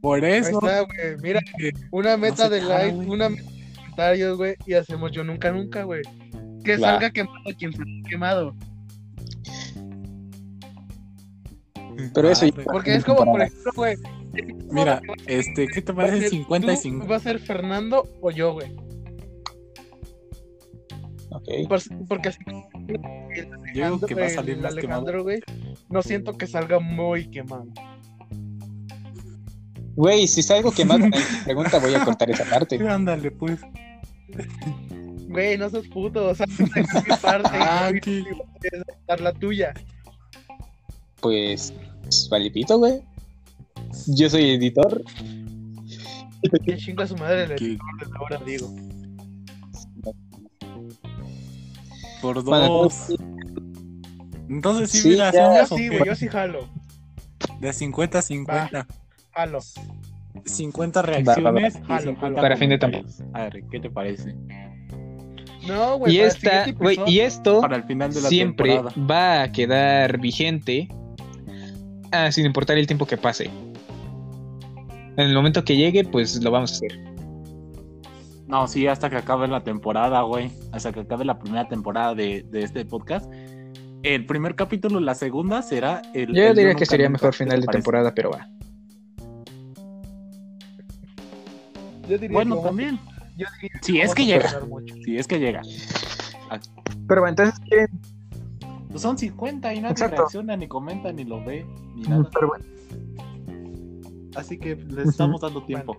[0.00, 0.50] Por ahí eso.
[0.50, 5.12] está, güey, mira, que- una meta de like, una meta de comentarios, güey, y hacemos
[5.12, 6.02] yo nunca, nunca, güey.
[6.62, 6.92] Que Va.
[6.92, 8.54] salga quemado quien salga quemado.
[12.12, 12.64] Pero eso Arre.
[12.64, 13.96] Porque es como, por ejemplo, güey,
[14.70, 17.10] Mira, este, ¿qué te parece ser 50 y tú, 50?
[17.10, 18.66] ¿Va a ser Fernando o yo, güey?
[21.68, 22.38] Por- porque así.
[23.74, 25.40] Yo digo que va a salir el más Alejandro, güey.
[25.88, 27.66] No siento que salga muy quemado.
[29.96, 31.12] Güey, si salgo quemado, me
[31.44, 32.76] pregunta, voy a cortar esa parte.
[32.88, 33.60] Ándale, pues.
[35.28, 36.28] Güey, no sos puto.
[36.28, 36.66] O sea, mi
[37.22, 37.50] parte.
[37.52, 38.24] Ah, aquí.
[38.28, 39.72] a dar la tuya.
[41.20, 41.72] Pues,
[42.30, 43.02] vale pito, güey.
[44.08, 45.02] Yo soy editor.
[46.66, 48.74] Que chinga su madre el editor desde ahora, digo.
[52.24, 53.14] Por dos.
[54.48, 56.66] Entonces sí, Sí, mira, ya, Yo sí, güey, yo sí jalo.
[57.60, 58.86] de 50 a 50.
[59.34, 59.58] Jalo.
[60.46, 63.22] 50 reacciones Jalo, y 50 Para fin de comentarios.
[63.34, 64.34] A ver, ¿qué te parece?
[65.68, 66.14] No, güey.
[66.14, 69.02] Y esta, güey, y esto Para el final de la siempre temporada.
[69.06, 70.88] va a quedar vigente
[72.10, 73.50] ah, sin importar el tiempo que pase.
[75.16, 77.13] En el momento que llegue, pues lo vamos a hacer.
[78.54, 80.48] No, sí, hasta que acabe la temporada, güey.
[80.70, 83.28] Hasta que acabe la primera temporada de, de este podcast.
[84.04, 86.32] El primer capítulo, la segunda será el.
[86.32, 88.48] Yo el diría que sería mejor ¿Qué te final de temporada, pero va.
[92.08, 93.00] Yo diría Bueno, también.
[93.36, 94.48] yo diría Si es que llega.
[95.04, 95.62] Si es que llega.
[97.08, 97.88] Pero bueno, entonces, ¿quieren?
[98.88, 100.16] Pues son 50 y nadie Exacto.
[100.18, 101.66] reacciona, ni comenta, ni lo ve,
[101.96, 102.30] ni nada.
[102.32, 102.64] Pero bueno,
[104.36, 105.96] Así que les estamos dando tiempo.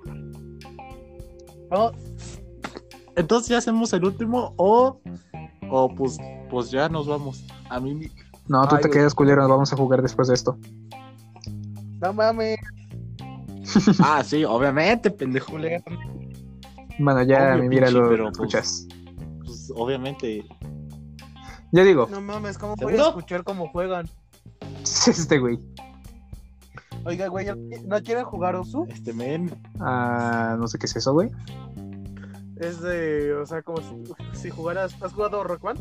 [1.70, 1.92] Vamos-
[3.16, 5.00] Entonces ya hacemos el último o.
[5.70, 6.18] O pues,
[6.50, 7.44] pues ya nos vamos.
[7.70, 8.12] A mí.
[8.48, 9.00] no, tú Ay, te güey.
[9.00, 10.58] quedas culero, vamos a jugar después de esto.
[12.02, 12.60] No mames,
[14.04, 15.54] Ah, sí, obviamente, pendejo.
[17.00, 18.88] Bueno, ya Obvio, mi mira pinche, lo pero, pues, escuchas.
[19.44, 20.46] Pues obviamente.
[21.72, 24.08] Yo digo, No mames, ¿cómo voy escuchar cómo juegan?
[25.08, 25.60] este güey.
[27.06, 27.48] Oiga, güey,
[27.86, 28.88] ¿no quieren jugar Osu?
[28.90, 29.52] Este men.
[29.80, 31.30] Ah, no sé qué es eso, güey.
[32.58, 35.74] Es de, o sea, como si, si jugaras, ¿has jugado Rock?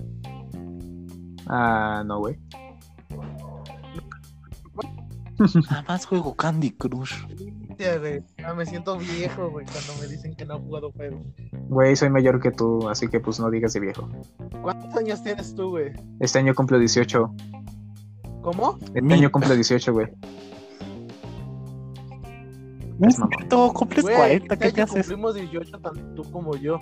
[1.46, 2.38] Ah, no, güey.
[5.68, 7.14] Nada más juego Candy Crush.
[8.44, 11.20] Ah, me siento viejo, güey, cuando me dicen que no he jugado juegos.
[11.68, 14.08] Güey, soy mayor que tú, así que pues no digas de viejo.
[14.62, 15.92] ¿Cuántos años tienes tú, güey?
[16.20, 17.34] Este año cumplo 18.
[18.42, 18.78] ¿Cómo?
[18.80, 20.06] Este Mi- año cumplo 18, güey.
[23.00, 23.48] Es mamón.
[23.48, 25.06] Tú cumples Güey, 40, ¿qué este te año haces?
[25.06, 26.78] cumplimos 18 tanto tú como yo.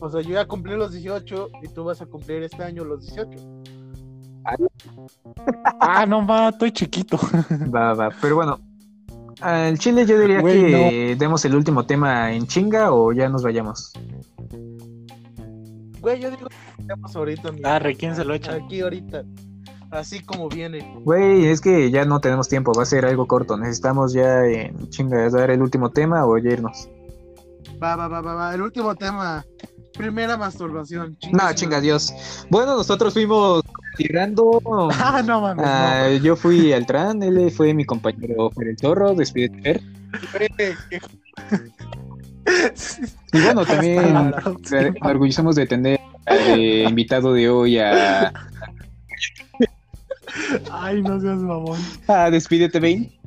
[0.00, 3.06] O sea, yo ya cumplí los 18 y tú vas a cumplir este año los
[3.06, 3.30] 18.
[5.80, 7.18] Ah, no va, estoy chiquito.
[7.74, 8.08] Va, va.
[8.20, 8.58] Pero bueno,
[9.40, 13.42] al chile yo diría Güey, que demos el último tema en chinga o ya nos
[13.42, 13.92] vayamos.
[16.00, 17.52] Güey, yo digo que ahorita.
[17.52, 18.54] mi- Arre, ¿quién se lo echa?
[18.54, 19.24] Aquí ahorita.
[19.90, 20.94] Así como viene.
[21.04, 23.56] Güey, es que ya no tenemos tiempo, va a ser algo corto.
[23.56, 26.88] Necesitamos ya en chinga dar el último tema o ya irnos.
[27.82, 28.54] Va, va, va, va, va.
[28.54, 29.44] El último tema.
[29.96, 31.16] Primera masturbación.
[31.32, 32.14] No, chinga Dios.
[32.48, 33.62] Bueno, nosotros fuimos
[33.96, 34.60] tirando.
[34.92, 35.64] Ah, no mames.
[35.64, 35.70] no.
[35.70, 39.82] Ah, yo fui al tran, él fue mi compañero Fer el Zorro, despídete Fer.
[43.32, 44.80] Y bueno, también próxima.
[44.80, 48.32] enorgullecemos de tener de invitado de hoy a,
[50.72, 51.78] Ay, no seas mamón.
[52.08, 53.18] a Despídete Bane.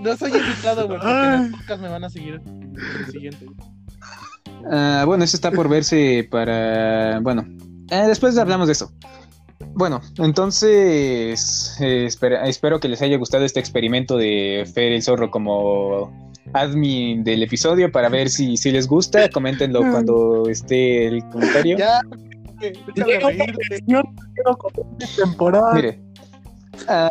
[0.00, 1.44] No soy invitado, güey, porque Ay.
[1.46, 2.74] el podcast me van a seguir en
[3.06, 3.46] el siguiente.
[4.70, 7.20] Ah, bueno, eso está por verse para.
[7.20, 7.46] Bueno,
[7.90, 8.90] eh, después hablamos de eso.
[9.74, 15.30] Bueno, entonces eh, espera- espero que les haya gustado este experimento de Fer el Zorro
[15.30, 16.10] como
[16.52, 19.28] admin del episodio para ver si, si les gusta.
[19.30, 21.76] Coméntenlo cuando esté el comentario.
[21.78, 22.00] Ya,
[22.60, 23.84] güey, deja de reírte.
[25.16, 25.74] temporada.
[25.74, 26.00] Mire,
[26.88, 27.10] ah,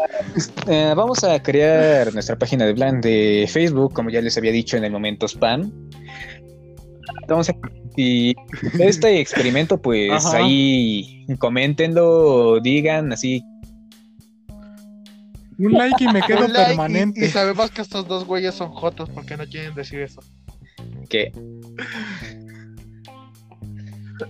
[0.68, 4.78] eh, vamos a crear nuestra página de Blan de Facebook, como ya les había dicho
[4.78, 5.72] en el momento spam.
[7.28, 7.54] Vamos a
[7.96, 8.34] y
[8.80, 10.38] este experimento, pues Ajá.
[10.38, 13.44] ahí coméntenlo, digan así.
[15.58, 17.26] Un like y me quedo Un like y- permanente.
[17.26, 20.22] Y, sabemos que estos dos güeyes son jotos porque no quieren decir eso.
[21.10, 21.32] que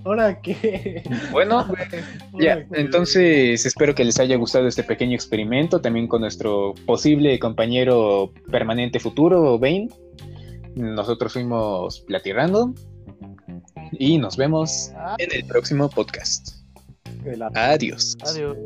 [0.03, 1.03] ¿Ahora qué?
[1.31, 1.65] Bueno,
[2.39, 8.33] ya, entonces espero que les haya gustado este pequeño experimento, también con nuestro posible compañero
[8.51, 9.89] permanente futuro, Bane.
[10.75, 12.73] Nosotros fuimos Platirando
[13.91, 16.49] y nos vemos en el próximo podcast.
[17.53, 18.17] Adiós.
[18.21, 18.57] Adiós.